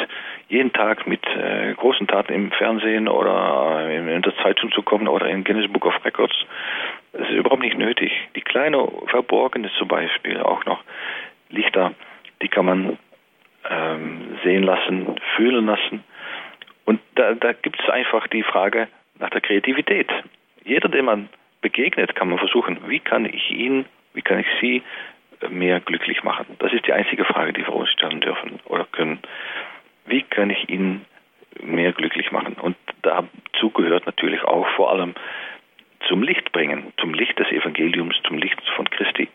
jeden 0.47 0.73
Tag 0.73 1.05
mit 1.05 1.23
äh, 1.27 1.73
großen 1.75 2.07
Taten 2.07 2.33
im 2.33 2.51
Fernsehen 2.51 3.07
oder 3.07 3.87
in, 3.91 4.07
in 4.07 4.21
der 4.23 4.35
Zeitung 4.37 4.71
zu 4.71 4.81
kommen 4.81 5.07
oder 5.07 5.27
in 5.27 5.43
Guinness 5.43 5.71
Book 5.71 5.85
of 5.85 6.03
Records. 6.03 6.35
Das 7.13 7.21
ist 7.21 7.35
überhaupt 7.35 7.61
nicht 7.61 7.77
nötig. 7.77 8.11
Die 8.35 8.41
kleine 8.41 8.87
Verborgene 9.07 9.69
zum 9.77 9.87
Beispiel 9.87 10.39
auch 10.39 10.65
noch 10.65 10.83
Lichter, 11.49 11.93
die 12.41 12.47
kann 12.47 12.65
man 12.65 12.97
ähm, 13.69 14.39
sehen 14.43 14.63
lassen, 14.63 15.15
fühlen 15.35 15.67
lassen. 15.67 16.03
Und 16.85 16.99
da, 17.13 17.33
da 17.33 17.53
gibt 17.53 17.79
es 17.79 17.89
einfach 17.89 18.27
die 18.27 18.43
Frage 18.43 18.87
nach 19.19 19.29
der 19.29 19.41
Kreativität. 19.41 20.09
Jeder, 20.63 20.89
dem 20.89 21.05
man 21.05 21.29
begegnet, 21.61 22.15
kann 22.15 22.29
man 22.29 22.39
versuchen, 22.39 22.79
wie 22.87 22.99
kann 22.99 23.25
ich 23.25 23.51
ihn, 23.51 23.85
wie 24.13 24.21
kann 24.21 24.39
ich 24.39 24.47
sie 24.59 24.83
mehr 25.49 25.79
glücklich 25.79 26.23
machen? 26.23 26.45
Das 26.59 26.71
ist 26.73 26.85
die 26.85 26.93
einzige 26.93 27.25
Frage, 27.25 27.53
die 27.53 27.65
wir 27.65 27.73
uns 27.73 27.89
stellen 27.89 28.21
dürfen 28.21 28.59
oder 28.65 28.85
können. 28.85 29.19
Wie 30.05 30.21
kann 30.23 30.49
ich 30.49 30.69
ihn 30.69 31.05
mehr 31.61 31.91
glücklich 31.91 32.31
machen? 32.31 32.53
Und 32.53 32.75
dazu 33.01 33.69
gehört 33.71 34.05
natürlich 34.05 34.43
auch 34.43 34.67
vor 34.75 34.91
allem 34.91 35.15
zum 36.07 36.23
Licht 36.23 36.51
bringen, 36.51 36.93
zum 36.97 37.13
Licht 37.13 37.37
des 37.39 37.51
Evangeliums, 37.51 38.15
zum 38.27 38.37
Licht 38.37 38.61
von 38.75 38.89
Christi. 38.89 39.29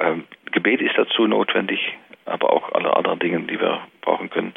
Ähm, 0.00 0.24
Gebet 0.52 0.80
ist 0.80 0.96
dazu 0.96 1.26
notwendig, 1.26 1.96
aber 2.24 2.52
auch 2.52 2.72
alle 2.72 2.96
anderen 2.96 3.18
Dinge, 3.18 3.40
die 3.40 3.60
wir 3.60 3.80
brauchen 4.00 4.30
können. 4.30 4.54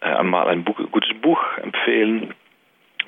Äh, 0.00 0.06
einmal 0.06 0.48
ein 0.48 0.64
Buch, 0.64 0.78
gutes 0.90 1.12
Buch 1.20 1.40
empfehlen, 1.58 2.34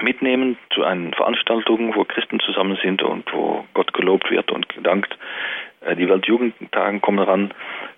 mitnehmen 0.03 0.59
zu 0.75 0.85
einer 0.85 1.13
Veranstaltung, 1.13 1.95
wo 1.95 2.05
Christen 2.05 2.41
zusammen 2.41 2.79
sind 2.83 3.03
und 3.03 3.33
wo 3.33 3.65
Gott 3.75 3.93
gelobt 3.95 4.31
wird 4.31 4.51
und 4.51 4.69
gedankt. 4.69 5.17
Äh, 5.81 5.97
die 5.97 6.09
Weltjugendtagen 6.09 7.01
kommen 7.01 7.25
ran. 7.25 7.53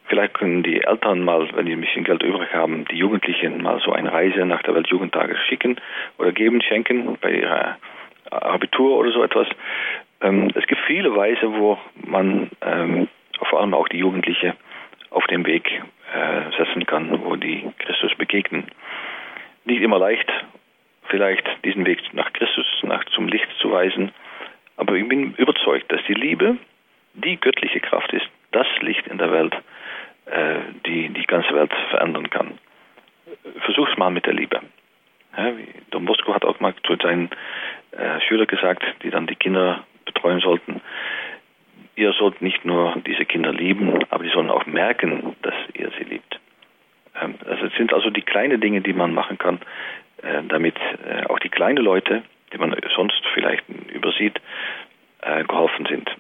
Vielleicht 0.07 0.35
können 0.35 0.63
die 0.63 0.83
Eltern 0.83 1.23
mal, 1.23 1.49
wenn 1.55 1.67
die 1.67 1.73
ein 1.73 1.81
bisschen 1.81 2.05
Geld 2.05 2.23
übrig 2.23 2.53
haben, 2.55 2.87
die 2.91 2.97
Jugendlichen 2.97 3.63
mal 3.63 3.81
so 3.85 3.93
eine 3.93 4.13
Reise 4.13 4.47
nach 4.47 4.63
der 4.63 4.75
Weltjugendtage 4.75 5.37
schicken 5.49 5.77
oder 6.19 6.33
geben, 6.33 6.63
schenken 6.63 7.19
bei 7.21 7.33
ihrer 7.33 7.77
Abitur 8.31 8.97
oder 8.97 9.13
so 9.13 9.23
etwas. 9.23 9.49
Ähm, 10.21 10.51
es 10.55 10.67
gibt 10.67 10.81
viele 10.87 11.15
Weise, 11.15 11.53
wo 11.55 11.79
man 12.07 12.51
ähm, 12.63 13.09
vor 13.49 13.61
allem 13.61 13.75
auch 13.75 13.89
die 13.89 13.99
Jugendliche 13.99 14.55
auf 15.11 15.27
den 15.27 15.47
Weg 15.47 15.83
äh, 16.15 16.57
setzen 16.57 16.87
kann, 16.87 17.25
wo 17.25 17.37
die 17.37 17.71
Christus 17.79 18.15
begegnen. 18.17 18.65
Nicht 19.65 19.83
immer 19.83 19.99
leicht, 19.99 20.31
vielleicht 21.09 21.47
diesen 21.65 21.87
Weg 21.87 22.01
nach 22.13 22.33
Christus, 22.33 22.67
nach 22.83 23.05
zum 23.07 23.29
Licht 23.29 23.49
zu 23.61 23.71
weisen, 23.71 24.13
aber 24.77 24.95
ich 24.95 25.09
bin 25.09 25.35
überzeugt, 25.35 25.91
dass 25.91 26.01
die 26.07 26.15
Liebe 26.15 26.57
die 27.15 27.37
göttliche 27.37 27.81
Kraft 27.81 28.13
ist, 28.13 28.27
das 28.53 28.67
Licht 28.81 29.07
in 29.09 29.19
der 29.19 29.33
Welt, 29.33 29.55
äh, 30.27 30.61
die 30.87 31.09
die 31.09 31.27
ganze 31.27 31.55
Welt 31.55 31.73
verändern 31.91 32.31
kann. 32.31 32.59
Versuch's 33.61 33.97
mal 33.97 34.11
mit 34.11 34.27
der 34.27 34.35
Liebe. 34.35 34.61
Ja, 35.37 35.53
Don 35.91 36.05
Bosco 36.05 36.35
hat 36.35 36.45
auch 36.45 36.61
mal 36.61 36.75
zu 36.87 36.97
seinen 36.97 37.31
äh, 37.93 38.21
Schülern 38.27 38.47
gesagt, 38.47 38.85
die 39.03 39.11
dann 39.11 39.27
die 39.27 39.37
Kinder 39.37 39.85
betreuen 40.05 40.41
sollten, 40.41 40.81
ihr 41.97 42.13
sollt 42.13 42.41
nicht 42.41 42.65
nur 42.65 42.95
diese 43.07 43.27
Kinder 43.27 43.53
lieben, 43.53 44.05
aber 44.11 44.23
die 44.23 44.31
sollen 44.31 44.51
auch 44.51 44.67
merken, 44.67 45.35
dass 45.43 45.55
ihr 45.75 45.91
sie 45.99 46.05
liebt. 46.05 46.39
Ähm, 47.21 47.35
also 47.45 47.67
es 47.67 47.75
sind 47.75 47.93
also 47.93 48.11
die 48.11 48.23
kleinen 48.23 48.61
Dinge, 48.61 48.81
die 48.81 48.93
man 48.93 49.13
machen 49.13 49.39
kann, 49.39 49.61
damit 50.49 50.77
äh, 50.77 51.27
auch 51.27 51.39
die 51.39 51.49
kleinen 51.49 51.83
Leute, 51.83 52.23
die 52.53 52.59
man 52.59 52.75
sonst 52.95 53.23
vielleicht 53.35 53.65
übersieht, 53.93 54.41
äh, 55.23 55.45
geholfen 55.45 55.87
sind. 55.87 56.11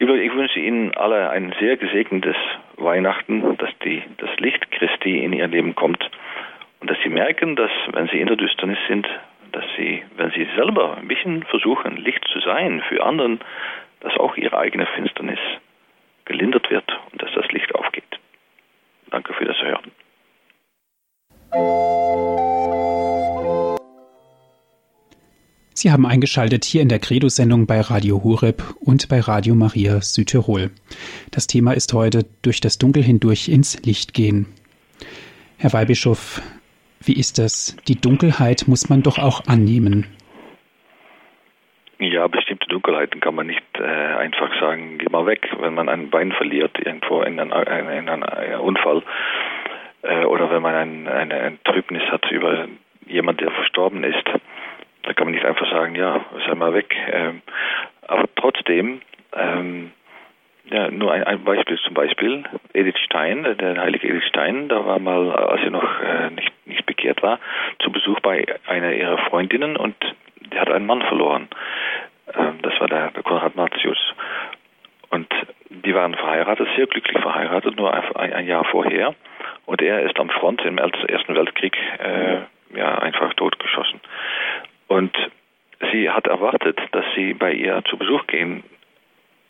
Ich 0.00 0.06
wünsche 0.06 0.60
Ihnen 0.60 0.94
alle 0.94 1.30
ein 1.30 1.52
sehr 1.58 1.76
gesegnetes 1.76 2.36
Weihnachten, 2.76 3.56
dass 3.56 3.70
die, 3.84 4.02
das 4.18 4.30
Licht 4.38 4.70
Christi 4.70 5.24
in 5.24 5.32
Ihr 5.32 5.48
Leben 5.48 5.74
kommt 5.74 6.08
und 6.80 6.88
dass 6.88 6.98
Sie 7.02 7.08
merken, 7.08 7.56
dass 7.56 7.70
wenn 7.92 8.06
Sie 8.08 8.20
in 8.20 8.28
der 8.28 8.36
Düsternis 8.36 8.78
sind, 8.86 9.08
dass 9.50 9.64
Sie, 9.76 10.04
wenn 10.16 10.30
Sie 10.30 10.46
selber 10.54 10.96
ein 10.96 11.08
bisschen 11.08 11.42
versuchen, 11.44 11.96
Licht 11.96 12.24
zu 12.32 12.38
sein 12.40 12.82
für 12.88 13.02
anderen, 13.02 13.40
dass 14.00 14.16
auch 14.18 14.36
Ihre 14.36 14.56
eigene 14.56 14.86
Finsternis 14.86 15.40
gelindert 16.26 16.70
wird 16.70 16.96
und 17.10 17.20
dass 17.20 17.32
das 17.34 17.50
Licht 17.50 17.74
aufgeht. 17.74 18.04
Danke 19.10 19.32
für 19.32 19.46
das 19.46 19.60
Hören. 19.60 19.90
Sie 25.78 25.92
haben 25.92 26.06
eingeschaltet 26.06 26.64
hier 26.64 26.82
in 26.82 26.88
der 26.88 26.98
Credo-Sendung 26.98 27.68
bei 27.68 27.80
Radio 27.80 28.24
Horeb 28.24 28.64
und 28.80 29.08
bei 29.08 29.20
Radio 29.20 29.54
Maria 29.54 30.00
Südtirol. 30.00 30.72
Das 31.30 31.46
Thema 31.46 31.70
ist 31.72 31.92
heute 31.92 32.24
durch 32.42 32.60
das 32.60 32.78
Dunkel 32.78 33.00
hindurch 33.00 33.48
ins 33.48 33.80
Licht 33.86 34.12
gehen. 34.12 34.46
Herr 35.56 35.72
Weihbischof, 35.72 36.42
wie 37.00 37.12
ist 37.12 37.38
das? 37.38 37.76
Die 37.86 37.94
Dunkelheit 37.94 38.64
muss 38.66 38.90
man 38.90 39.04
doch 39.04 39.20
auch 39.20 39.46
annehmen. 39.46 40.06
Ja, 42.00 42.26
bestimmte 42.26 42.66
Dunkelheiten 42.66 43.20
kann 43.20 43.36
man 43.36 43.46
nicht 43.46 43.62
äh, 43.78 43.84
einfach 43.84 44.50
sagen, 44.58 44.98
geh 44.98 45.08
mal 45.08 45.26
weg, 45.26 45.48
wenn 45.60 45.74
man 45.74 45.88
ein 45.88 46.10
Bein 46.10 46.32
verliert 46.32 46.76
irgendwo 46.84 47.22
in 47.22 47.38
einem, 47.38 47.88
in 47.88 48.08
einem 48.08 48.60
Unfall 48.60 49.04
äh, 50.02 50.24
oder 50.24 50.50
wenn 50.50 50.62
man 50.62 50.74
ein, 50.74 51.06
eine 51.06 51.38
Entrübnis 51.38 52.02
hat 52.10 52.28
über 52.32 52.66
jemand, 53.06 53.40
der 53.40 53.52
verstorben 53.52 54.02
ist 54.02 54.28
da 55.02 55.12
kann 55.12 55.26
man 55.26 55.34
nicht 55.34 55.44
einfach 55.44 55.70
sagen, 55.70 55.94
ja, 55.94 56.24
sei 56.46 56.54
mal 56.54 56.74
weg. 56.74 56.94
Ähm, 57.10 57.42
aber 58.06 58.28
trotzdem, 58.36 59.00
ähm, 59.34 59.92
ja, 60.70 60.90
nur 60.90 61.12
ein, 61.12 61.24
ein, 61.24 61.44
Beispiel 61.44 61.78
zum 61.78 61.94
Beispiel, 61.94 62.44
Edith 62.74 62.98
Stein, 63.04 63.44
der 63.58 63.80
heilige 63.80 64.08
Edith 64.08 64.26
Stein, 64.28 64.68
da 64.68 64.84
war 64.84 64.98
mal, 64.98 65.32
als 65.32 65.62
sie 65.62 65.70
noch 65.70 66.00
äh, 66.00 66.30
nicht, 66.30 66.52
nicht 66.66 66.86
bekehrt 66.86 67.22
war, 67.22 67.38
zu 67.80 67.90
Besuch 67.90 68.20
bei 68.20 68.44
einer 68.66 68.92
ihrer 68.92 69.18
Freundinnen 69.18 69.76
und 69.76 69.96
die 70.52 70.58
hat 70.58 70.70
einen 70.70 70.86
Mann 70.86 71.02
verloren. 71.02 71.48
Ähm, 72.34 72.58
das 72.62 72.78
war 72.80 72.88
der, 72.88 73.10
der 73.12 73.22
Konrad 73.22 73.56
Martius. 73.56 73.98
Und 75.10 75.28
die 75.70 75.94
waren 75.94 76.14
verheiratet, 76.14 76.68
sehr 76.76 76.86
glücklich 76.86 77.20
verheiratet, 77.20 77.76
nur 77.76 77.92
ein, 77.94 78.32
ein 78.32 78.46
Jahr 78.46 78.64
vorher. 78.64 79.14
Und 79.64 79.82
er 79.82 80.02
ist 80.02 80.18
am 80.18 80.30
Front 80.30 80.62
im 80.64 80.78
Ersten 80.78 81.34
Weltkrieg 81.34 81.76
äh, 81.98 82.38
ja, 82.76 82.98
einfach 82.98 83.32
totgeschossen. 83.34 84.00
Und 84.88 85.16
sie 85.92 86.10
hat 86.10 86.26
erwartet, 86.26 86.78
dass 86.92 87.04
sie 87.14 87.34
bei 87.34 87.52
ihr 87.52 87.82
zu 87.88 87.96
Besuch 87.96 88.26
gehen 88.26 88.64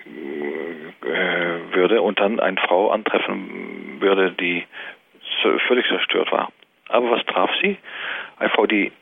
äh, 0.05 1.75
würde 1.75 2.03
und 2.03 2.21
dann 2.21 2.41
eine 2.41 2.59
Frau 2.59 2.91
antreffen 2.91 4.01
würde, 4.01 4.33
die 4.33 4.65
völlig 5.67 5.87
zerstört 5.87 6.33
war. 6.33 6.51
Aber 6.89 7.11
was 7.13 7.25
traf 7.27 7.51
sie? 7.63 7.77
Eine 8.39 8.51
Frau, 8.51 8.67
die 8.67 8.93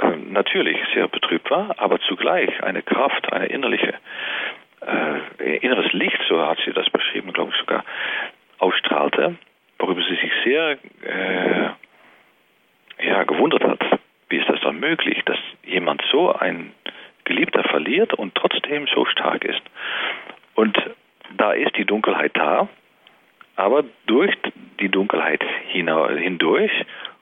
äh, 0.00 0.16
natürlich 0.30 0.76
sehr 0.92 1.08
betrübt 1.08 1.50
war, 1.50 1.74
aber 1.78 2.00
zugleich 2.00 2.62
eine 2.62 2.82
Kraft, 2.82 3.32
eine 3.32 3.46
innerliche, 3.46 3.94
äh, 5.38 5.56
inneres 5.58 5.92
Licht, 5.92 6.20
so 6.28 6.44
hat 6.46 6.58
sie 6.64 6.72
das 6.72 6.90
beschrieben, 6.90 7.32
glaube 7.32 7.52
ich 7.52 7.60
sogar, 7.60 7.84
ausstrahlte, 8.58 9.36
worüber 9.78 10.02
sie 10.02 10.16
sich 10.16 10.32
sehr 10.44 10.78
äh, 11.02 11.68
ja, 13.06 13.24
gewundert 13.24 13.64
hat. 13.64 13.80
Möglich, 14.72 15.20
dass 15.24 15.38
jemand 15.64 16.02
so 16.10 16.32
ein 16.32 16.72
Geliebter 17.24 17.64
verliert 17.64 18.14
und 18.14 18.34
trotzdem 18.34 18.86
so 18.86 19.04
stark 19.06 19.44
ist? 19.44 19.62
Und 20.54 20.78
da 21.36 21.52
ist 21.52 21.76
die 21.76 21.84
Dunkelheit 21.84 22.32
da, 22.34 22.68
aber 23.56 23.84
durch 24.06 24.34
die 24.80 24.88
Dunkelheit 24.88 25.42
hindurch 25.68 26.72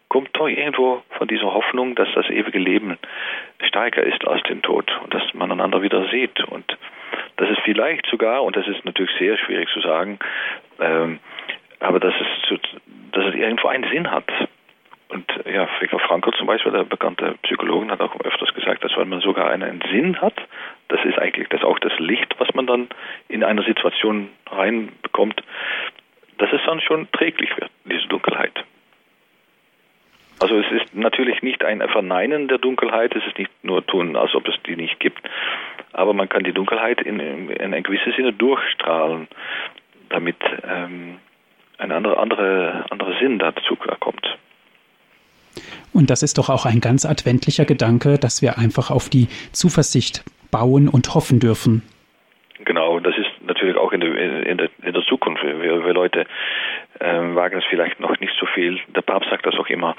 kommt 0.08 0.28
doch 0.34 0.46
irgendwo 0.46 1.02
von 1.16 1.26
dieser 1.26 1.54
Hoffnung, 1.54 1.94
dass 1.94 2.08
das 2.14 2.28
ewige 2.28 2.58
Leben 2.58 2.98
stärker 3.66 4.02
ist 4.02 4.26
als 4.26 4.42
den 4.42 4.60
Tod 4.60 4.90
und 5.02 5.14
dass 5.14 5.22
man 5.32 5.50
einander 5.50 5.80
wieder 5.80 6.06
sieht. 6.10 6.38
Und 6.44 6.76
das 7.36 7.48
ist 7.48 7.60
vielleicht 7.64 8.06
sogar, 8.06 8.42
und 8.44 8.56
das 8.56 8.66
ist 8.66 8.84
natürlich 8.84 9.16
sehr 9.18 9.38
schwierig 9.38 9.70
zu 9.70 9.80
sagen, 9.80 10.18
ähm, 10.80 11.18
aber 11.80 11.98
dass 11.98 12.14
es, 12.20 12.58
dass 13.12 13.24
es 13.26 13.34
irgendwo 13.34 13.68
einen 13.68 13.88
Sinn 13.90 14.10
hat. 14.10 14.30
Und 15.12 15.30
ja, 15.44 15.68
Viktor 15.78 16.00
Frankl 16.00 16.32
zum 16.38 16.46
Beispiel, 16.46 16.72
der 16.72 16.84
bekannte 16.84 17.34
Psychologe, 17.42 17.90
hat 17.90 18.00
auch 18.00 18.18
öfters 18.24 18.54
gesagt, 18.54 18.82
dass 18.82 18.96
wenn 18.96 19.10
man 19.10 19.20
sogar 19.20 19.50
einen 19.50 19.82
Sinn 19.90 20.18
hat, 20.22 20.34
das 20.88 21.04
ist 21.04 21.18
eigentlich 21.18 21.50
das 21.50 21.62
auch 21.62 21.78
das 21.80 21.92
Licht, 21.98 22.34
was 22.38 22.48
man 22.54 22.66
dann 22.66 22.88
in 23.28 23.44
einer 23.44 23.62
Situation 23.62 24.30
reinbekommt, 24.50 25.42
dass 26.38 26.50
es 26.50 26.62
dann 26.64 26.80
schon 26.80 27.12
träglich 27.12 27.54
wird, 27.58 27.70
diese 27.84 28.08
Dunkelheit. 28.08 28.64
Also 30.40 30.58
es 30.58 30.72
ist 30.72 30.94
natürlich 30.94 31.42
nicht 31.42 31.62
ein 31.62 31.86
Verneinen 31.90 32.48
der 32.48 32.56
Dunkelheit, 32.56 33.14
es 33.14 33.26
ist 33.26 33.38
nicht 33.38 33.50
nur 33.62 33.84
tun, 33.84 34.16
als 34.16 34.34
ob 34.34 34.48
es 34.48 34.54
die 34.66 34.76
nicht 34.76 34.98
gibt, 34.98 35.20
aber 35.92 36.14
man 36.14 36.30
kann 36.30 36.42
die 36.42 36.54
Dunkelheit 36.54 37.02
in, 37.02 37.20
in 37.20 37.74
einem 37.74 37.82
gewissen 37.82 38.14
Sinne 38.14 38.32
durchstrahlen, 38.32 39.28
damit 40.08 40.38
ähm, 40.66 41.18
ein 41.76 41.92
anderer 41.92 42.18
andere, 42.18 42.86
andere 42.90 43.18
Sinn 43.18 43.38
dazu 43.38 43.76
kommt. 43.76 44.11
Und 45.92 46.10
das 46.10 46.22
ist 46.22 46.38
doch 46.38 46.48
auch 46.48 46.64
ein 46.66 46.80
ganz 46.80 47.04
adventlicher 47.04 47.64
Gedanke, 47.64 48.18
dass 48.18 48.42
wir 48.42 48.58
einfach 48.58 48.90
auf 48.90 49.08
die 49.08 49.28
Zuversicht 49.52 50.24
bauen 50.50 50.88
und 50.88 51.14
hoffen 51.14 51.40
dürfen. 51.40 51.82
Genau, 52.64 53.00
das 53.00 53.16
ist 53.18 53.30
natürlich 53.44 53.76
auch 53.76 53.92
in 53.92 54.00
der, 54.00 54.14
in 54.46 54.58
der, 54.58 54.70
in 54.82 54.92
der 54.92 55.02
Zukunft. 55.02 55.42
Wir, 55.42 55.84
wir 55.84 55.92
Leute 55.92 56.26
äh, 57.00 57.34
wagen 57.34 57.58
es 57.58 57.64
vielleicht 57.68 57.98
noch 58.00 58.18
nicht 58.20 58.32
so 58.38 58.46
viel. 58.46 58.78
Der 58.94 59.02
Papst 59.02 59.30
sagt 59.30 59.46
das 59.46 59.54
auch 59.56 59.68
immer, 59.68 59.96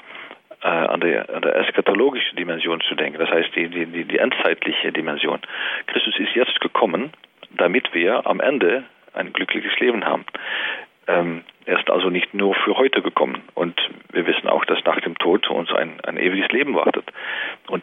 äh, 0.62 0.68
an, 0.68 1.00
der, 1.00 1.28
an 1.34 1.42
der 1.42 1.56
eschatologischen 1.56 2.36
Dimension 2.36 2.80
zu 2.80 2.94
denken. 2.94 3.18
Das 3.18 3.30
heißt, 3.30 3.54
die, 3.54 3.68
die, 3.68 4.04
die 4.04 4.18
endzeitliche 4.18 4.92
Dimension. 4.92 5.40
Christus 5.86 6.18
ist 6.18 6.34
jetzt 6.34 6.60
gekommen, 6.60 7.10
damit 7.56 7.92
wir 7.92 8.26
am 8.26 8.40
Ende 8.40 8.84
ein 9.12 9.32
glückliches 9.32 9.78
Leben 9.78 10.04
haben. 10.04 10.24
Ähm, 11.06 11.44
er 11.66 11.78
ist 11.78 11.90
also 11.90 12.10
nicht 12.10 12.34
nur 12.34 12.54
für 12.54 12.76
heute 12.76 13.02
gekommen. 13.02 13.42
Und 13.54 13.78
wir 14.12 14.26
wissen 14.26 14.48
auch, 14.48 14.64
dass 14.64 14.84
nach 14.84 15.00
dem 15.00 15.16
Tod 15.18 15.48
uns 15.50 15.70
ein, 15.72 16.00
ein 16.04 16.16
ewiges 16.16 16.50
Leben 16.50 16.74
wartet. 16.74 17.04
Und 17.68 17.82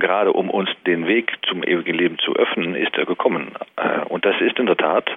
gerade 0.00 0.32
um 0.32 0.50
uns 0.50 0.70
den 0.86 1.06
Weg 1.06 1.32
zum 1.48 1.62
ewigen 1.62 1.94
Leben 1.94 2.18
zu 2.18 2.34
öffnen, 2.34 2.74
ist 2.74 2.96
er 2.96 3.06
gekommen. 3.06 3.52
Äh, 3.76 4.00
und 4.06 4.24
das 4.24 4.40
ist 4.40 4.58
in 4.58 4.66
der 4.66 4.76
Tat, 4.76 5.08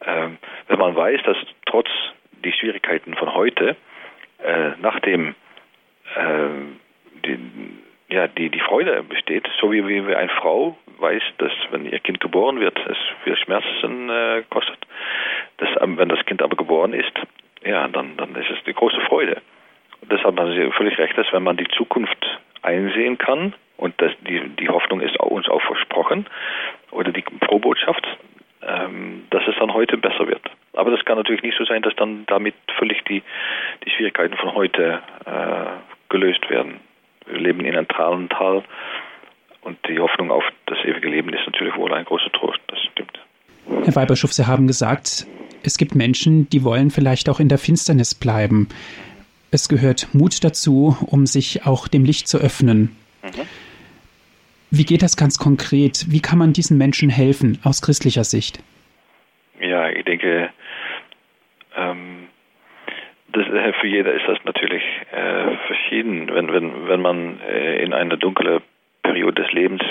äh, 0.00 0.28
wenn 0.68 0.78
man 0.78 0.96
weiß, 0.96 1.22
dass 1.24 1.36
trotz 1.66 1.88
die 2.44 2.52
Schwierigkeiten 2.52 3.14
von 3.14 3.34
heute, 3.34 3.76
äh, 4.42 4.70
nachdem 4.80 5.34
die, 7.24 7.38
ja, 8.10 8.26
die, 8.26 8.50
die 8.50 8.60
Freude 8.60 9.02
besteht, 9.02 9.48
so 9.60 9.72
wie, 9.72 9.86
wie 9.86 10.14
eine 10.14 10.28
Frau 10.28 10.76
weiß, 10.98 11.22
dass 11.38 11.52
wenn 11.70 11.86
ihr 11.86 11.98
Kind 12.00 12.20
geboren 12.20 12.60
wird, 12.60 12.78
es 12.86 12.96
viel 13.24 13.36
Schmerzen 13.36 14.10
kostet. 14.50 14.78
Das, 15.58 15.68
wenn 15.80 16.08
das 16.08 16.24
Kind 16.26 16.42
aber 16.42 16.56
geboren 16.56 16.92
ist, 16.92 17.12
ja, 17.64 17.88
dann, 17.88 18.16
dann 18.16 18.34
ist 18.34 18.50
es 18.50 18.62
die 18.64 18.74
große 18.74 19.00
Freude. 19.02 19.40
Und 20.00 20.12
deshalb 20.12 20.38
haben 20.38 20.52
Sie 20.52 20.70
völlig 20.72 20.98
recht, 20.98 21.16
dass 21.16 21.32
wenn 21.32 21.42
man 21.42 21.56
die 21.56 21.68
Zukunft 21.68 22.40
einsehen 22.62 23.18
kann, 23.18 23.54
und 23.76 23.94
das, 24.00 24.12
die, 24.20 24.40
die 24.60 24.68
Hoffnung 24.68 25.00
ist 25.00 25.18
uns 25.20 25.48
auch 25.48 25.62
versprochen, 25.62 26.26
oder 26.90 27.12
die 27.12 27.22
Probotschaft, 27.22 28.06
ähm, 28.62 29.26
dass 29.30 29.42
es 29.46 29.54
dann 29.58 29.72
heute 29.72 29.96
besser 29.96 30.26
wird. 30.26 30.42
Aber 30.74 30.90
das 30.90 31.04
kann 31.04 31.16
natürlich 31.16 31.42
nicht 31.42 31.56
so 31.56 31.64
sein, 31.64 31.82
dass 31.82 31.94
dann 31.96 32.24
damit 32.26 32.54
völlig 32.78 33.02
die, 33.04 33.22
die 33.84 33.90
Schwierigkeiten 33.90 34.36
von 34.36 34.54
heute 34.54 35.00
äh, 35.24 36.10
gelöst 36.10 36.48
werden. 36.50 36.80
Wir 37.30 37.40
leben 37.40 37.60
in 37.60 37.76
einem 37.76 37.88
Tal 37.88 38.64
und 39.62 39.78
die 39.88 39.98
Hoffnung 39.98 40.30
auf 40.30 40.44
das 40.66 40.78
ewige 40.84 41.08
Leben 41.08 41.32
ist 41.32 41.46
natürlich 41.46 41.76
wohl 41.76 41.92
ein 41.92 42.04
großer 42.04 42.30
Trost, 42.32 42.60
das 42.68 42.78
stimmt. 42.92 43.18
Herr 43.84 43.94
Weiberschuff, 43.94 44.32
Sie 44.32 44.46
haben 44.46 44.66
gesagt, 44.66 45.26
es 45.62 45.78
gibt 45.78 45.94
Menschen, 45.94 46.48
die 46.50 46.64
wollen 46.64 46.90
vielleicht 46.90 47.28
auch 47.28 47.40
in 47.40 47.48
der 47.48 47.58
Finsternis 47.58 48.14
bleiben. 48.14 48.68
Es 49.50 49.68
gehört 49.68 50.08
Mut 50.14 50.42
dazu, 50.42 50.96
um 51.06 51.26
sich 51.26 51.66
auch 51.66 51.88
dem 51.88 52.04
Licht 52.04 52.28
zu 52.28 52.38
öffnen. 52.38 52.96
Mhm. 53.22 53.46
Wie 54.70 54.84
geht 54.84 55.02
das 55.02 55.16
ganz 55.16 55.38
konkret? 55.38 56.06
Wie 56.08 56.20
kann 56.20 56.38
man 56.38 56.52
diesen 56.52 56.78
Menschen 56.78 57.10
helfen 57.10 57.58
aus 57.64 57.82
christlicher 57.82 58.24
Sicht? 58.24 58.62
Ja, 59.60 59.90
ich 59.90 60.04
denke, 60.04 60.50
ähm, 61.76 62.28
das, 63.32 63.46
äh, 63.48 63.72
für 63.74 63.86
jeder 63.86 64.12
ist 64.12 64.26
das 64.26 64.38
natürlich 64.44 64.82
äh, 65.12 65.56
verschieden. 65.66 66.30
Wenn, 66.32 66.52
wenn, 66.52 66.88
wenn 66.88 67.00
man 67.00 67.40
äh, 67.40 67.82
in 67.82 67.92
eine 67.92 68.18
dunkle 68.18 68.62
Periode 69.02 69.42
des 69.42 69.52
Lebens 69.52 69.82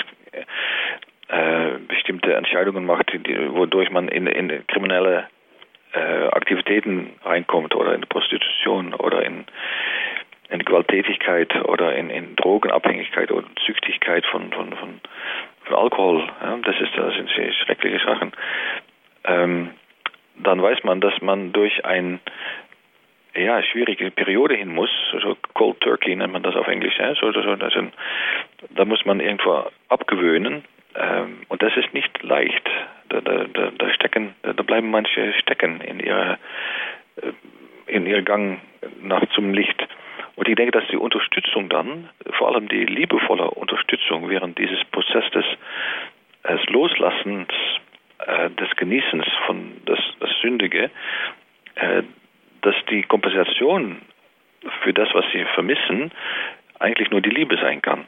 äh, 1.27 1.77
bestimmte 1.87 2.33
Entscheidungen 2.33 2.85
macht, 2.85 3.11
die, 3.13 3.53
wodurch 3.53 3.91
man 3.91 4.07
in, 4.07 4.27
in 4.27 4.65
kriminelle 4.67 5.27
äh, 5.93 6.27
Aktivitäten 6.27 7.11
reinkommt 7.23 7.75
oder 7.75 7.93
in 7.93 8.01
Prostitution 8.01 8.93
oder 8.93 9.25
in, 9.25 9.45
in 10.49 10.59
Gewalttätigkeit 10.59 11.55
oder 11.65 11.95
in, 11.95 12.09
in 12.09 12.35
Drogenabhängigkeit 12.35 13.31
oder 13.31 13.47
Züchtigkeit 13.65 14.25
von, 14.25 14.51
von, 14.51 14.73
von, 14.73 15.01
von 15.63 15.75
Alkohol. 15.75 16.27
Ja, 16.41 16.57
das, 16.63 16.75
ist, 16.79 16.91
das 16.95 17.13
sind 17.15 17.29
schreckliche 17.29 17.99
Sachen. 18.05 18.31
Ähm, 19.25 19.71
dann 20.41 20.61
weiß 20.61 20.83
man, 20.83 21.01
dass 21.01 21.19
man 21.21 21.51
durch 21.51 21.85
eine 21.85 22.19
ja, 23.35 23.61
schwierige 23.63 24.11
Periode 24.11 24.55
hin 24.55 24.73
muss, 24.73 24.89
so 25.21 25.37
Cold 25.53 25.79
Turkey 25.81 26.15
nennt 26.15 26.33
man 26.33 26.43
das 26.43 26.55
auf 26.55 26.67
Englisch, 26.67 26.97
ja, 26.97 27.13
so, 27.15 27.31
so, 27.31 27.55
das 27.55 27.73
sind, 27.73 27.93
da 28.71 28.85
muss 28.85 29.05
man 29.05 29.19
irgendwo 29.19 29.69
abgewöhnen 29.87 30.63
ähm, 30.95 31.43
und 31.47 31.61
das 31.61 31.75
ist 31.77 31.93
nicht 31.93 32.23
leicht. 32.23 32.69
Da, 33.09 33.21
da, 33.21 33.45
da, 33.45 33.71
da 33.77 33.93
stecken, 33.93 34.35
da, 34.43 34.51
bleiben 34.53 34.91
manche 34.91 35.33
stecken 35.33 35.81
in 35.81 35.99
ihrer 35.99 36.37
äh, 37.17 37.31
in 37.87 38.05
ihr 38.05 38.21
Gang 38.21 38.59
nach 39.01 39.25
zum 39.33 39.53
Licht. 39.53 39.87
Und 40.35 40.47
ich 40.47 40.55
denke, 40.55 40.71
dass 40.71 40.87
die 40.89 40.97
Unterstützung 40.97 41.69
dann, 41.69 42.09
vor 42.37 42.49
allem 42.49 42.67
die 42.69 42.85
liebevolle 42.85 43.49
Unterstützung 43.49 44.29
während 44.29 44.57
dieses 44.57 44.83
Prozesses 44.85 45.31
des, 45.31 45.45
des 46.47 46.65
Loslassens, 46.67 47.49
äh, 48.19 48.49
des 48.51 48.69
Genießens 48.75 49.25
von 49.47 49.73
das, 49.85 49.99
das 50.19 50.29
Sündige, 50.41 50.91
äh, 51.75 52.03
dass 52.61 52.75
die 52.89 53.03
Kompensation 53.03 54.01
für 54.83 54.93
das, 54.93 55.09
was 55.13 55.25
sie 55.31 55.45
vermissen, 55.53 56.11
eigentlich 56.79 57.09
nur 57.11 57.21
die 57.21 57.29
Liebe 57.29 57.57
sein 57.57 57.81
kann. 57.81 58.05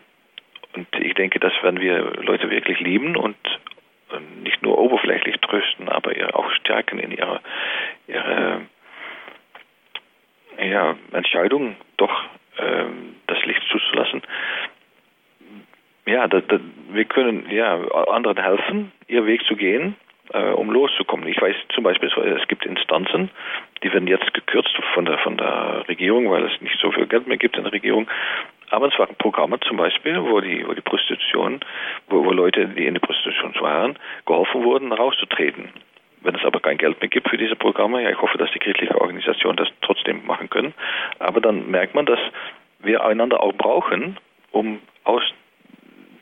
Und 0.74 0.88
ich 0.99 1.14
denke, 1.16 1.39
dass 1.39 1.54
wenn 1.62 1.80
wir 1.80 1.99
Leute 2.22 2.49
wirklich 2.49 2.80
lieben 2.80 3.16
und 3.16 3.36
nicht 4.43 4.62
nur 4.62 4.78
oberflächlich 4.78 5.38
trösten, 5.38 5.89
aber 5.89 6.12
auch 6.34 6.52
stärken 6.54 6.99
in 6.99 7.12
ihrer, 7.12 7.41
ihrer 8.08 8.62
ja, 10.60 10.95
Entscheidung, 11.12 11.76
doch 11.97 12.24
äh, 12.58 12.86
das 13.28 13.43
Licht 13.45 13.64
zuzulassen. 13.72 14.22
Ja, 16.06 16.28
da, 16.28 16.41
da, 16.41 16.60
wir 16.89 17.06
können 17.06 17.49
ja 17.49 17.80
anderen 18.08 18.41
helfen, 18.41 18.91
ihr 19.08 19.26
Weg 19.26 19.45
zu 19.45 19.56
gehen, 19.56 19.95
äh, 20.34 20.51
um 20.51 20.71
loszukommen. 20.71 21.27
Ich 21.27 21.41
weiß 21.41 21.55
zum 21.73 21.84
Beispiel, 21.84 22.09
es 22.09 22.47
gibt 22.47 22.65
Instanzen, 22.65 23.29
die 23.84 23.91
werden 23.91 24.07
jetzt 24.07 24.34
gekürzt 24.34 24.75
von 24.93 25.05
der 25.05 25.17
von 25.19 25.38
der 25.38 25.86
Regierung, 25.88 26.29
weil 26.29 26.45
es 26.45 26.61
nicht 26.61 26.79
so 26.79 26.91
viel 26.91 27.07
Geld 27.07 27.27
mehr 27.27 27.38
gibt 27.38 27.57
in 27.57 27.63
der 27.63 27.73
Regierung. 27.73 28.07
Aber 28.69 28.88
es 28.88 28.97
waren 28.97 29.15
Programme 29.15 29.59
zum 29.59 29.77
Beispiel, 29.77 30.21
wo 30.21 30.39
die, 30.39 30.65
wo 30.65 30.73
die 30.73 30.82
Prostitution, 30.82 31.59
wo, 32.07 32.23
wo 32.23 32.32
Leute, 32.32 32.67
die 32.67 32.86
in 32.86 32.93
der 32.93 33.01
Prostitution 33.01 33.53
waren, 33.59 33.99
geholfen 34.25 34.63
wurden, 34.63 34.93
rauszutreten. 34.93 35.69
Wenn 36.21 36.36
es 36.36 36.45
aber 36.45 36.59
kein 36.59 36.77
Geld 36.77 37.01
mehr 37.01 37.09
gibt 37.09 37.29
für 37.29 37.38
diese 37.38 37.55
Programme, 37.55 38.01
ja, 38.01 38.11
ich 38.11 38.21
hoffe, 38.21 38.38
dass 38.38 38.51
die 38.51 38.59
christliche 38.59 38.99
Organisation 39.01 39.57
das 39.57 39.67
trotzdem 39.82 40.25
machen 40.25 40.49
können. 40.49 40.73
Aber 41.19 41.41
dann 41.41 41.69
merkt 41.69 41.95
man, 41.95 42.05
dass 42.05 42.19
wir 42.79 43.03
einander 43.03 43.43
auch 43.43 43.53
brauchen, 43.53 44.17
um 44.51 44.79
aus 45.03 45.23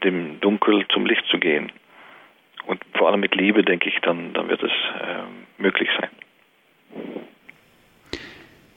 dem 0.03 0.39
Dunkel 0.39 0.87
zum 0.87 1.05
Licht 1.05 1.25
zu 1.27 1.37
gehen. 1.37 1.71
Und 2.69 2.79
vor 2.95 3.09
allem 3.09 3.21
mit 3.21 3.33
Liebe, 3.33 3.63
denke 3.63 3.89
ich, 3.89 3.95
dann, 4.03 4.31
dann 4.33 4.47
wird 4.47 4.61
es 4.61 4.69
äh, 4.69 5.61
möglich 5.61 5.89
sein. 5.99 6.09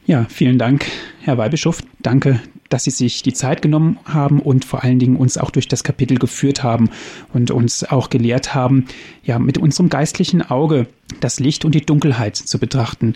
Ja, 0.07 0.25
vielen 0.31 0.57
Dank, 0.57 0.87
Herr 1.21 1.37
Weihbischof. 1.37 1.83
Danke, 2.01 2.41
dass 2.71 2.85
Sie 2.85 2.91
sich 2.91 3.23
die 3.23 3.35
Zeit 3.35 3.61
genommen 3.61 3.99
haben 4.07 4.41
und 4.41 4.65
vor 4.65 4.83
allen 4.83 4.99
Dingen 4.99 5.17
uns 5.17 5.37
auch 5.37 5.51
durch 5.51 5.69
das 5.69 5.85
Kapitel 5.85 6.17
geführt 6.17 6.63
haben 6.63 6.89
und 7.35 7.51
uns 7.51 7.85
auch 7.85 8.09
gelehrt 8.09 8.55
haben, 8.55 8.87
ja, 9.25 9.39
mit 9.39 9.59
unserem 9.59 9.91
geistlichen 9.91 10.41
Auge 10.41 10.87
das 11.21 11.39
Licht 11.39 11.67
und 11.67 11.75
die 11.75 11.85
Dunkelheit 11.85 12.37
zu 12.37 12.59
betrachten 12.59 13.15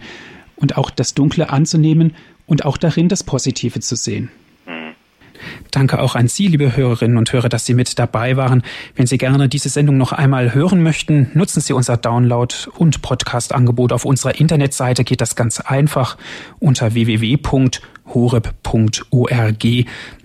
und 0.56 0.76
auch 0.76 0.90
das 0.90 1.14
Dunkle 1.14 1.48
anzunehmen 1.48 2.14
und 2.44 2.66
auch 2.66 2.76
darin 2.76 3.08
das 3.08 3.24
Positive 3.24 3.80
zu 3.80 3.96
sehen. 3.96 4.30
Danke 5.70 6.00
auch 6.00 6.14
an 6.14 6.28
Sie, 6.28 6.48
liebe 6.48 6.76
Hörerinnen 6.76 7.18
und 7.18 7.32
Hörer, 7.32 7.48
dass 7.48 7.66
Sie 7.66 7.74
mit 7.74 7.98
dabei 7.98 8.36
waren. 8.36 8.62
Wenn 8.94 9.06
Sie 9.06 9.18
gerne 9.18 9.48
diese 9.48 9.68
Sendung 9.68 9.96
noch 9.96 10.12
einmal 10.12 10.54
hören 10.54 10.82
möchten, 10.82 11.30
nutzen 11.34 11.60
Sie 11.60 11.72
unser 11.72 11.96
Download- 11.96 12.68
und 12.76 13.02
Podcast-Angebot 13.02 13.92
auf 13.92 14.04
unserer 14.04 14.38
Internetseite. 14.38 15.04
Geht 15.04 15.20
das 15.20 15.36
ganz 15.36 15.60
einfach 15.60 16.16
unter 16.58 16.94
www.horeb.org. 16.94 17.84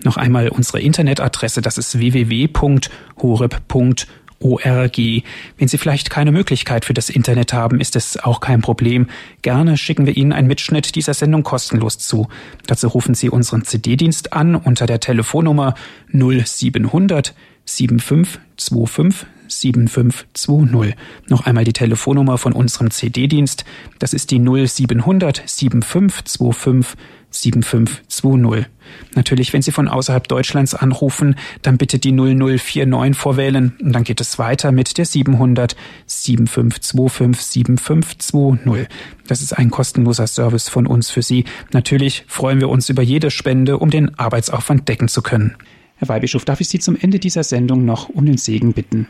Noch 0.04 0.16
einmal 0.16 0.48
unsere 0.48 0.80
Internetadresse, 0.80 1.62
das 1.62 1.78
ist 1.78 1.98
www.horeb.org. 1.98 4.06
ORG. 4.42 5.22
Wenn 5.58 5.68
Sie 5.68 5.78
vielleicht 5.78 6.10
keine 6.10 6.32
Möglichkeit 6.32 6.84
für 6.84 6.94
das 6.94 7.10
Internet 7.10 7.52
haben, 7.52 7.80
ist 7.80 7.96
es 7.96 8.18
auch 8.18 8.40
kein 8.40 8.60
Problem. 8.60 9.06
Gerne 9.42 9.76
schicken 9.76 10.06
wir 10.06 10.16
Ihnen 10.16 10.32
einen 10.32 10.48
Mitschnitt 10.48 10.94
dieser 10.94 11.14
Sendung 11.14 11.42
kostenlos 11.42 11.98
zu. 11.98 12.28
Dazu 12.66 12.88
rufen 12.88 13.14
Sie 13.14 13.30
unseren 13.30 13.64
CD-Dienst 13.64 14.32
an 14.32 14.54
unter 14.54 14.86
der 14.86 15.00
Telefonnummer 15.00 15.74
0700 16.12 17.34
7525 17.64 19.26
7520. 19.48 20.96
Noch 21.28 21.46
einmal 21.46 21.64
die 21.64 21.72
Telefonnummer 21.72 22.38
von 22.38 22.52
unserem 22.52 22.90
CD-Dienst. 22.90 23.64
Das 23.98 24.14
ist 24.14 24.30
die 24.30 24.38
0700 24.38 25.42
7525 25.46 26.96
7520. 27.32 28.66
Natürlich, 29.14 29.52
wenn 29.52 29.62
Sie 29.62 29.72
von 29.72 29.88
außerhalb 29.88 30.26
Deutschlands 30.28 30.74
anrufen, 30.74 31.36
dann 31.62 31.78
bitte 31.78 31.98
die 31.98 32.12
0049 32.12 33.16
vorwählen 33.16 33.76
und 33.82 33.92
dann 33.92 34.04
geht 34.04 34.20
es 34.20 34.38
weiter 34.38 34.72
mit 34.72 34.98
der 34.98 35.04
700 35.04 35.76
7525 36.06 37.44
7520. 37.44 38.88
Das 39.28 39.40
ist 39.40 39.52
ein 39.52 39.70
kostenloser 39.70 40.26
Service 40.26 40.68
von 40.68 40.86
uns 40.86 41.10
für 41.10 41.22
Sie. 41.22 41.44
Natürlich 41.72 42.24
freuen 42.28 42.60
wir 42.60 42.68
uns 42.68 42.88
über 42.88 43.02
jede 43.02 43.30
Spende, 43.30 43.78
um 43.78 43.90
den 43.90 44.18
Arbeitsaufwand 44.18 44.88
decken 44.88 45.08
zu 45.08 45.22
können. 45.22 45.56
Herr 45.96 46.08
Weihbischof, 46.08 46.44
darf 46.44 46.60
ich 46.60 46.68
Sie 46.68 46.78
zum 46.78 46.96
Ende 47.00 47.18
dieser 47.18 47.44
Sendung 47.44 47.84
noch 47.84 48.08
um 48.08 48.26
den 48.26 48.38
Segen 48.38 48.72
bitten? 48.72 49.08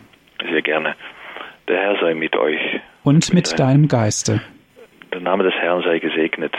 Sehr 0.51 0.63
gerne. 0.63 0.95
Der 1.69 1.79
Herr 1.79 1.97
sei 2.01 2.15
mit 2.15 2.37
euch. 2.37 2.61
Und 3.05 3.33
mit, 3.33 3.51
mit 3.51 3.59
deinem 3.59 3.89
Geiste. 3.89 4.43
Der 5.13 5.21
Name 5.21 5.45
des 5.45 5.55
Herrn 5.55 5.83
sei 5.83 5.99
gesegnet 5.99 6.53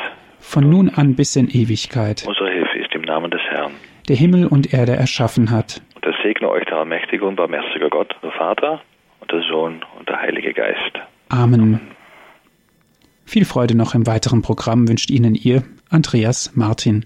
von 0.44 0.70
nun 0.70 0.90
an 0.90 1.16
bis 1.16 1.36
in 1.36 1.50
Ewigkeit. 1.50 2.26
Unsere 2.28 2.52
Hilfe 2.52 2.78
ist 2.78 2.94
im 2.94 3.02
Namen 3.02 3.32
des 3.32 3.42
Herrn, 3.50 3.72
der 4.08 4.16
Himmel 4.16 4.46
und 4.48 4.74
Erde 4.74 4.94
erschaffen 4.94 5.50
hat. 5.50 5.82
Und 5.96 6.06
er 6.06 6.14
segne 6.22 6.50
euch 6.50 6.66
der 6.66 6.78
allmächtige 6.78 7.26
und 7.26 7.38
barmherzige 7.38 7.90
Gott, 7.90 8.14
der 8.22 8.32
Vater 8.32 8.82
und 9.22 9.32
der 9.32 9.42
Sohn 9.50 9.82
und 9.98 10.08
der 10.10 10.20
Heilige 10.20 10.54
Geist. 10.54 11.00
Amen. 11.30 11.80
Viel 13.26 13.46
Freude 13.46 13.76
noch 13.76 13.96
im 13.96 14.06
weiteren 14.06 14.42
Programm 14.42 14.88
wünscht 14.88 15.10
Ihnen 15.10 15.34
Ihr 15.34 15.64
Andreas 15.90 16.52
Martin. 16.56 17.06